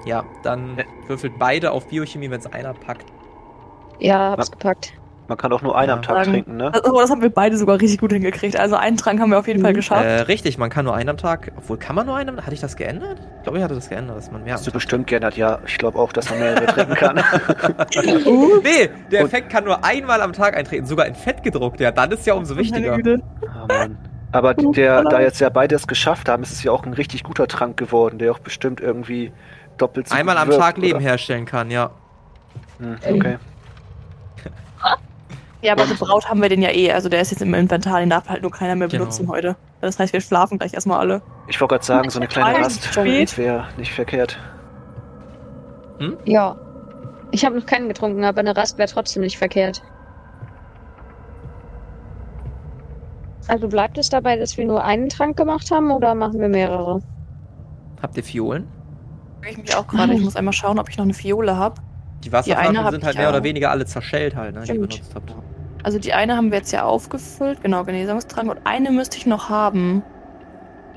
ja, 0.06 0.26
dann 0.44 0.84
würfelt 1.08 1.34
beide 1.40 1.72
auf 1.72 1.88
Biochemie, 1.88 2.30
wenn 2.30 2.40
es 2.40 2.48
einer 2.48 2.74
packt. 2.74 3.06
Ja, 4.00 4.32
hab's 4.32 4.48
Ja. 4.50 4.52
gepackt. 4.52 4.94
Man 5.28 5.38
kann 5.40 5.52
auch 5.54 5.62
nur 5.64 5.76
einen 5.76 5.90
Ja. 5.90 5.96
am 5.96 6.02
Tag 6.04 6.18
Sagen- 6.18 6.32
trinken, 6.34 6.58
ne? 6.58 6.72
Also, 6.72 7.00
das 7.00 7.10
haben 7.10 7.22
wir 7.22 7.32
beide 7.32 7.58
sogar 7.58 7.82
richtig 7.82 8.00
gut 8.00 8.12
hingekriegt. 8.14 8.56
Also 8.60 8.76
einen 8.76 8.96
Trank 8.96 9.20
haben 9.20 9.32
wir 9.32 9.40
auf 9.40 9.48
jeden 9.48 9.62
Fall 9.62 9.72
Mhm. 9.72 9.78
geschafft. 9.78 10.06
Äh, 10.06 10.22
richtig, 10.22 10.58
man 10.60 10.70
kann 10.70 10.86
nur 10.86 10.94
einen 10.96 11.10
am 11.10 11.18
Tag. 11.18 11.52
Obwohl, 11.58 11.78
kann 11.78 11.96
man 11.96 12.06
nur 12.06 12.16
einen 12.16 12.30
am 12.38 12.46
Hatte 12.46 12.54
ich 12.54 12.60
das 12.62 12.76
geändert? 12.76 13.18
Ich 13.38 13.44
glaube, 13.44 13.58
ich 13.58 13.64
hatte 13.64 13.74
das 13.76 13.90
geändert, 13.90 14.18
dass 14.18 14.32
man 14.32 14.44
mehr 14.44 14.54
am 14.54 14.58
Hast 14.58 14.68
du 14.68 14.72
Tag. 14.72 14.76
bestimmt 14.76 15.08
geändert, 15.08 15.36
ja. 15.36 15.58
Ich 15.66 15.78
glaube 15.80 15.98
auch, 15.98 16.14
dass 16.14 16.30
man 16.30 16.40
mehrere 16.40 16.66
trinken 16.68 16.94
kann. 16.94 17.18
Nee, 18.64 18.90
der 19.12 19.22
Und- 19.22 19.28
Effekt 19.28 19.50
kann 19.50 19.64
nur 19.64 19.84
einmal 19.84 20.22
am 20.22 20.34
Tag 20.34 20.56
eintreten, 20.56 20.86
sogar 20.86 21.06
in 21.06 21.16
Fett 21.16 21.44
gedruckt. 21.44 21.80
Ja, 21.80 21.92
dann 21.92 22.12
ist 22.12 22.26
ja 22.28 22.34
umso 22.34 22.56
wichtiger. 22.58 22.94
Ah, 23.48 23.66
Mann. 23.68 23.98
Aber 24.32 24.54
der, 24.76 25.04
da 25.04 25.22
jetzt 25.22 25.40
ja 25.40 25.50
beide 25.50 25.76
es 25.76 25.88
geschafft 25.88 26.30
haben, 26.30 26.44
ist 26.44 26.52
es 26.52 26.64
ja 26.64 26.72
auch 26.72 26.86
ein 26.86 26.94
richtig 26.94 27.24
guter 27.24 27.48
Trank 27.48 27.78
geworden, 27.78 28.18
der 28.20 28.32
auch 28.32 28.40
bestimmt 28.40 28.80
irgendwie 28.82 29.32
doppelt 29.78 30.08
so 30.10 30.16
Einmal 30.16 30.36
gut 30.36 30.42
am 30.44 30.48
wirkt, 30.50 30.62
Tag 30.62 30.78
Leben 30.78 30.98
oder? 30.98 31.06
herstellen 31.06 31.46
kann, 31.46 31.72
ja. 31.72 31.92
Hm, 32.80 32.98
okay. 33.10 33.38
Ja, 35.66 35.74
aber 35.74 35.86
gebraut 35.88 36.30
haben 36.30 36.42
wir 36.42 36.50
den 36.50 36.62
ja 36.62 36.70
eh. 36.70 36.92
Also 36.92 37.10
der 37.10 37.22
ist 37.22 37.32
jetzt 37.32 37.42
im 37.42 37.54
Inventar, 37.54 38.00
den 38.00 38.10
darf 38.10 38.30
halt 38.30 38.44
nur 38.44 38.52
keiner 38.52 38.76
mehr 38.76 38.88
Genau. 38.88 39.04
benutzen 39.04 39.28
heute. 39.28 39.56
Das 39.82 39.98
heißt, 40.00 40.14
wir 40.14 40.22
schlafen 40.22 40.60
gleich 40.60 40.74
erstmal 40.74 41.00
alle. 41.00 41.22
Ich 41.48 41.60
wollte 41.60 41.74
gerade 41.74 41.86
sagen, 41.86 42.10
so 42.10 42.20
eine 42.20 42.28
kleine 42.28 42.60
Rast 42.60 42.96
wäre 42.96 43.68
nicht 43.78 43.94
verkehrt. 43.94 44.40
Ja. 46.26 46.56
Ich 47.32 47.44
habe 47.44 47.58
noch 47.58 47.66
keinen 47.66 47.88
getrunken, 47.88 48.24
aber 48.24 48.40
eine 48.40 48.56
Rast 48.56 48.78
wäre 48.78 48.88
trotzdem 48.88 49.24
nicht 49.24 49.38
verkehrt. 49.38 49.82
Also 53.48 53.68
bleibt 53.68 53.98
es 53.98 54.10
dabei, 54.10 54.38
dass 54.38 54.58
wir 54.58 54.66
nur 54.66 54.84
einen 54.84 55.10
Trank 55.10 55.38
gemacht 55.38 55.70
haben 55.72 55.92
oder 55.92 56.16
machen 56.16 56.40
wir 56.40 56.48
mehrere? 56.48 57.02
Habt 58.02 58.18
ihr 58.18 58.24
Fiolen? 58.24 58.68
Ich 59.48 59.58
mich 59.58 59.76
auch 59.76 59.88
gerade. 59.88 60.14
Ich 60.14 60.22
muss 60.24 60.36
einmal 60.36 60.54
schauen, 60.54 60.80
ob 60.80 60.90
ich 60.90 60.98
noch 60.98 61.06
eine 61.06 61.14
Fiole 61.14 61.56
habe. 61.56 61.82
Die 62.24 62.32
Wasserflaschen 62.32 62.92
sind 62.92 63.04
halt 63.04 63.16
mehr 63.18 63.26
ja. 63.26 63.30
oder 63.30 63.44
weniger 63.44 63.70
alle 63.70 63.86
zerschellt 63.86 64.36
halt, 64.36 64.56
ne, 64.56 64.62
die 64.62 64.76
ihr 64.78 64.86
Stimmt. 64.86 64.90
benutzt 64.90 65.16
habt. 65.16 65.36
Also 65.86 66.00
die 66.00 66.14
eine 66.14 66.36
haben 66.36 66.50
wir 66.50 66.58
jetzt 66.58 66.72
ja 66.72 66.84
aufgefüllt. 66.84 67.62
Genau, 67.62 67.84
Genesungstrank. 67.84 68.50
Und 68.50 68.58
eine 68.64 68.90
müsste 68.90 69.18
ich 69.18 69.28
noch 69.28 69.50
haben. 69.50 70.02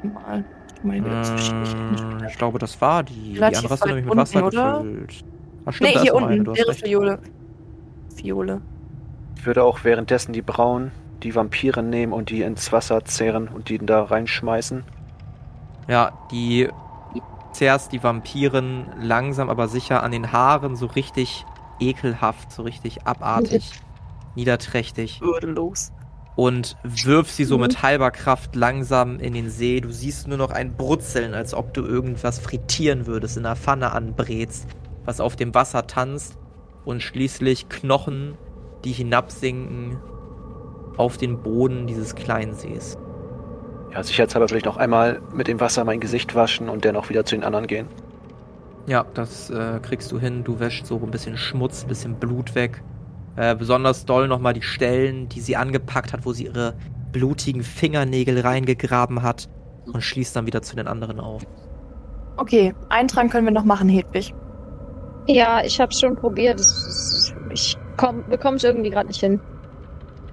Mal. 0.03 0.47
Ähm, 0.83 2.25
ich 2.27 2.39
glaube, 2.39 2.59
das 2.59 2.81
war 2.81 3.03
die. 3.03 3.13
Die 3.13 3.39
Relativ 3.39 3.59
andere 3.59 3.73
hast 3.75 3.85
du 3.85 3.89
nämlich 3.89 4.07
mit 4.07 4.17
Wasser 4.17 4.45
unten, 4.45 4.57
oder? 4.57 4.79
gefüllt. 4.79 5.25
Ach, 5.67 5.73
stimmt, 5.75 5.95
Nee, 5.95 6.01
hier 6.01 6.15
unten. 6.15 6.55
Leere. 6.55 6.73
Fiole. 6.73 7.19
Fiole. 8.17 8.63
Ich 9.37 9.45
würde 9.45 9.63
auch 9.63 9.85
währenddessen 9.85 10.33
die 10.33 10.41
Brauen, 10.41 10.91
die 11.23 11.35
Vampire 11.35 11.83
nehmen 11.83 12.15
und 12.15 12.31
die 12.31 12.41
ins 12.41 12.73
Wasser 12.73 13.05
zehren 13.05 13.49
und 13.49 13.69
die 13.69 13.77
da 13.77 14.05
reinschmeißen. 14.05 14.85
Ja, 15.87 16.13
die 16.31 16.71
zehrst 17.53 17.93
die 17.93 18.03
Vampiren 18.03 18.87
langsam 19.03 19.51
aber 19.51 19.69
sicher 19.69 20.03
an 20.03 20.13
den 20.13 20.33
Haaren 20.33 20.77
so 20.77 20.87
richtig 20.87 21.45
ekelhaft, 21.79 22.53
so 22.53 22.63
richtig 22.63 23.07
abartig, 23.07 23.71
niederträchtig 24.35 25.21
Würdelos. 25.21 25.93
und 26.37 26.77
wirfst 26.83 27.37
sie 27.37 27.45
so 27.45 27.59
mit 27.59 27.83
halber 27.83 28.11
Kraft 28.11 28.55
langsam 28.55 29.19
in 29.19 29.35
den 29.35 29.51
See. 29.51 29.81
Du 29.81 29.91
siehst 29.91 30.29
nur 30.29 30.39
noch 30.39 30.51
ein 30.51 30.77
Brutzeln, 30.77 31.35
als 31.35 31.55
ob 31.55 31.75
du 31.75 31.85
irgendwas 31.85 32.39
frittieren 32.39 33.07
würdest, 33.07 33.37
in 33.37 33.47
einer 33.47 33.57
Pfanne 33.57 33.93
anbrätst, 33.93 34.67
was 35.05 35.21
auf 35.21 35.37
dem 35.37 35.55
Wasser 35.55 35.87
tanzt 35.87 36.39
und 36.85 37.03
schließlich 37.03 37.69
Knochen, 37.69 38.37
die 38.85 38.93
hinabsinken 38.93 39.99
auf 40.97 41.17
den 41.17 41.43
Boden 41.43 41.87
dieses 41.87 42.15
kleinen 42.15 42.55
Sees. 42.55 42.99
Ja, 43.93 44.03
sicherheitshalber 44.03 44.51
will 44.51 44.59
ich 44.59 44.65
noch 44.65 44.77
einmal 44.77 45.21
mit 45.33 45.49
dem 45.49 45.61
Wasser 45.61 45.85
mein 45.85 46.01
Gesicht 46.01 46.35
waschen 46.35 46.69
und 46.69 46.85
dann 46.85 46.97
auch 46.97 47.09
wieder 47.09 47.25
zu 47.25 47.35
den 47.35 47.45
anderen 47.45 47.67
gehen. 47.67 47.87
Ja, 48.87 49.05
das 49.15 49.51
äh, 49.51 49.81
kriegst 49.83 50.13
du 50.13 50.19
hin. 50.19 50.45
Du 50.45 50.61
wäschst 50.61 50.87
so 50.87 50.97
ein 50.97 51.11
bisschen 51.11 51.37
Schmutz, 51.37 51.83
ein 51.83 51.89
bisschen 51.89 52.15
Blut 52.15 52.55
weg. 52.55 52.83
Äh, 53.39 53.55
besonders 53.55 54.05
doll 54.05 54.27
nochmal 54.27 54.53
die 54.53 54.63
Stellen, 54.63 55.29
die 55.29 55.41
sie 55.41 55.55
angepackt 55.57 56.13
hat, 56.13 56.27
wo 56.27 56.33
sie 56.33 56.47
ihre 56.47 56.75
blutigen 57.13 57.63
Fingernägel 57.63 58.41
reingegraben 58.41 59.23
hat 59.23 59.49
und 59.87 60.03
schließt 60.03 60.35
dann 60.35 60.47
wieder 60.47 60.61
zu 60.61 60.75
den 60.75 60.89
anderen 60.89 61.21
auf. 61.21 61.43
Okay, 62.37 62.75
einen 62.89 63.07
Trank 63.07 63.31
können 63.31 63.47
wir 63.47 63.53
noch 63.53 63.65
machen, 63.65 63.89
Hedwig. 63.89 64.35
Ja, 65.29 65.63
ich 65.63 65.81
habe 65.81 65.93
schon 65.93 66.17
probiert. 66.17 66.61
Ich 67.53 67.77
komm, 67.97 68.25
bekomme 68.29 68.57
es 68.57 68.65
irgendwie 68.65 68.91
gerade 68.91 69.07
nicht 69.07 69.21
hin. 69.21 69.41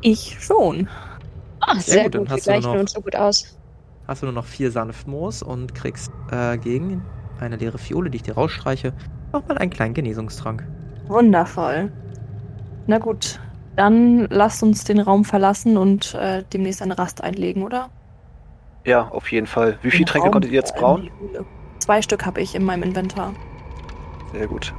Ich 0.01 0.37
schon. 0.39 0.87
Ah, 1.59 1.75
Sehr 1.75 1.81
sehr, 1.81 2.03
gut, 2.05 2.15
dann 2.15 2.21
gut. 2.25 2.29
Wir 2.29 2.35
hast 2.37 2.47
du 2.47 2.51
nur 2.51 2.59
gleichen 2.61 2.73
noch- 2.73 2.79
uns 2.81 2.91
so 2.93 3.01
gut 3.01 3.15
aus. 3.15 3.57
Hast 4.07 4.21
du 4.21 4.25
nur 4.27 4.33
noch 4.33 4.45
vier 4.45 4.71
Sanftmoos 4.71 5.43
und 5.43 5.73
kriegst 5.75 6.11
äh, 6.31 6.57
gegen 6.57 7.03
eine 7.39 7.55
leere 7.57 7.77
Fiole, 7.77 8.09
die 8.09 8.17
ich 8.17 8.23
dir 8.23 8.33
rausstreiche, 8.35 8.93
nochmal 9.33 9.57
einen 9.59 9.71
kleinen 9.71 9.93
Genesungstrank. 9.93 10.65
Wundervoll. 11.07 11.91
Na 12.87 12.97
gut, 12.99 13.39
dann 13.75 14.27
lasst 14.29 14.61
uns 14.63 14.83
den 14.83 14.99
Raum 14.99 15.25
verlassen 15.25 15.77
und 15.77 16.13
äh, 16.15 16.43
demnächst 16.53 16.81
eine 16.81 16.97
Rast 16.97 17.23
einlegen, 17.23 17.63
oder? 17.63 17.89
Ja, 18.85 19.07
auf 19.09 19.31
jeden 19.31 19.47
Fall. 19.47 19.79
Wie 19.81 19.91
viele 19.91 20.05
Tränke 20.05 20.29
konntet 20.29 20.51
ihr 20.51 20.57
jetzt 20.59 20.77
vor 20.77 20.97
brauen? 20.97 21.09
Zwei 21.79 22.01
Stück 22.01 22.25
habe 22.25 22.41
ich 22.41 22.55
in 22.55 22.63
meinem 22.63 22.83
Inventar. 22.83 23.33
Sehr 24.31 24.47
gut. 24.47 24.73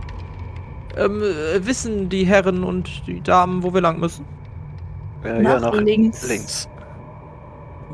Ähm, 0.97 1.21
äh, 1.23 1.67
wissen 1.67 2.09
die 2.09 2.25
Herren 2.25 2.63
und 2.65 3.07
die 3.07 3.21
Damen, 3.21 3.63
wo 3.63 3.75
wir 3.75 3.81
lang 3.81 3.99
müssen? 3.99 4.25
Äh, 5.25 5.43
ja, 5.43 5.59
Nach 5.59 5.73
nach 5.73 5.75
links. 5.75 6.29
links. 6.29 6.69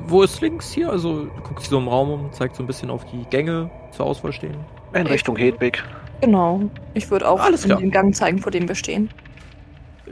Wo 0.07 0.23
ist 0.23 0.41
links 0.41 0.71
hier? 0.73 0.91
Also 0.91 1.25
du 1.25 1.31
guckst 1.43 1.65
dich 1.65 1.71
so 1.71 1.79
im 1.79 1.89
Raum 1.89 2.11
um, 2.11 2.33
zeigt 2.33 2.57
so 2.57 2.63
ein 2.63 2.67
bisschen 2.67 2.91
auf 2.91 3.05
die 3.07 3.25
Gänge 3.31 3.71
zur 3.91 4.07
Auswahl 4.07 4.33
stehen. 4.33 4.57
In 4.93 5.07
Richtung 5.07 5.37
Hedwig. 5.37 5.83
Genau. 6.21 6.61
Ich 6.95 7.11
würde 7.11 7.29
auch 7.29 7.41
Alles 7.41 7.65
in 7.65 7.71
klar. 7.71 7.81
den 7.81 7.91
Gang 7.91 8.15
zeigen, 8.15 8.39
vor 8.39 8.53
dem 8.53 8.69
wir 8.69 8.75
stehen. 8.75 9.11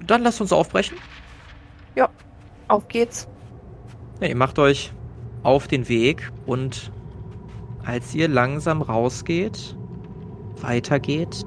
Dann 0.06 0.22
lasst 0.22 0.40
uns 0.40 0.52
aufbrechen. 0.52 0.96
Auf 2.70 2.86
geht's. 2.86 3.26
Ja, 4.20 4.28
ihr 4.28 4.36
macht 4.36 4.60
euch 4.60 4.92
auf 5.42 5.66
den 5.66 5.88
Weg 5.88 6.30
und 6.46 6.92
als 7.84 8.14
ihr 8.14 8.28
langsam 8.28 8.80
rausgeht, 8.80 9.76
weitergeht, 10.60 11.44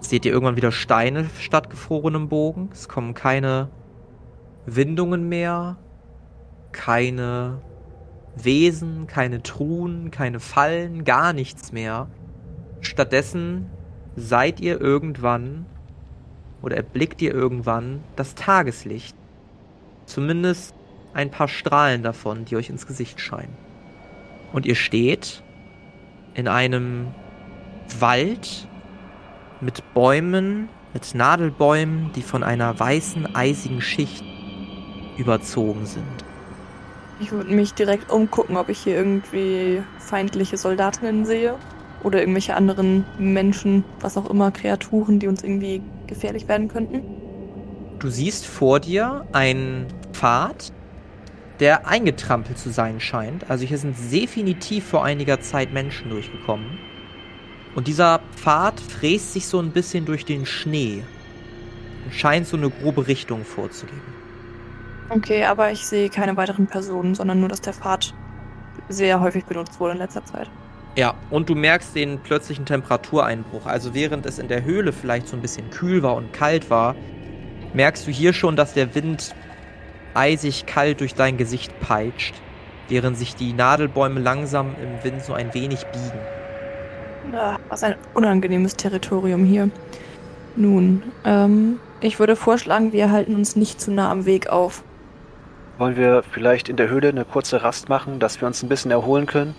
seht 0.00 0.24
ihr 0.24 0.32
irgendwann 0.32 0.56
wieder 0.56 0.72
Steine 0.72 1.28
statt 1.38 1.68
gefrorenem 1.68 2.30
Bogen. 2.30 2.70
Es 2.72 2.88
kommen 2.88 3.12
keine 3.12 3.68
Windungen 4.64 5.28
mehr, 5.28 5.76
keine 6.72 7.60
Wesen, 8.34 9.06
keine 9.06 9.42
Truhen, 9.42 10.10
keine 10.10 10.40
Fallen, 10.40 11.04
gar 11.04 11.34
nichts 11.34 11.72
mehr. 11.72 12.08
Stattdessen 12.80 13.68
seid 14.16 14.60
ihr 14.60 14.80
irgendwann 14.80 15.66
oder 16.62 16.76
erblickt 16.76 17.20
ihr 17.20 17.34
irgendwann 17.34 18.02
das 18.16 18.34
Tageslicht. 18.34 19.16
Zumindest 20.06 20.74
ein 21.14 21.30
paar 21.30 21.48
Strahlen 21.48 22.02
davon, 22.02 22.44
die 22.44 22.56
euch 22.56 22.70
ins 22.70 22.86
Gesicht 22.86 23.20
scheinen. 23.20 23.56
Und 24.52 24.66
ihr 24.66 24.74
steht 24.74 25.42
in 26.34 26.48
einem 26.48 27.08
Wald 27.98 28.68
mit 29.60 29.82
Bäumen, 29.94 30.68
mit 30.94 31.14
Nadelbäumen, 31.14 32.12
die 32.14 32.22
von 32.22 32.42
einer 32.42 32.78
weißen, 32.78 33.34
eisigen 33.34 33.80
Schicht 33.80 34.24
überzogen 35.16 35.86
sind. 35.86 36.24
Ich 37.20 37.30
würde 37.30 37.54
mich 37.54 37.72
direkt 37.74 38.10
umgucken, 38.10 38.56
ob 38.56 38.68
ich 38.68 38.78
hier 38.78 38.96
irgendwie 38.96 39.82
feindliche 39.98 40.56
Soldatinnen 40.56 41.24
sehe. 41.24 41.54
Oder 42.02 42.18
irgendwelche 42.18 42.56
anderen 42.56 43.04
Menschen, 43.16 43.84
was 44.00 44.16
auch 44.16 44.28
immer, 44.28 44.50
Kreaturen, 44.50 45.20
die 45.20 45.28
uns 45.28 45.44
irgendwie 45.44 45.80
gefährlich 46.12 46.48
werden 46.48 46.68
könnten. 46.68 47.02
Du 47.98 48.08
siehst 48.08 48.46
vor 48.46 48.80
dir 48.80 49.26
einen 49.32 49.86
Pfad, 50.12 50.72
der 51.60 51.86
eingetrampelt 51.86 52.58
zu 52.58 52.70
sein 52.70 52.98
scheint. 53.00 53.48
Also 53.48 53.64
hier 53.64 53.78
sind 53.78 53.96
definitiv 54.10 54.84
vor 54.84 55.04
einiger 55.04 55.40
Zeit 55.40 55.72
Menschen 55.72 56.10
durchgekommen. 56.10 56.78
Und 57.74 57.86
dieser 57.86 58.20
Pfad 58.36 58.80
fräst 58.80 59.32
sich 59.32 59.46
so 59.46 59.60
ein 59.60 59.70
bisschen 59.70 60.04
durch 60.04 60.24
den 60.24 60.44
Schnee 60.44 61.04
und 62.04 62.12
scheint 62.12 62.46
so 62.46 62.56
eine 62.56 62.70
grobe 62.70 63.06
Richtung 63.06 63.44
vorzugeben. 63.44 64.02
Okay, 65.08 65.44
aber 65.44 65.70
ich 65.70 65.86
sehe 65.86 66.08
keine 66.08 66.36
weiteren 66.36 66.66
Personen, 66.66 67.14
sondern 67.14 67.40
nur, 67.40 67.48
dass 67.48 67.60
der 67.60 67.74
Pfad 67.74 68.14
sehr 68.88 69.20
häufig 69.20 69.44
benutzt 69.44 69.78
wurde 69.78 69.92
in 69.92 69.98
letzter 69.98 70.24
Zeit. 70.24 70.50
Ja, 70.94 71.14
und 71.30 71.48
du 71.48 71.54
merkst 71.54 71.96
den 71.96 72.18
plötzlichen 72.18 72.66
Temperatureinbruch. 72.66 73.66
Also 73.66 73.94
während 73.94 74.26
es 74.26 74.38
in 74.38 74.48
der 74.48 74.64
Höhle 74.64 74.92
vielleicht 74.92 75.26
so 75.26 75.36
ein 75.36 75.42
bisschen 75.42 75.70
kühl 75.70 76.02
war 76.02 76.16
und 76.16 76.32
kalt 76.32 76.68
war, 76.68 76.94
merkst 77.72 78.06
du 78.06 78.10
hier 78.10 78.34
schon, 78.34 78.56
dass 78.56 78.74
der 78.74 78.94
Wind 78.94 79.34
eisig 80.14 80.66
kalt 80.66 81.00
durch 81.00 81.14
dein 81.14 81.38
Gesicht 81.38 81.72
peitscht, 81.80 82.34
während 82.88 83.16
sich 83.16 83.34
die 83.34 83.54
Nadelbäume 83.54 84.20
langsam 84.20 84.74
im 84.82 85.02
Wind 85.02 85.22
so 85.22 85.32
ein 85.32 85.54
wenig 85.54 85.86
biegen. 85.86 86.20
Ah, 87.34 87.58
was 87.70 87.82
ein 87.82 87.94
unangenehmes 88.12 88.76
Territorium 88.76 89.44
hier. 89.44 89.70
Nun, 90.56 91.02
ähm, 91.24 91.80
ich 92.00 92.18
würde 92.18 92.36
vorschlagen, 92.36 92.92
wir 92.92 93.10
halten 93.10 93.34
uns 93.34 93.56
nicht 93.56 93.80
zu 93.80 93.90
nah 93.90 94.10
am 94.10 94.26
Weg 94.26 94.48
auf. 94.48 94.84
Wollen 95.78 95.96
wir 95.96 96.22
vielleicht 96.22 96.68
in 96.68 96.76
der 96.76 96.90
Höhle 96.90 97.08
eine 97.08 97.24
kurze 97.24 97.62
Rast 97.62 97.88
machen, 97.88 98.18
dass 98.18 98.42
wir 98.42 98.46
uns 98.46 98.62
ein 98.62 98.68
bisschen 98.68 98.90
erholen 98.90 99.24
können? 99.24 99.54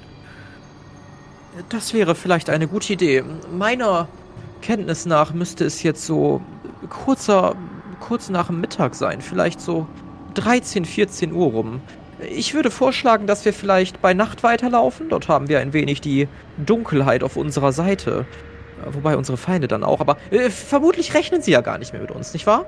Das 1.69 1.93
wäre 1.93 2.15
vielleicht 2.15 2.49
eine 2.49 2.67
gute 2.67 2.93
Idee. 2.93 3.23
Meiner 3.51 4.07
Kenntnis 4.61 5.05
nach 5.05 5.33
müsste 5.33 5.65
es 5.65 5.83
jetzt 5.83 6.05
so 6.05 6.41
kurzer, 6.89 7.55
kurz 7.99 8.29
nach 8.29 8.47
dem 8.47 8.59
Mittag 8.61 8.95
sein. 8.95 9.21
Vielleicht 9.21 9.61
so 9.61 9.87
13, 10.33 10.85
14 10.85 11.31
Uhr 11.31 11.47
rum. 11.47 11.81
Ich 12.29 12.53
würde 12.53 12.71
vorschlagen, 12.71 13.27
dass 13.27 13.45
wir 13.45 13.53
vielleicht 13.53 14.01
bei 14.01 14.13
Nacht 14.13 14.43
weiterlaufen. 14.43 15.09
Dort 15.09 15.27
haben 15.27 15.47
wir 15.47 15.59
ein 15.59 15.73
wenig 15.73 16.01
die 16.01 16.27
Dunkelheit 16.57 17.23
auf 17.23 17.35
unserer 17.35 17.71
Seite. 17.71 18.25
Wobei 18.91 19.17
unsere 19.17 19.37
Feinde 19.37 19.67
dann 19.67 19.83
auch. 19.83 19.99
Aber 19.99 20.17
äh, 20.31 20.49
vermutlich 20.49 21.13
rechnen 21.13 21.41
sie 21.41 21.51
ja 21.51 21.61
gar 21.61 21.77
nicht 21.77 21.93
mehr 21.93 22.01
mit 22.01 22.11
uns, 22.11 22.33
nicht 22.33 22.47
wahr? 22.47 22.65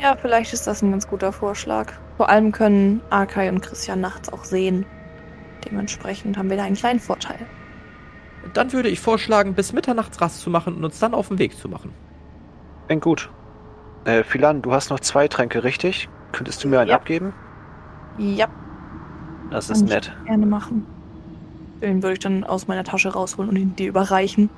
Ja, 0.00 0.16
vielleicht 0.20 0.52
ist 0.52 0.66
das 0.66 0.82
ein 0.82 0.90
ganz 0.90 1.08
guter 1.08 1.32
Vorschlag. 1.32 1.92
Vor 2.16 2.28
allem 2.28 2.52
können 2.52 3.00
Arkai 3.10 3.48
und 3.48 3.60
Christian 3.60 4.00
nachts 4.00 4.32
auch 4.32 4.44
sehen. 4.44 4.86
Dementsprechend 5.64 6.36
haben 6.38 6.50
wir 6.50 6.56
da 6.56 6.64
einen 6.64 6.76
kleinen 6.76 7.00
Vorteil. 7.00 7.38
Dann 8.54 8.72
würde 8.72 8.88
ich 8.88 9.00
vorschlagen, 9.00 9.54
bis 9.54 9.72
Mitternachts 9.72 10.20
Rast 10.20 10.40
zu 10.40 10.50
machen 10.50 10.76
und 10.76 10.84
uns 10.84 10.98
dann 10.98 11.14
auf 11.14 11.28
den 11.28 11.38
Weg 11.38 11.56
zu 11.56 11.68
machen. 11.68 11.92
Klingt 12.86 13.02
gut. 13.02 13.30
Äh, 14.04 14.22
Philan, 14.24 14.62
du 14.62 14.72
hast 14.72 14.90
noch 14.90 15.00
zwei 15.00 15.28
Tränke, 15.28 15.64
richtig? 15.64 16.08
Könntest 16.32 16.62
du 16.64 16.68
mir 16.68 16.80
einen 16.80 16.90
Ja. 16.90 16.96
abgeben? 16.96 17.32
Ja, 18.16 18.48
Das 19.50 19.70
ist 19.70 19.80
kann 19.80 19.88
nett. 19.88 20.12
ich 20.22 20.26
gerne 20.26 20.46
machen. 20.46 20.86
Den 21.82 22.02
würde 22.02 22.14
ich 22.14 22.18
dann 22.18 22.42
aus 22.44 22.66
meiner 22.66 22.84
Tasche 22.84 23.12
rausholen 23.12 23.50
und 23.50 23.56
ihn 23.56 23.76
dir 23.76 23.88
überreichen. 23.88 24.50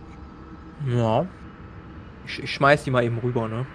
Ja. 0.87 1.27
Ich, 2.27 2.43
ich 2.43 2.51
schmeiß 2.55 2.85
die 2.85 2.91
mal 2.91 3.05
eben 3.05 3.19
rüber, 3.19 3.49
ne? 3.49 3.67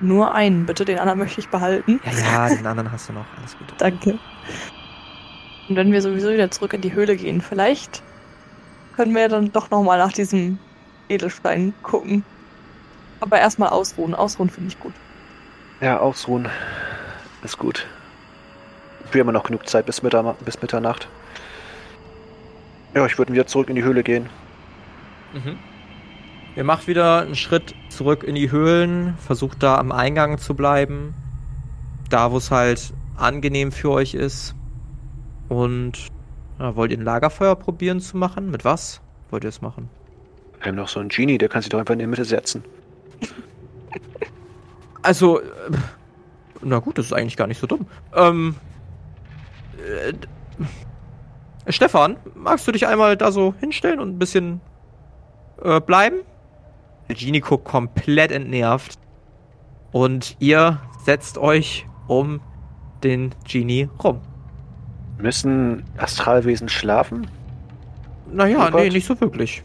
Nur 0.00 0.34
einen, 0.34 0.66
bitte. 0.66 0.84
Den 0.84 0.98
anderen 0.98 1.18
möchte 1.18 1.40
ich 1.40 1.48
behalten. 1.48 2.00
Ja, 2.04 2.48
ja, 2.48 2.48
den 2.54 2.66
anderen 2.66 2.90
hast 2.92 3.08
du 3.08 3.12
noch. 3.12 3.26
Alles 3.38 3.56
gut. 3.58 3.66
Danke. 3.78 4.18
Und 5.68 5.76
wenn 5.76 5.90
wir 5.92 6.00
sowieso 6.00 6.30
wieder 6.30 6.50
zurück 6.50 6.72
in 6.74 6.80
die 6.80 6.92
Höhle 6.94 7.16
gehen, 7.16 7.40
vielleicht 7.40 8.02
können 8.96 9.14
wir 9.14 9.28
dann 9.28 9.52
doch 9.52 9.70
nochmal 9.70 9.98
nach 9.98 10.12
diesem 10.12 10.58
Edelstein 11.08 11.74
gucken. 11.82 12.24
Aber 13.20 13.38
erstmal 13.38 13.68
ausruhen. 13.68 14.14
Ausruhen 14.14 14.50
finde 14.50 14.68
ich 14.68 14.80
gut. 14.80 14.94
Ja, 15.80 15.98
ausruhen. 15.98 16.48
Ist 17.42 17.58
gut. 17.58 17.86
Wir 19.12 19.20
haben 19.20 19.28
immer 19.28 19.38
noch 19.38 19.44
genug 19.44 19.68
Zeit 19.68 19.86
bis, 19.86 20.02
Mittag, 20.02 20.44
bis 20.44 20.60
Mitternacht. 20.60 21.08
Ja, 22.94 23.04
ich 23.06 23.16
würde 23.18 23.32
wieder 23.32 23.46
zurück 23.46 23.68
in 23.68 23.76
die 23.76 23.84
Höhle 23.84 24.02
gehen. 24.02 24.28
Mhm. 25.32 25.58
Ihr 26.56 26.64
macht 26.64 26.88
wieder 26.88 27.20
einen 27.20 27.36
Schritt 27.36 27.74
zurück 27.90 28.24
in 28.24 28.34
die 28.34 28.50
Höhlen, 28.50 29.16
versucht 29.18 29.62
da 29.62 29.76
am 29.76 29.92
Eingang 29.92 30.38
zu 30.38 30.54
bleiben. 30.54 31.14
Da, 32.08 32.32
wo 32.32 32.38
es 32.38 32.50
halt 32.50 32.94
angenehm 33.16 33.72
für 33.72 33.90
euch 33.90 34.14
ist. 34.14 34.54
Und 35.48 36.08
ja, 36.58 36.76
wollt 36.76 36.90
ihr 36.90 36.98
ein 36.98 37.04
Lagerfeuer 37.04 37.56
probieren 37.56 38.00
zu 38.00 38.16
machen? 38.16 38.50
Mit 38.50 38.64
was 38.64 39.00
wollt 39.30 39.44
ihr 39.44 39.48
es 39.48 39.60
machen? 39.60 39.88
Wir 40.58 40.66
haben 40.66 40.76
noch 40.76 40.88
so 40.88 41.00
einen 41.00 41.08
Genie, 41.08 41.38
der 41.38 41.48
kann 41.48 41.62
sich 41.62 41.68
doch 41.68 41.78
einfach 41.78 41.92
in 41.92 41.98
die 42.00 42.06
Mitte 42.06 42.24
setzen. 42.24 42.64
Also, 45.02 45.38
äh, 45.38 45.44
na 46.62 46.80
gut, 46.80 46.98
das 46.98 47.06
ist 47.06 47.12
eigentlich 47.12 47.36
gar 47.36 47.46
nicht 47.46 47.60
so 47.60 47.68
dumm. 47.68 47.86
Ähm, 48.12 48.56
äh, 49.76 50.12
Stefan, 51.68 52.16
magst 52.34 52.66
du 52.66 52.72
dich 52.72 52.88
einmal 52.88 53.16
da 53.16 53.30
so 53.30 53.54
hinstellen 53.60 54.00
und 54.00 54.08
ein 54.10 54.18
bisschen 54.18 54.60
äh, 55.62 55.80
bleiben? 55.80 56.22
Der 57.08 57.14
Genie 57.14 57.38
guckt 57.38 57.64
komplett 57.64 58.32
entnervt. 58.32 58.98
Und 59.92 60.36
ihr 60.40 60.80
setzt 61.04 61.38
euch 61.38 61.86
um 62.08 62.40
den 63.04 63.32
Genie 63.44 63.88
rum. 64.02 64.20
Müssen 65.18 65.84
Astralwesen 65.96 66.68
schlafen? 66.68 67.26
Naja, 68.30 68.70
Gott. 68.70 68.82
nee, 68.82 68.90
nicht 68.90 69.06
so 69.06 69.18
wirklich. 69.20 69.62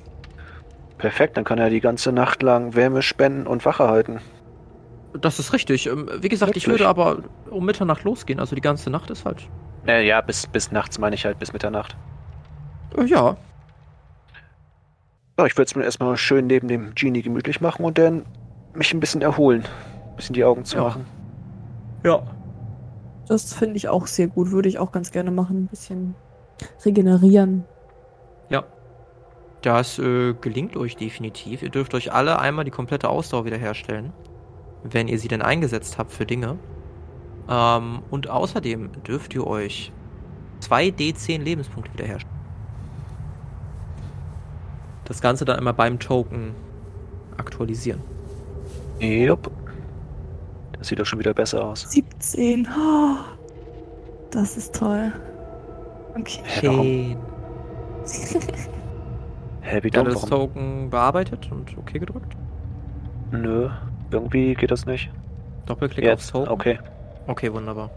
Perfekt, 0.97 1.35
dann 1.35 1.43
kann 1.43 1.57
er 1.59 1.69
die 1.69 1.81
ganze 1.81 2.11
Nacht 2.11 2.43
lang 2.43 2.75
Wärme 2.75 3.01
spenden 3.01 3.47
und 3.47 3.65
Wache 3.65 3.87
halten. 3.87 4.19
Das 5.19 5.39
ist 5.39 5.51
richtig. 5.51 5.87
Ähm, 5.87 6.09
Wie 6.21 6.29
gesagt, 6.29 6.55
ich 6.55 6.67
Wirklich? 6.67 6.79
würde 6.81 6.87
aber 6.89 7.17
um 7.49 7.65
Mitternacht 7.65 8.03
losgehen. 8.03 8.39
Also 8.39 8.55
die 8.55 8.61
ganze 8.61 8.89
Nacht 8.89 9.09
ist 9.09 9.25
halt. 9.25 9.47
Äh, 9.87 10.07
ja, 10.07 10.21
bis, 10.21 10.47
bis 10.47 10.71
nachts 10.71 10.99
meine 10.99 11.15
ich 11.15 11.25
halt, 11.25 11.37
bis 11.39 11.51
Mitternacht. 11.51 11.97
Äh, 12.97 13.05
ja, 13.05 13.35
Ja, 15.37 15.45
ich 15.47 15.57
würde 15.57 15.63
es 15.65 15.75
mir 15.75 15.83
erstmal 15.83 16.15
schön 16.17 16.47
neben 16.47 16.67
dem 16.67 16.93
Genie 16.95 17.23
gemütlich 17.23 17.59
machen 17.61 17.83
und 17.83 17.97
dann 17.97 18.25
mich 18.73 18.93
ein 18.93 18.99
bisschen 18.99 19.21
erholen. 19.21 19.63
Ein 20.11 20.15
bisschen 20.15 20.33
die 20.35 20.43
Augen 20.45 20.63
zu 20.63 20.77
Ja. 20.77 20.83
machen. 20.83 21.05
ja. 22.05 22.21
Das 23.31 23.53
finde 23.53 23.77
ich 23.77 23.87
auch 23.87 24.07
sehr 24.07 24.27
gut. 24.27 24.51
Würde 24.51 24.67
ich 24.67 24.77
auch 24.77 24.91
ganz 24.91 25.11
gerne 25.11 25.31
machen. 25.31 25.63
Ein 25.63 25.67
bisschen 25.67 26.15
regenerieren. 26.83 27.63
Ja. 28.49 28.65
Das 29.61 29.99
äh, 29.99 30.33
gelingt 30.33 30.75
euch 30.75 30.97
definitiv. 30.97 31.63
Ihr 31.63 31.69
dürft 31.69 31.93
euch 31.93 32.11
alle 32.11 32.39
einmal 32.39 32.65
die 32.65 32.71
komplette 32.71 33.07
Ausdauer 33.07 33.45
wiederherstellen, 33.45 34.11
wenn 34.83 35.07
ihr 35.07 35.17
sie 35.17 35.29
denn 35.29 35.41
eingesetzt 35.41 35.97
habt 35.97 36.11
für 36.11 36.25
Dinge. 36.25 36.57
Ähm, 37.47 37.99
und 38.09 38.29
außerdem 38.29 39.01
dürft 39.03 39.33
ihr 39.33 39.47
euch 39.47 39.93
2 40.59 40.87
D10 40.87 41.41
Lebenspunkte 41.41 41.93
wiederherstellen. 41.93 42.37
Das 45.05 45.21
Ganze 45.21 45.45
dann 45.45 45.57
einmal 45.57 45.73
beim 45.73 45.99
Token 45.99 46.53
aktualisieren. 47.37 48.01
Jupp. 48.99 49.49
Das 50.81 50.87
sieht 50.87 50.99
doch 50.99 51.05
schon 51.05 51.19
wieder 51.19 51.35
besser 51.35 51.63
aus. 51.63 51.85
17. 51.91 52.67
Oh, 52.75 53.17
das 54.31 54.57
ist 54.57 54.73
toll. 54.73 55.11
Okay. 56.17 56.41
Hä, 56.43 56.67
warum? 56.67 56.85
Hä, 59.61 59.79
wie 59.83 59.91
das? 59.91 60.21
Token 60.25 60.89
bearbeitet 60.89 61.47
und 61.51 61.77
OK 61.77 61.93
gedrückt. 61.93 62.35
Nö, 63.29 63.69
irgendwie 64.09 64.55
geht 64.55 64.71
das 64.71 64.87
nicht. 64.87 65.11
Doppelklick 65.67 66.03
aufs 66.05 66.23
Jetzt, 66.23 66.31
Token. 66.31 66.49
okay. 66.49 66.79
Okay, 67.27 67.53
wunderbar. 67.53 67.91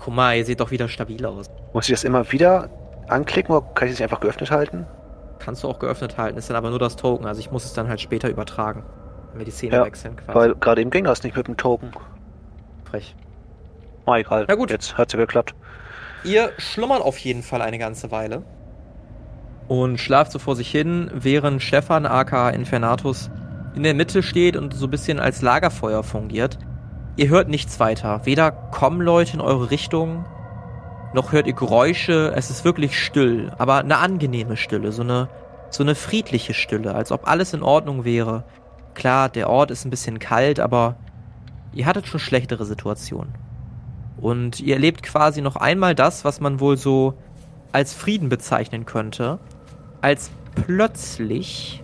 Guck 0.00 0.14
mal, 0.14 0.36
ihr 0.36 0.44
seht 0.44 0.58
doch 0.58 0.72
wieder 0.72 0.88
stabil 0.88 1.24
aus. 1.24 1.48
Muss 1.72 1.88
ich 1.88 1.94
das 1.94 2.02
immer 2.02 2.32
wieder 2.32 2.70
anklicken 3.06 3.54
oder 3.54 3.64
kann 3.72 3.86
ich 3.86 3.94
es 3.94 4.00
einfach 4.00 4.18
geöffnet 4.18 4.50
halten? 4.50 4.84
Kannst 5.38 5.62
du 5.62 5.68
auch 5.68 5.78
geöffnet 5.78 6.18
halten, 6.18 6.38
ist 6.38 6.50
dann 6.50 6.56
aber 6.56 6.70
nur 6.70 6.80
das 6.80 6.96
Token. 6.96 7.24
Also 7.24 7.38
ich 7.38 7.52
muss 7.52 7.64
es 7.64 7.72
dann 7.72 7.86
halt 7.88 8.00
später 8.00 8.28
übertragen. 8.28 8.82
Wenn 9.34 9.40
wir 9.40 9.46
die 9.46 9.50
Szene 9.50 9.74
Ja, 9.74 9.84
wechseln 9.84 10.14
quasi. 10.14 10.38
Weil 10.38 10.54
gerade 10.54 10.80
eben 10.80 10.90
ging 10.90 11.02
das 11.02 11.24
nicht 11.24 11.36
mit 11.36 11.48
dem 11.48 11.56
Token. 11.56 11.90
Frech. 12.84 13.16
Ah, 14.06 14.16
egal. 14.16 14.44
Na 14.46 14.54
gut. 14.54 14.70
Jetzt 14.70 14.96
hat's 14.96 15.12
ja 15.12 15.18
geklappt. 15.18 15.56
Ihr 16.22 16.52
schlummert 16.56 17.02
auf 17.02 17.18
jeden 17.18 17.42
Fall 17.42 17.60
eine 17.60 17.78
ganze 17.78 18.12
Weile. 18.12 18.44
Und 19.66 19.98
schlaft 19.98 20.30
so 20.30 20.38
vor 20.38 20.54
sich 20.54 20.70
hin, 20.70 21.10
während 21.12 21.62
Stefan 21.62 22.06
aka 22.06 22.50
Infernatus 22.50 23.28
in 23.74 23.82
der 23.82 23.94
Mitte 23.94 24.22
steht 24.22 24.56
und 24.56 24.72
so 24.72 24.86
ein 24.86 24.90
bisschen 24.90 25.18
als 25.18 25.42
Lagerfeuer 25.42 26.04
fungiert. 26.04 26.56
Ihr 27.16 27.28
hört 27.28 27.48
nichts 27.48 27.80
weiter. 27.80 28.20
Weder 28.24 28.52
kommen 28.52 29.00
Leute 29.00 29.34
in 29.34 29.40
eure 29.40 29.72
Richtung, 29.72 30.24
noch 31.12 31.32
hört 31.32 31.48
ihr 31.48 31.54
Geräusche. 31.54 32.32
Es 32.36 32.50
ist 32.50 32.64
wirklich 32.64 33.02
still, 33.02 33.50
aber 33.58 33.78
eine 33.78 33.98
angenehme 33.98 34.56
Stille. 34.56 34.92
So 34.92 35.02
eine 35.02 35.28
so 35.70 35.82
eine 35.82 35.96
friedliche 35.96 36.54
Stille, 36.54 36.94
als 36.94 37.10
ob 37.10 37.28
alles 37.28 37.52
in 37.52 37.62
Ordnung 37.62 38.04
wäre. 38.04 38.44
Klar, 38.94 39.28
der 39.28 39.50
Ort 39.50 39.70
ist 39.70 39.84
ein 39.84 39.90
bisschen 39.90 40.18
kalt, 40.18 40.60
aber 40.60 40.96
ihr 41.72 41.86
hattet 41.86 42.06
schon 42.06 42.20
schlechtere 42.20 42.64
Situationen. 42.64 43.32
Und 44.20 44.60
ihr 44.60 44.74
erlebt 44.74 45.02
quasi 45.02 45.42
noch 45.42 45.56
einmal 45.56 45.94
das, 45.94 46.24
was 46.24 46.40
man 46.40 46.60
wohl 46.60 46.76
so 46.76 47.14
als 47.72 47.92
Frieden 47.92 48.28
bezeichnen 48.28 48.86
könnte, 48.86 49.38
als 50.00 50.30
plötzlich 50.66 51.82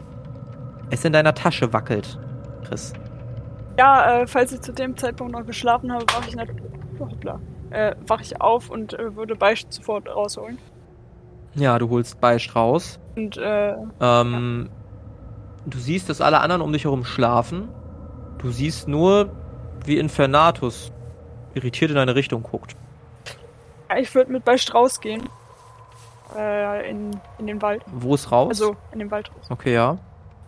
es 0.90 1.04
in 1.04 1.12
deiner 1.12 1.34
Tasche 1.34 1.72
wackelt, 1.72 2.18
Chris. 2.66 2.92
Ja, 3.78 4.20
äh, 4.20 4.26
falls 4.26 4.52
ich 4.52 4.60
zu 4.60 4.72
dem 4.72 4.96
Zeitpunkt 4.96 5.32
noch 5.32 5.44
geschlafen 5.46 5.92
habe, 5.92 6.04
wache 6.14 6.28
ich, 6.28 6.36
nat- 6.36 6.48
hoppla, 6.98 7.40
äh, 7.70 7.94
wach 8.06 8.20
ich 8.20 8.40
auf 8.40 8.70
und 8.70 8.92
äh, 8.94 9.16
würde 9.16 9.34
Beicht 9.34 9.72
sofort 9.72 10.08
rausholen. 10.08 10.58
Ja, 11.54 11.78
du 11.78 11.88
holst 11.90 12.20
Beicht 12.20 12.54
raus. 12.54 13.00
Und 13.16 13.36
äh, 13.36 13.74
Ähm, 14.00 14.68
Du 15.66 15.78
siehst, 15.78 16.08
dass 16.08 16.20
alle 16.20 16.40
anderen 16.40 16.62
um 16.62 16.72
dich 16.72 16.84
herum 16.84 17.04
schlafen. 17.04 17.68
Du 18.38 18.50
siehst 18.50 18.88
nur, 18.88 19.30
wie 19.84 19.98
Infernatus 19.98 20.92
irritiert 21.54 21.90
in 21.90 21.96
deine 21.96 22.14
Richtung 22.14 22.42
guckt. 22.42 22.76
ja, 23.90 23.98
ich 23.98 24.14
würde 24.14 24.32
mit 24.32 24.44
Beicht 24.44 24.74
rausgehen. 24.74 25.28
Äh, 26.36 26.88
in, 26.90 27.10
in 27.38 27.46
den 27.46 27.60
Wald. 27.60 27.82
Wo 27.86 28.14
ist 28.14 28.30
raus? 28.30 28.48
Also 28.50 28.76
in 28.92 29.00
den 29.00 29.10
Wald 29.10 29.30
raus. 29.30 29.46
Okay, 29.50 29.74
ja. 29.74 29.98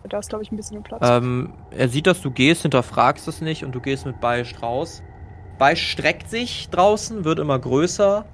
Da 0.08 0.18
ist, 0.18 0.28
glaube 0.30 0.44
ich, 0.44 0.52
ein 0.52 0.56
bisschen 0.56 0.82
Platz. 0.82 1.00
Ähm, 1.08 1.52
er 1.70 1.88
sieht, 1.88 2.06
dass 2.06 2.20
du 2.22 2.30
gehst, 2.30 2.62
hinterfragst 2.62 3.26
es 3.28 3.40
nicht 3.40 3.64
und 3.64 3.72
du 3.72 3.80
gehst 3.80 4.06
mit 4.06 4.20
Beisch 4.20 4.60
raus. 4.62 5.02
Beisch 5.58 5.90
streckt 5.90 6.28
sich 6.30 6.70
draußen, 6.70 7.24
wird 7.24 7.38
immer 7.38 7.58
größer 7.58 8.24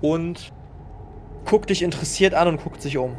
und 0.00 0.52
guckt 1.44 1.70
dich 1.70 1.82
interessiert 1.82 2.34
an 2.34 2.48
und 2.48 2.62
guckt 2.62 2.82
sich 2.82 2.98
um. 2.98 3.16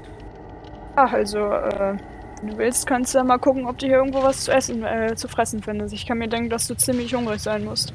Ach, 0.96 1.12
also, 1.12 1.40
äh, 1.40 1.98
wenn 2.40 2.50
du 2.50 2.58
willst, 2.58 2.86
kannst 2.88 3.14
du 3.14 3.20
ja 3.20 3.24
mal 3.24 3.38
gucken, 3.38 3.66
ob 3.66 3.78
du 3.78 3.88
hier 3.88 3.98
irgendwo 3.98 4.22
was 4.22 4.42
zu 4.42 4.52
essen, 4.52 4.84
äh, 4.84 5.16
zu 5.16 5.28
fressen 5.28 5.62
findest. 5.62 5.94
Ich 5.94 6.06
kann 6.06 6.18
mir 6.18 6.28
denken, 6.28 6.50
dass 6.50 6.68
du 6.68 6.76
ziemlich 6.76 7.14
hungrig 7.14 7.42
sein 7.42 7.66
musst. 7.66 7.94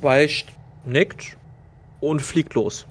Beisch 0.00 0.46
nickt 0.84 1.36
und 2.00 2.20
fliegt 2.20 2.54
los. 2.54 2.86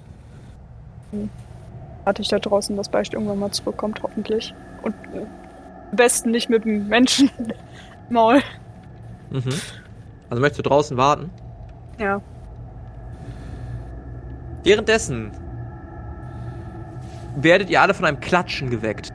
Warte 2.04 2.22
ich 2.22 2.28
da 2.28 2.38
draußen, 2.38 2.76
dass 2.76 2.88
Beicht 2.88 3.14
irgendwann 3.14 3.38
mal 3.38 3.50
zurückkommt, 3.50 4.02
hoffentlich. 4.02 4.54
Und 4.82 4.94
äh, 5.12 5.26
am 5.90 5.96
besten 5.96 6.30
nicht 6.30 6.48
mit 6.48 6.64
dem 6.64 6.88
Menschen 6.88 7.30
Maul. 8.10 8.40
Mhm. 9.30 9.52
Also 10.30 10.40
möchtest 10.40 10.60
du 10.60 10.68
draußen 10.68 10.96
warten? 10.96 11.30
Ja. 11.98 12.22
Währenddessen 14.62 15.32
werdet 17.36 17.70
ihr 17.70 17.82
alle 17.82 17.94
von 17.94 18.04
einem 18.04 18.20
Klatschen 18.20 18.70
geweckt. 18.70 19.12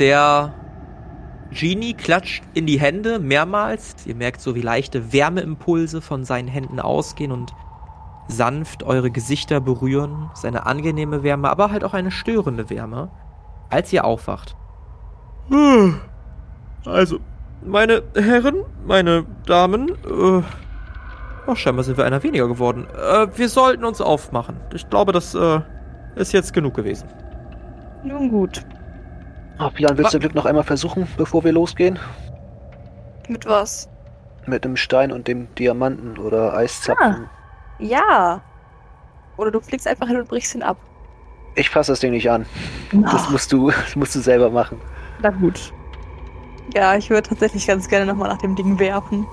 Der 0.00 0.54
Genie 1.52 1.94
klatscht 1.94 2.42
in 2.54 2.66
die 2.66 2.80
Hände 2.80 3.18
mehrmals. 3.18 3.94
Ihr 4.06 4.14
merkt 4.14 4.40
so, 4.40 4.54
wie 4.54 4.62
leichte 4.62 5.12
Wärmeimpulse 5.12 6.00
von 6.00 6.24
seinen 6.24 6.48
Händen 6.48 6.80
ausgehen 6.80 7.30
und 7.30 7.52
sanft 8.26 8.82
eure 8.82 9.10
Gesichter 9.10 9.60
berühren. 9.60 10.30
Seine 10.34 10.66
angenehme 10.66 11.22
Wärme, 11.22 11.50
aber 11.50 11.70
halt 11.70 11.84
auch 11.84 11.94
eine 11.94 12.10
störende 12.10 12.70
Wärme, 12.70 13.10
als 13.68 13.92
ihr 13.92 14.04
aufwacht. 14.04 14.56
Also, 16.86 17.18
meine 17.64 18.02
Herren, 18.14 18.64
meine 18.86 19.26
Damen, 19.46 19.90
äh, 19.90 20.42
Ach, 21.46 21.56
scheinbar 21.56 21.84
sind 21.84 21.96
wir 21.98 22.04
einer 22.04 22.22
weniger 22.22 22.46
geworden. 22.48 22.86
Äh, 22.96 23.26
wir 23.36 23.48
sollten 23.48 23.84
uns 23.84 24.00
aufmachen. 24.00 24.56
Ich 24.72 24.88
glaube, 24.88 25.12
das 25.12 25.34
äh, 25.34 25.60
ist 26.14 26.32
jetzt 26.32 26.52
genug 26.52 26.74
gewesen. 26.74 27.08
Nun 28.04 28.30
gut. 28.30 28.64
Oh, 29.62 29.70
Pian, 29.70 29.96
willst 29.98 30.14
du 30.14 30.18
Glück 30.18 30.34
noch 30.34 30.46
einmal 30.46 30.64
versuchen, 30.64 31.06
bevor 31.16 31.44
wir 31.44 31.52
losgehen? 31.52 31.98
Mit 33.28 33.46
was? 33.46 33.88
Mit 34.46 34.64
dem 34.64 34.76
Stein 34.76 35.12
und 35.12 35.28
dem 35.28 35.54
Diamanten 35.56 36.18
oder 36.18 36.54
Eiszapfen. 36.54 37.28
Ja. 37.78 38.40
Oder 39.36 39.50
du 39.50 39.60
fliegst 39.60 39.86
einfach 39.86 40.06
hin 40.08 40.18
und 40.18 40.28
brichst 40.28 40.54
ihn 40.54 40.62
ab. 40.62 40.76
Ich 41.56 41.68
fasse 41.70 41.92
das 41.92 42.00
Ding 42.00 42.12
nicht 42.12 42.30
an. 42.30 42.46
Das 42.92 43.28
musst 43.30 43.52
du, 43.52 43.70
das 43.84 43.96
musst 43.96 44.14
du 44.14 44.20
selber 44.20 44.50
machen. 44.50 44.80
Na 45.22 45.30
gut. 45.30 45.72
Ja, 46.74 46.94
ich 46.96 47.10
würde 47.10 47.28
tatsächlich 47.28 47.66
ganz 47.66 47.88
gerne 47.88 48.06
nochmal 48.06 48.28
nach 48.28 48.38
dem 48.38 48.54
Ding 48.54 48.78
werfen. 48.78 49.26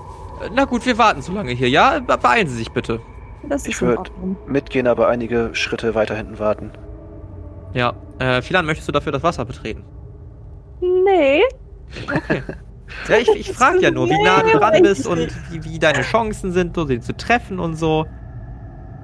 Äh, 0.44 0.50
Na 0.52 0.64
gut, 0.64 0.84
wir 0.84 0.98
warten 0.98 1.22
so 1.22 1.32
lange 1.32 1.52
hier. 1.52 1.68
Ja, 1.70 2.00
Be- 2.00 2.18
beeilen 2.18 2.48
Sie 2.48 2.56
sich 2.56 2.70
bitte. 2.72 3.00
Das 3.44 3.62
ist 3.62 3.68
Ich 3.68 3.80
in 3.82 3.88
würd- 3.88 3.98
Ordnung. 3.98 4.36
Mitgehen, 4.46 4.86
aber 4.86 5.08
einige 5.08 5.54
Schritte 5.54 5.94
weiter 5.94 6.16
hinten 6.16 6.38
warten. 6.38 6.72
Ja, 7.72 7.94
äh, 8.18 8.42
Philan, 8.42 8.66
möchtest 8.66 8.88
du 8.88 8.92
dafür 8.92 9.12
das 9.12 9.22
Wasser 9.22 9.44
betreten? 9.44 9.84
Nee. 10.80 11.42
Ja, 13.08 13.18
ich, 13.18 13.28
ich 13.28 13.52
frage 13.52 13.80
ja 13.80 13.90
nur, 13.90 14.08
wie 14.08 14.22
nah 14.22 14.42
du 14.42 14.50
dran 14.58 14.82
bist 14.82 15.06
und 15.06 15.28
wie, 15.50 15.64
wie 15.64 15.78
deine 15.78 16.02
Chancen 16.02 16.52
sind, 16.52 16.74
so 16.74 16.84
den 16.84 17.02
zu 17.02 17.16
treffen 17.16 17.58
und 17.58 17.76
so. 17.76 18.06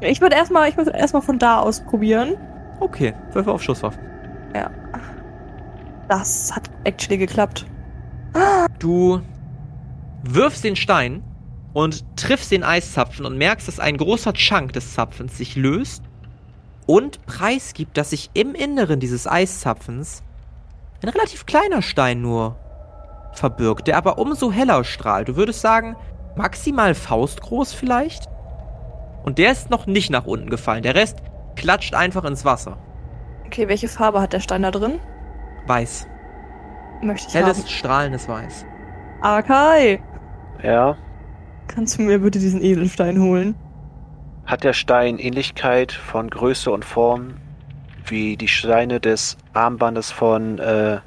Ich 0.00 0.20
würde 0.20 0.36
erstmal, 0.36 0.68
ich 0.68 0.76
erstmal 0.76 1.22
von 1.22 1.38
da 1.38 1.60
aus 1.60 1.80
probieren. 1.84 2.36
Okay, 2.80 3.14
Würfe 3.32 3.52
auf 3.52 3.62
Schusswaffen. 3.62 4.00
Das 6.08 6.54
hat 6.54 6.70
actually 6.84 7.18
geklappt. 7.18 7.66
Du 8.78 9.20
wirfst 10.22 10.64
den 10.64 10.76
Stein 10.76 11.22
und 11.72 12.04
triffst 12.16 12.50
den 12.50 12.62
Eiszapfen 12.62 13.24
und 13.24 13.38
merkst, 13.38 13.68
dass 13.68 13.80
ein 13.80 13.96
großer 13.96 14.32
Chunk 14.32 14.72
des 14.72 14.94
Zapfens 14.94 15.38
sich 15.38 15.56
löst 15.56 16.02
und 16.86 17.24
preisgibt, 17.26 17.96
dass 17.96 18.10
sich 18.10 18.30
im 18.34 18.54
Inneren 18.54 19.00
dieses 19.00 19.26
Eiszapfens 19.26 20.22
ein 21.04 21.08
relativ 21.08 21.46
kleiner 21.46 21.82
Stein 21.82 22.20
nur 22.22 22.56
verbirgt, 23.32 23.86
der 23.88 23.96
aber 23.96 24.18
umso 24.18 24.50
heller 24.52 24.84
strahlt. 24.84 25.28
Du 25.28 25.36
würdest 25.36 25.60
sagen, 25.60 25.96
maximal 26.36 26.94
faustgroß 26.94 27.72
vielleicht? 27.72 28.28
Und 29.24 29.38
der 29.38 29.52
ist 29.52 29.70
noch 29.70 29.86
nicht 29.86 30.10
nach 30.10 30.26
unten 30.26 30.50
gefallen. 30.50 30.82
Der 30.82 30.94
Rest 30.94 31.18
klatscht 31.56 31.94
einfach 31.94 32.24
ins 32.24 32.44
Wasser. 32.44 32.78
Okay, 33.46 33.68
welche 33.68 33.88
Farbe 33.88 34.20
hat 34.20 34.32
der 34.32 34.40
Stein 34.40 34.62
da 34.62 34.70
drin? 34.70 34.98
Weiß. 35.66 36.06
Möchte 37.02 37.28
ich 37.28 37.34
Helles, 37.34 37.58
haben. 37.58 37.68
strahlendes 37.68 38.28
Weiß. 38.28 38.64
Akai, 39.20 40.00
Ja. 40.62 40.96
kannst 41.68 41.98
du 41.98 42.02
mir 42.02 42.18
bitte 42.20 42.38
diesen 42.38 42.62
Edelstein 42.62 43.20
holen? 43.20 43.54
Hat 44.46 44.62
der 44.64 44.74
Stein 44.74 45.18
Ähnlichkeit 45.18 45.92
von 45.92 46.28
Größe 46.28 46.70
und 46.70 46.84
Form 46.84 47.34
wie 48.06 48.36
die 48.36 48.48
Steine 48.48 49.00
des 49.00 49.36
Armbandes 49.52 50.10
von 50.10 50.58
äh, 50.58 51.00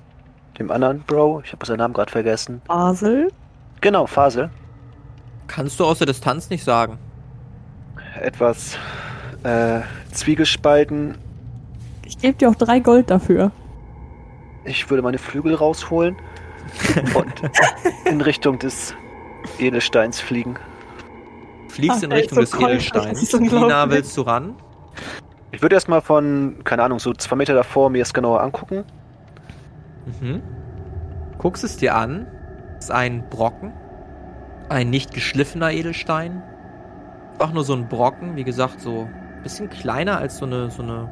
dem 0.59 0.71
anderen 0.71 1.01
Bro? 1.01 1.41
Ich 1.45 1.53
habe 1.53 1.65
seinen 1.65 1.77
Namen 1.77 1.93
gerade 1.93 2.11
vergessen. 2.11 2.61
Basel? 2.67 3.31
Genau, 3.81 4.07
Fasel. 4.07 4.49
Kannst 5.47 5.79
du 5.79 5.85
aus 5.85 5.99
der 5.99 6.07
Distanz 6.07 6.49
nicht 6.49 6.63
sagen. 6.63 6.97
Etwas 8.19 8.77
äh, 9.43 9.81
zwiegespalten. 10.11 11.17
Ich 12.05 12.17
gebe 12.17 12.37
dir 12.37 12.49
auch 12.49 12.55
drei 12.55 12.79
Gold 12.79 13.09
dafür. 13.09 13.51
Ich 14.65 14.89
würde 14.89 15.01
meine 15.03 15.17
Flügel 15.17 15.53
rausholen 15.55 16.17
und 17.13 17.33
in 18.05 18.21
Richtung 18.21 18.59
des 18.59 18.93
Edelsteins 19.59 20.19
fliegen. 20.19 20.57
Fliegst 21.69 21.99
Ach, 21.99 22.03
in 22.03 22.11
Richtung 22.11 22.45
so 22.45 22.57
des 22.57 22.67
Edelsteins. 22.67 23.33
Wie 23.39 23.47
nah 23.47 23.89
willst 23.89 24.17
du 24.17 24.21
ran? 24.23 24.55
Ich 25.51 25.61
würde 25.61 25.75
erstmal 25.75 26.01
von, 26.01 26.57
keine 26.63 26.83
Ahnung, 26.83 26.99
so 26.99 27.13
zwei 27.13 27.35
Meter 27.35 27.53
davor 27.53 27.89
mir 27.89 28.01
es 28.01 28.13
genauer 28.13 28.41
angucken. 28.41 28.83
Mhm. 30.05 30.41
Guckst 31.37 31.63
es 31.63 31.77
dir 31.77 31.95
an. 31.95 32.27
ist 32.77 32.91
ein 32.91 33.29
Brocken. 33.29 33.73
Ein 34.69 34.89
nicht 34.89 35.13
geschliffener 35.13 35.71
Edelstein. 35.71 36.43
Einfach 37.33 37.53
nur 37.53 37.63
so 37.63 37.73
ein 37.73 37.87
Brocken, 37.87 38.35
wie 38.35 38.43
gesagt, 38.43 38.81
so 38.81 39.07
ein 39.07 39.43
bisschen 39.43 39.69
kleiner 39.69 40.17
als 40.17 40.37
so 40.37 40.45
eine, 40.45 40.69
so 40.69 40.83
eine 40.83 41.11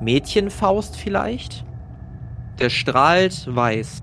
Mädchenfaust 0.00 0.96
vielleicht. 0.96 1.64
Der 2.58 2.68
strahlt 2.68 3.54
weiß. 3.54 4.02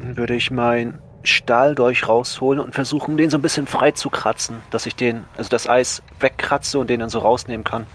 Dann 0.00 0.16
würde 0.16 0.34
ich 0.34 0.50
meinen 0.50 0.98
Stahldolch 1.22 2.08
rausholen 2.08 2.60
und 2.60 2.74
versuchen, 2.74 3.16
den 3.16 3.30
so 3.30 3.38
ein 3.38 3.42
bisschen 3.42 3.66
frei 3.66 3.92
zu 3.92 4.10
kratzen, 4.10 4.56
dass 4.70 4.86
ich 4.86 4.96
den, 4.96 5.24
also 5.36 5.50
das 5.50 5.68
Eis 5.68 6.02
wegkratze 6.20 6.78
und 6.78 6.90
den 6.90 7.00
dann 7.00 7.08
so 7.08 7.18
rausnehmen 7.18 7.64
kann. 7.64 7.86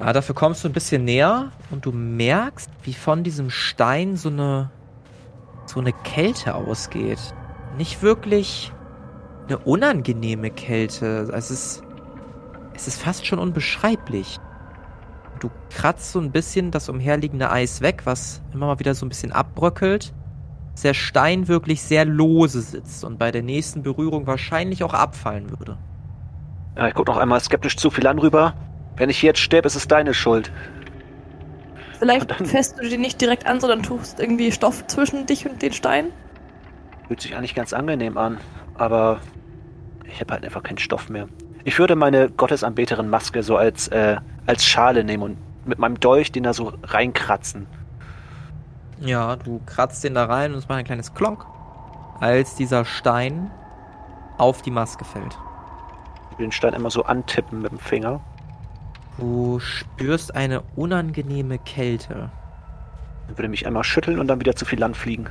Ja, 0.00 0.12
dafür 0.12 0.34
kommst 0.34 0.64
du 0.64 0.68
ein 0.68 0.72
bisschen 0.72 1.04
näher 1.04 1.52
und 1.70 1.86
du 1.86 1.92
merkst, 1.92 2.70
wie 2.82 2.94
von 2.94 3.22
diesem 3.22 3.50
Stein 3.50 4.16
so 4.16 4.28
eine 4.28 4.70
so 5.66 5.80
eine 5.80 5.92
Kälte 5.92 6.54
ausgeht. 6.54 7.34
Nicht 7.78 8.02
wirklich 8.02 8.72
eine 9.46 9.58
unangenehme 9.58 10.50
Kälte. 10.50 11.30
Es 11.32 11.50
ist 11.50 11.82
es 12.74 12.88
ist 12.88 13.00
fast 13.00 13.24
schon 13.26 13.38
unbeschreiblich. 13.38 14.38
Du 15.38 15.50
kratzt 15.70 16.12
so 16.12 16.20
ein 16.20 16.32
bisschen 16.32 16.70
das 16.70 16.88
umherliegende 16.88 17.50
Eis 17.50 17.80
weg, 17.80 18.02
was 18.04 18.42
immer 18.52 18.66
mal 18.66 18.78
wieder 18.78 18.94
so 18.94 19.06
ein 19.06 19.08
bisschen 19.08 19.32
abbröckelt. 19.32 20.12
Der 20.82 20.94
Stein 20.94 21.46
wirklich 21.46 21.82
sehr 21.82 22.04
lose 22.04 22.60
sitzt 22.60 23.04
und 23.04 23.18
bei 23.18 23.30
der 23.30 23.42
nächsten 23.42 23.82
Berührung 23.82 24.26
wahrscheinlich 24.26 24.82
auch 24.82 24.92
abfallen 24.92 25.50
würde. 25.50 25.78
Ja, 26.76 26.88
ich 26.88 26.94
gucke 26.94 27.12
noch 27.12 27.18
einmal 27.18 27.40
skeptisch 27.40 27.76
zu 27.76 27.90
Philan 27.90 28.18
rüber. 28.18 28.54
Wenn 28.96 29.10
ich 29.10 29.22
jetzt 29.22 29.40
sterbe, 29.40 29.66
ist 29.66 29.74
es 29.74 29.88
deine 29.88 30.14
Schuld. 30.14 30.52
Vielleicht 31.98 32.32
fässt 32.46 32.78
du 32.78 32.88
den 32.88 33.00
nicht 33.00 33.20
direkt 33.20 33.46
an, 33.46 33.60
sondern 33.60 33.82
tust 33.82 34.20
irgendwie 34.20 34.52
Stoff 34.52 34.86
zwischen 34.86 35.26
dich 35.26 35.48
und 35.48 35.62
den 35.62 35.72
Stein. 35.72 36.06
Fühlt 37.08 37.20
sich 37.20 37.36
eigentlich 37.36 37.54
ganz 37.54 37.72
angenehm 37.72 38.18
an, 38.18 38.38
aber 38.74 39.20
ich 40.04 40.20
habe 40.20 40.34
halt 40.34 40.44
einfach 40.44 40.62
keinen 40.62 40.78
Stoff 40.78 41.08
mehr. 41.08 41.28
Ich 41.64 41.78
würde 41.78 41.96
meine 41.96 42.30
Gottesanbeterin 42.30 43.08
Maske 43.08 43.42
so 43.42 43.56
als, 43.56 43.88
äh, 43.88 44.16
als 44.46 44.64
Schale 44.64 45.02
nehmen 45.02 45.22
und 45.22 45.36
mit 45.66 45.78
meinem 45.78 45.98
Dolch 45.98 46.30
den 46.30 46.42
da 46.42 46.52
so 46.52 46.72
reinkratzen. 46.82 47.66
Ja, 49.00 49.36
du 49.36 49.60
kratzt 49.66 50.04
den 50.04 50.14
da 50.14 50.26
rein 50.26 50.52
und 50.52 50.58
es 50.58 50.68
macht 50.68 50.78
ein 50.78 50.84
kleines 50.84 51.14
Klonk, 51.14 51.44
als 52.20 52.54
dieser 52.54 52.84
Stein 52.84 53.50
auf 54.38 54.62
die 54.62 54.70
Maske 54.70 55.04
fällt. 55.04 55.38
Ich 56.32 56.38
will 56.38 56.46
den 56.46 56.52
Stein 56.52 56.74
immer 56.74 56.90
so 56.90 57.04
antippen 57.04 57.62
mit 57.62 57.72
dem 57.72 57.78
Finger. 57.78 58.20
Du 59.18 59.60
spürst 59.60 60.34
eine 60.34 60.62
unangenehme 60.76 61.58
Kälte. 61.58 62.30
Dann 63.26 63.38
würde 63.38 63.48
mich 63.48 63.66
einmal 63.66 63.84
schütteln 63.84 64.18
und 64.18 64.26
dann 64.26 64.40
wieder 64.40 64.56
zu 64.56 64.64
viel 64.64 64.80
Land 64.80 64.96
fliegen. 64.96 65.26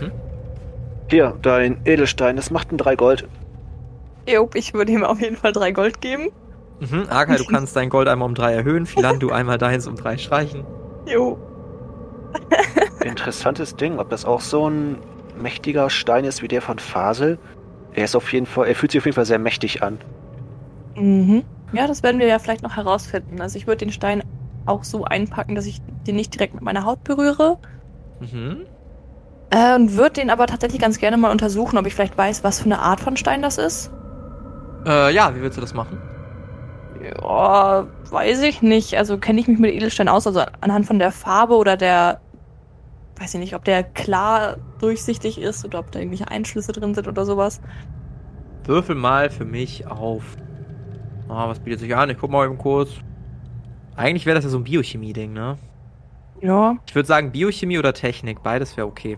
Mhm. 0.00 0.12
Hier, 1.10 1.36
dein 1.42 1.78
Edelstein, 1.84 2.36
das 2.36 2.50
macht 2.50 2.72
ein 2.72 2.78
3 2.78 2.96
Gold. 2.96 3.28
Jo, 4.28 4.48
ich 4.54 4.74
würde 4.74 4.92
ihm 4.92 5.04
auf 5.04 5.20
jeden 5.20 5.36
Fall 5.36 5.52
drei 5.52 5.72
Gold 5.72 6.00
geben. 6.00 6.28
Mhm, 6.80 7.06
Arkai, 7.10 7.36
du 7.36 7.44
kannst 7.44 7.76
dein 7.76 7.90
Gold 7.90 8.08
einmal 8.08 8.28
um 8.28 8.34
drei 8.34 8.54
erhöhen, 8.54 8.86
Philan, 8.86 9.18
du 9.18 9.30
einmal 9.32 9.58
deins 9.58 9.86
um 9.86 9.96
drei 9.96 10.16
streichen. 10.16 10.64
Jo. 11.06 11.38
Interessantes 13.04 13.76
Ding, 13.76 13.98
ob 13.98 14.08
das 14.10 14.24
auch 14.24 14.40
so 14.40 14.68
ein 14.68 14.98
mächtiger 15.40 15.90
Stein 15.90 16.24
ist 16.24 16.42
wie 16.42 16.48
der 16.48 16.62
von 16.62 16.78
Fasel. 16.78 17.38
Er 17.92 18.04
ist 18.04 18.14
auf 18.14 18.32
jeden 18.32 18.46
Fall, 18.46 18.68
er 18.68 18.74
fühlt 18.74 18.92
sich 18.92 19.00
auf 19.00 19.04
jeden 19.06 19.16
Fall 19.16 19.26
sehr 19.26 19.38
mächtig 19.38 19.82
an. 19.82 19.98
Mhm. 20.96 21.42
Ja, 21.72 21.86
das 21.86 22.02
werden 22.02 22.20
wir 22.20 22.26
ja 22.26 22.38
vielleicht 22.38 22.62
noch 22.62 22.76
herausfinden. 22.76 23.40
Also 23.40 23.56
ich 23.56 23.66
würde 23.66 23.84
den 23.84 23.92
Stein 23.92 24.22
auch 24.66 24.84
so 24.84 25.04
einpacken, 25.04 25.54
dass 25.54 25.66
ich 25.66 25.80
den 26.06 26.16
nicht 26.16 26.34
direkt 26.34 26.54
mit 26.54 26.62
meiner 26.62 26.84
Haut 26.84 27.04
berühre. 27.04 27.58
Mhm. 28.20 28.66
Äh, 29.50 29.74
und 29.74 29.96
würde 29.96 30.14
den 30.14 30.30
aber 30.30 30.46
tatsächlich 30.46 30.80
ganz 30.80 30.98
gerne 30.98 31.16
mal 31.16 31.30
untersuchen, 31.30 31.76
ob 31.78 31.86
ich 31.86 31.94
vielleicht 31.94 32.16
weiß, 32.16 32.44
was 32.44 32.60
für 32.60 32.66
eine 32.66 32.80
Art 32.80 33.00
von 33.00 33.16
Stein 33.16 33.42
das 33.42 33.58
ist. 33.58 33.90
Äh, 34.86 35.12
ja, 35.12 35.34
wie 35.34 35.42
willst 35.42 35.56
du 35.56 35.60
das 35.60 35.74
machen? 35.74 35.98
Ja, 37.02 37.86
weiß 38.10 38.42
ich 38.42 38.62
nicht. 38.62 38.96
Also 38.96 39.18
kenne 39.18 39.40
ich 39.40 39.48
mich 39.48 39.58
mit 39.58 39.74
Edelstein 39.74 40.08
aus, 40.08 40.26
also 40.26 40.42
anhand 40.60 40.86
von 40.86 40.98
der 40.98 41.12
Farbe 41.12 41.54
oder 41.56 41.76
der, 41.76 42.20
weiß 43.18 43.34
ich 43.34 43.40
nicht, 43.40 43.54
ob 43.54 43.64
der 43.64 43.82
klar 43.82 44.56
durchsichtig 44.78 45.40
ist 45.40 45.64
oder 45.64 45.80
ob 45.80 45.90
da 45.90 45.98
irgendwelche 45.98 46.28
Einschlüsse 46.28 46.72
drin 46.72 46.94
sind 46.94 47.08
oder 47.08 47.24
sowas. 47.24 47.60
Würfel 48.64 48.94
mal 48.94 49.30
für 49.30 49.44
mich 49.44 49.86
auf. 49.86 50.36
Ah, 51.30 51.48
was 51.48 51.60
bietet 51.60 51.78
sich 51.78 51.94
an? 51.94 52.10
Ich 52.10 52.18
guck 52.18 52.30
mal 52.30 52.44
eben 52.44 52.58
kurz. 52.58 52.90
Eigentlich 53.94 54.26
wäre 54.26 54.34
das 54.34 54.44
ja 54.44 54.50
so 54.50 54.58
ein 54.58 54.64
Biochemie-Ding, 54.64 55.32
ne? 55.32 55.58
Ja. 56.40 56.76
Ich 56.86 56.94
würde 56.94 57.06
sagen 57.06 57.30
Biochemie 57.30 57.78
oder 57.78 57.92
Technik, 57.92 58.42
beides 58.42 58.76
wäre 58.76 58.86
okay. 58.86 59.16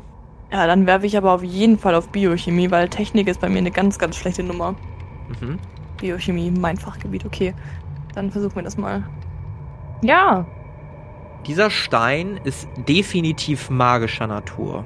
Ja, 0.53 0.67
dann 0.67 0.87
werfe 0.87 1.07
ich 1.07 1.17
aber 1.17 1.33
auf 1.33 1.43
jeden 1.43 1.79
Fall 1.79 1.95
auf 1.95 2.11
Biochemie, 2.11 2.71
weil 2.71 2.89
Technik 2.89 3.29
ist 3.29 3.41
bei 3.41 3.49
mir 3.49 3.59
eine 3.59 3.71
ganz, 3.71 3.99
ganz 3.99 4.17
schlechte 4.17 4.43
Nummer. 4.43 4.75
Mhm. 5.41 5.59
Biochemie, 5.99 6.51
mein 6.51 6.77
Fachgebiet, 6.77 7.25
okay. 7.25 7.55
Dann 8.15 8.31
versuchen 8.31 8.57
wir 8.57 8.63
das 8.63 8.77
mal. 8.77 9.05
Ja. 10.03 10.45
Dieser 11.47 11.71
Stein 11.71 12.39
ist 12.45 12.69
definitiv 12.87 13.71
magischer 13.71 14.27
Natur. 14.27 14.85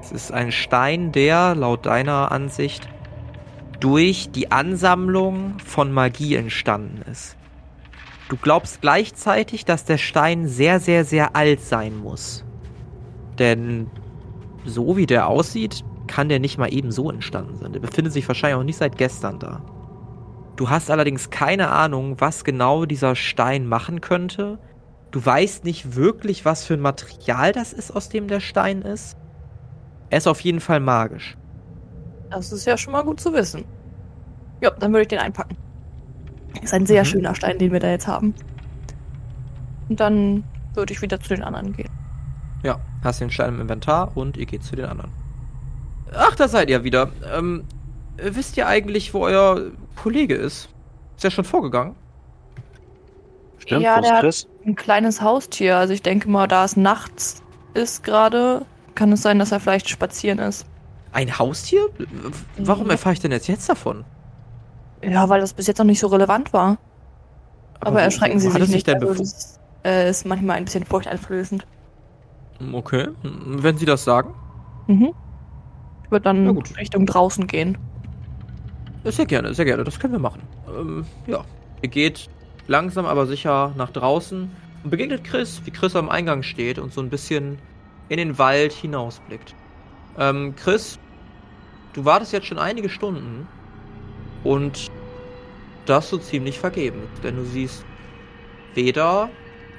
Es 0.00 0.10
ist 0.10 0.32
ein 0.32 0.50
Stein, 0.50 1.12
der, 1.12 1.54
laut 1.54 1.84
deiner 1.84 2.32
Ansicht, 2.32 2.88
durch 3.82 4.30
die 4.30 4.52
Ansammlung 4.52 5.58
von 5.58 5.90
Magie 5.90 6.36
entstanden 6.36 7.02
ist. 7.10 7.36
Du 8.28 8.36
glaubst 8.36 8.80
gleichzeitig, 8.80 9.64
dass 9.64 9.84
der 9.84 9.98
Stein 9.98 10.46
sehr, 10.46 10.78
sehr, 10.78 11.04
sehr 11.04 11.34
alt 11.34 11.60
sein 11.60 11.98
muss. 11.98 12.44
Denn 13.40 13.90
so 14.64 14.96
wie 14.96 15.06
der 15.06 15.26
aussieht, 15.26 15.84
kann 16.06 16.28
der 16.28 16.38
nicht 16.38 16.58
mal 16.58 16.72
eben 16.72 16.92
so 16.92 17.10
entstanden 17.10 17.56
sein. 17.56 17.72
Der 17.72 17.80
befindet 17.80 18.12
sich 18.12 18.28
wahrscheinlich 18.28 18.60
auch 18.60 18.64
nicht 18.64 18.76
seit 18.76 18.96
gestern 18.98 19.40
da. 19.40 19.64
Du 20.54 20.70
hast 20.70 20.88
allerdings 20.88 21.30
keine 21.30 21.70
Ahnung, 21.70 22.20
was 22.20 22.44
genau 22.44 22.84
dieser 22.84 23.16
Stein 23.16 23.66
machen 23.66 24.00
könnte. 24.00 24.60
Du 25.10 25.26
weißt 25.26 25.64
nicht 25.64 25.96
wirklich, 25.96 26.44
was 26.44 26.64
für 26.64 26.74
ein 26.74 26.80
Material 26.80 27.50
das 27.50 27.72
ist, 27.72 27.90
aus 27.90 28.08
dem 28.08 28.28
der 28.28 28.38
Stein 28.38 28.82
ist. 28.82 29.16
Er 30.08 30.18
ist 30.18 30.28
auf 30.28 30.40
jeden 30.40 30.60
Fall 30.60 30.78
magisch. 30.78 31.36
Das 32.32 32.52
ist 32.52 32.64
ja 32.64 32.76
schon 32.76 32.92
mal 32.92 33.02
gut 33.02 33.20
zu 33.20 33.32
wissen. 33.32 33.64
Ja, 34.60 34.70
dann 34.70 34.92
würde 34.92 35.02
ich 35.02 35.08
den 35.08 35.18
einpacken. 35.18 35.56
Ist 36.62 36.72
ein 36.74 36.86
sehr 36.86 37.02
Mhm. 37.02 37.06
schöner 37.06 37.34
Stein, 37.34 37.58
den 37.58 37.72
wir 37.72 37.80
da 37.80 37.90
jetzt 37.90 38.06
haben. 38.06 38.34
Und 39.88 40.00
dann 40.00 40.44
würde 40.74 40.92
ich 40.92 41.02
wieder 41.02 41.20
zu 41.20 41.30
den 41.30 41.42
anderen 41.42 41.72
gehen. 41.72 41.90
Ja, 42.62 42.78
hast 43.02 43.20
den 43.20 43.30
Stein 43.30 43.54
im 43.54 43.60
Inventar 43.60 44.16
und 44.16 44.36
ihr 44.36 44.46
geht 44.46 44.62
zu 44.62 44.76
den 44.76 44.86
anderen. 44.86 45.10
Ach, 46.14 46.34
da 46.36 46.46
seid 46.48 46.70
ihr 46.70 46.84
wieder. 46.84 47.10
Ähm, 47.34 47.64
äh, 48.16 48.30
wisst 48.34 48.56
ihr 48.56 48.66
eigentlich, 48.68 49.12
wo 49.14 49.20
euer 49.24 49.60
Kollege 49.96 50.34
ist? 50.34 50.68
Ist 51.16 51.24
er 51.24 51.30
schon 51.30 51.44
vorgegangen? 51.44 51.94
Stimmt, 53.58 53.82
Ja, 53.82 53.96
wo 53.96 54.00
der 54.02 54.10
ist 54.10 54.14
hat- 54.16 54.20
Chris? 54.22 54.48
Ein 54.66 54.74
kleines 54.76 55.20
Haustier. 55.22 55.76
Also 55.76 55.92
ich 55.94 56.02
denke 56.02 56.28
mal, 56.30 56.46
da 56.46 56.64
es 56.64 56.76
nachts 56.76 57.42
ist 57.74 58.04
gerade, 58.04 58.64
kann 58.94 59.10
es 59.12 59.22
sein, 59.22 59.38
dass 59.38 59.52
er 59.52 59.60
vielleicht 59.60 59.88
spazieren 59.88 60.38
ist. 60.38 60.66
Ein 61.12 61.38
Haustier? 61.38 61.88
Warum 62.58 62.86
Ja. 62.86 62.92
erfahre 62.92 63.12
ich 63.12 63.20
denn 63.20 63.32
jetzt 63.32 63.46
jetzt 63.48 63.68
davon? 63.68 64.04
Ja, 65.02 65.28
weil 65.28 65.40
das 65.40 65.52
bis 65.52 65.66
jetzt 65.66 65.78
noch 65.78 65.84
nicht 65.84 66.00
so 66.00 66.06
relevant 66.06 66.52
war. 66.52 66.78
Aber, 67.80 67.96
wo- 67.96 67.98
erschrecken 68.00 68.38
Sie 68.38 68.48
sich 68.50 68.68
nicht. 68.68 68.86
denn 68.86 69.02
also 69.02 69.14
das 69.22 69.58
äh, 69.84 70.08
ist 70.08 70.24
manchmal 70.24 70.56
ein 70.56 70.64
bisschen 70.64 70.84
furchteinflößend. 70.84 71.66
Okay, 72.72 73.08
wenn 73.22 73.76
Sie 73.76 73.84
das 73.86 74.04
sagen. 74.04 74.32
Mhm. 74.86 75.12
Ich 76.04 76.10
würde 76.10 76.24
dann. 76.24 76.46
Richtung 76.78 77.06
draußen 77.06 77.46
gehen. 77.46 77.76
Sehr 79.04 79.26
gerne, 79.26 79.52
sehr 79.54 79.64
gerne, 79.64 79.82
das 79.82 79.98
können 79.98 80.12
wir 80.12 80.20
machen. 80.20 80.42
Ähm, 80.68 81.04
ja. 81.26 81.44
Ihr 81.82 81.88
geht 81.88 82.28
langsam 82.68 83.04
aber 83.06 83.26
sicher 83.26 83.72
nach 83.76 83.90
draußen 83.90 84.48
und 84.84 84.90
begegnet 84.90 85.24
Chris, 85.24 85.60
wie 85.64 85.72
Chris 85.72 85.96
am 85.96 86.08
Eingang 86.08 86.44
steht 86.44 86.78
und 86.78 86.92
so 86.92 87.00
ein 87.00 87.10
bisschen 87.10 87.58
in 88.08 88.18
den 88.18 88.38
Wald 88.38 88.72
hinausblickt. 88.72 89.56
Ähm, 90.18 90.54
Chris, 90.54 91.00
du 91.92 92.04
wartest 92.04 92.32
jetzt 92.32 92.46
schon 92.46 92.58
einige 92.58 92.88
Stunden 92.88 93.46
und 94.44 94.90
das 95.86 96.08
so 96.08 96.18
ziemlich 96.18 96.58
vergebens, 96.58 97.08
denn 97.22 97.36
du 97.36 97.44
siehst 97.44 97.84
weder, 98.74 99.28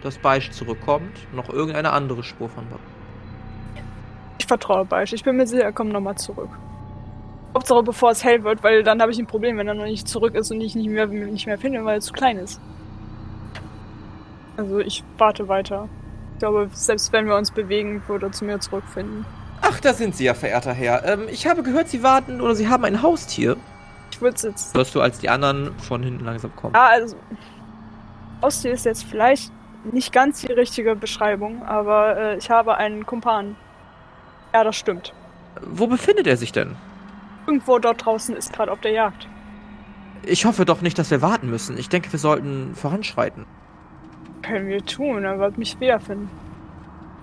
dass 0.01 0.17
Beisch 0.17 0.51
zurückkommt, 0.51 1.33
noch 1.33 1.49
irgendeine 1.49 1.91
andere 1.91 2.23
Spur 2.23 2.49
von 2.49 2.65
Bob. 2.67 2.79
Ich 4.37 4.45
vertraue 4.45 4.85
Beisch. 4.85 5.13
Ich 5.13 5.23
bin 5.23 5.37
mir 5.37 5.47
sicher, 5.47 5.63
er 5.63 5.71
kommt 5.71 5.93
nochmal 5.93 6.15
zurück. 6.15 6.49
Hauptsache 7.53 7.83
bevor 7.83 8.11
es 8.11 8.23
hell 8.23 8.43
wird, 8.43 8.63
weil 8.63 8.83
dann 8.83 9.01
habe 9.01 9.11
ich 9.11 9.19
ein 9.19 9.27
Problem, 9.27 9.57
wenn 9.57 9.67
er 9.67 9.75
noch 9.75 9.85
nicht 9.85 10.07
zurück 10.07 10.35
ist 10.35 10.51
und 10.51 10.59
ich 10.59 10.75
nicht 10.75 10.89
mehr, 10.89 11.07
nicht 11.07 11.45
mehr 11.45 11.57
finde, 11.57 11.85
weil 11.85 11.97
er 11.97 12.01
zu 12.01 12.11
klein 12.11 12.37
ist. 12.37 12.59
Also 14.57 14.79
ich 14.79 15.03
warte 15.17 15.47
weiter. 15.47 15.87
Ich 16.33 16.39
glaube, 16.39 16.69
selbst 16.73 17.13
wenn 17.13 17.27
wir 17.27 17.35
uns 17.35 17.51
bewegen, 17.51 18.03
würde 18.07 18.27
er 18.27 18.31
zu 18.31 18.43
mir 18.43 18.59
zurückfinden. 18.59 19.25
Ach, 19.65 19.79
da 19.79 19.93
sind 19.93 20.15
Sie 20.15 20.25
ja, 20.25 20.33
verehrter 20.33 20.73
Herr. 20.73 21.05
Ähm, 21.05 21.27
ich 21.31 21.47
habe 21.47 21.63
gehört, 21.63 21.87
Sie 21.87 22.03
warten 22.03 22.41
oder 22.41 22.53
Sie 22.53 22.67
haben 22.67 22.83
ein 22.83 23.01
Haustier. 23.01 23.55
Ich 24.11 24.21
würde 24.21 24.35
es 24.35 24.43
jetzt. 24.43 24.75
Hörst 24.75 24.93
du, 24.93 25.01
als 25.01 25.19
die 25.19 25.29
anderen 25.29 25.73
von 25.79 26.03
hinten 26.03 26.25
langsam 26.25 26.53
kommen. 26.55 26.75
Ah, 26.75 26.87
also. 26.87 27.15
Haustier 28.41 28.73
ist 28.73 28.85
jetzt 28.85 29.05
vielleicht 29.05 29.51
nicht 29.85 30.11
ganz 30.11 30.41
die 30.41 30.51
richtige 30.51 30.95
Beschreibung, 30.95 31.63
aber 31.63 32.17
äh, 32.17 32.37
ich 32.37 32.49
habe 32.49 32.75
einen 32.75 33.05
Kumpan. 33.05 33.55
Ja, 34.53 34.65
das 34.65 34.75
stimmt. 34.75 35.13
Wo 35.61 35.87
befindet 35.87 36.27
er 36.27 36.35
sich 36.35 36.51
denn? 36.51 36.75
Irgendwo 37.47 37.79
dort 37.79 38.05
draußen 38.05 38.35
ist 38.35 38.51
gerade 38.51 38.71
auf 38.71 38.81
der 38.81 38.91
Jagd. 38.91 39.27
Ich 40.25 40.45
hoffe 40.45 40.65
doch 40.65 40.81
nicht, 40.81 40.99
dass 40.99 41.09
wir 41.09 41.21
warten 41.21 41.49
müssen. 41.49 41.77
Ich 41.77 41.89
denke, 41.89 42.11
wir 42.11 42.19
sollten 42.19 42.75
voranschreiten. 42.75 43.45
Können 44.41 44.67
wir 44.67 44.85
tun, 44.85 45.23
er 45.23 45.39
wird 45.39 45.57
mich 45.57 45.79
wiederfinden. 45.79 46.29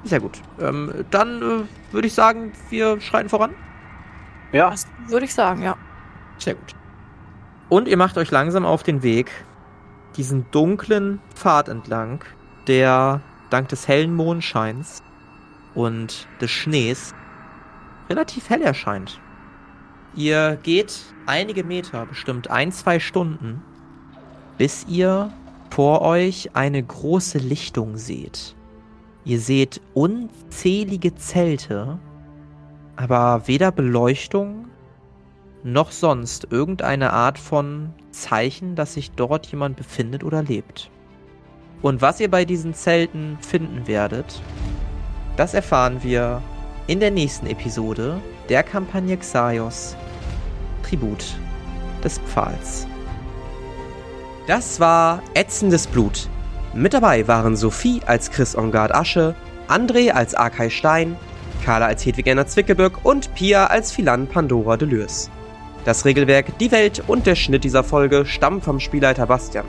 Sehr 0.04 0.20
gut. 0.20 0.40
Ähm, 0.58 1.04
dann 1.10 1.42
äh, 1.42 1.92
würde 1.92 2.06
ich 2.06 2.14
sagen, 2.14 2.52
wir 2.70 3.00
schreiten 3.00 3.28
voran. 3.28 3.54
Ja, 4.52 4.70
Das 4.70 4.86
würde 5.08 5.26
ich 5.26 5.34
sagen, 5.34 5.62
ja. 5.62 5.76
Sehr 6.38 6.54
gut. 6.54 6.74
Und 7.68 7.86
ihr 7.86 7.96
macht 7.96 8.18
euch 8.18 8.30
langsam 8.30 8.64
auf 8.64 8.82
den 8.82 9.02
Weg, 9.02 9.30
diesen 10.16 10.50
dunklen 10.50 11.20
Pfad 11.34 11.68
entlang, 11.68 12.24
der 12.66 13.20
dank 13.50 13.68
des 13.68 13.86
hellen 13.86 14.14
Mondscheins 14.14 15.02
und 15.74 16.26
des 16.40 16.50
Schnees 16.50 17.14
relativ 18.08 18.50
hell 18.50 18.62
erscheint. 18.62 19.20
Ihr 20.14 20.58
geht 20.62 21.14
einige 21.26 21.62
Meter, 21.62 22.06
bestimmt 22.06 22.50
ein, 22.50 22.72
zwei 22.72 22.98
Stunden, 22.98 23.62
bis 24.58 24.84
ihr 24.88 25.32
vor 25.70 26.02
euch 26.02 26.56
eine 26.56 26.82
große 26.82 27.38
Lichtung 27.38 27.96
seht. 27.96 28.56
Ihr 29.24 29.40
seht 29.40 29.80
unzählige 29.94 31.14
Zelte, 31.14 31.98
aber 32.96 33.42
weder 33.46 33.70
Beleuchtung 33.70 34.66
noch 35.62 35.92
sonst 35.92 36.48
irgendeine 36.50 37.12
Art 37.12 37.38
von 37.38 37.92
Zeichen, 38.10 38.74
dass 38.76 38.94
sich 38.94 39.10
dort 39.12 39.46
jemand 39.46 39.76
befindet 39.76 40.24
oder 40.24 40.42
lebt. 40.42 40.90
Und 41.82 42.02
was 42.02 42.20
ihr 42.20 42.30
bei 42.30 42.44
diesen 42.44 42.74
Zelten 42.74 43.38
finden 43.40 43.86
werdet, 43.86 44.42
das 45.36 45.54
erfahren 45.54 46.02
wir 46.02 46.42
in 46.86 47.00
der 47.00 47.10
nächsten 47.10 47.46
Episode 47.46 48.20
der 48.48 48.62
Kampagne 48.62 49.16
Xaios 49.16 49.96
Tribut 50.82 51.24
des 52.02 52.18
Pfahls. 52.18 52.86
Das 54.46 54.80
war 54.80 55.22
Ätzendes 55.34 55.86
Blut. 55.86 56.28
Mit 56.72 56.94
dabei 56.94 57.26
waren 57.26 57.56
Sophie 57.56 58.00
als 58.06 58.30
Chris 58.30 58.56
Ongard 58.56 58.94
Asche, 58.94 59.34
André 59.66 60.10
als 60.12 60.34
Arkay 60.34 60.70
Stein, 60.70 61.16
Carla 61.64 61.86
als 61.86 62.06
Hedwig 62.06 62.28
Enner 62.28 62.46
Zwickelböck 62.46 63.04
und 63.04 63.34
Pia 63.34 63.66
als 63.66 63.90
Philan 63.90 64.28
Pandora 64.28 64.76
Deleuze. 64.76 65.30
Das 65.84 66.04
Regelwerk, 66.04 66.58
die 66.58 66.70
Welt 66.70 67.02
und 67.08 67.26
der 67.26 67.34
Schnitt 67.34 67.64
dieser 67.64 67.82
Folge 67.82 68.24
stammen 68.24 68.62
vom 68.62 68.78
Spielleiter 68.78 69.26
Bastian. 69.26 69.64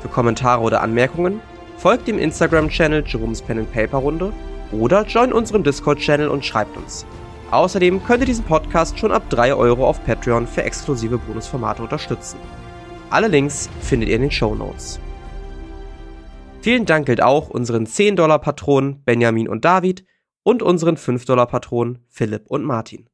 Für 0.00 0.08
Kommentare 0.08 0.62
oder 0.62 0.80
Anmerkungen 0.80 1.40
folgt 1.76 2.08
dem 2.08 2.18
Instagram-Channel 2.18 3.04
Jerome's 3.06 3.42
Pen 3.42 3.66
Paper 3.66 3.98
Runde 3.98 4.32
oder 4.72 5.04
join 5.04 5.34
unserem 5.34 5.62
Discord-Channel 5.62 6.28
und 6.28 6.44
schreibt 6.44 6.74
uns. 6.76 7.04
Außerdem 7.50 8.02
könnt 8.04 8.20
ihr 8.20 8.26
diesen 8.26 8.44
Podcast 8.44 8.98
schon 8.98 9.12
ab 9.12 9.24
3 9.28 9.54
Euro 9.54 9.86
auf 9.86 10.02
Patreon 10.06 10.46
für 10.46 10.62
exklusive 10.62 11.18
Bonusformate 11.18 11.82
unterstützen. 11.82 12.38
Alle 13.10 13.28
Links 13.28 13.68
findet 13.82 14.08
ihr 14.08 14.16
in 14.16 14.22
den 14.22 14.30
Show 14.30 14.54
Notes. 14.54 15.00
Vielen 16.62 16.84
Dank 16.84 17.06
gilt 17.06 17.22
auch 17.22 17.48
unseren 17.48 17.86
10-Dollar-Patronen 17.86 19.02
Benjamin 19.04 19.48
und 19.48 19.64
David 19.64 20.04
und 20.42 20.62
unseren 20.62 20.96
5-Dollar-Patronen 20.96 22.04
Philipp 22.08 22.46
und 22.48 22.64
Martin. 22.64 23.09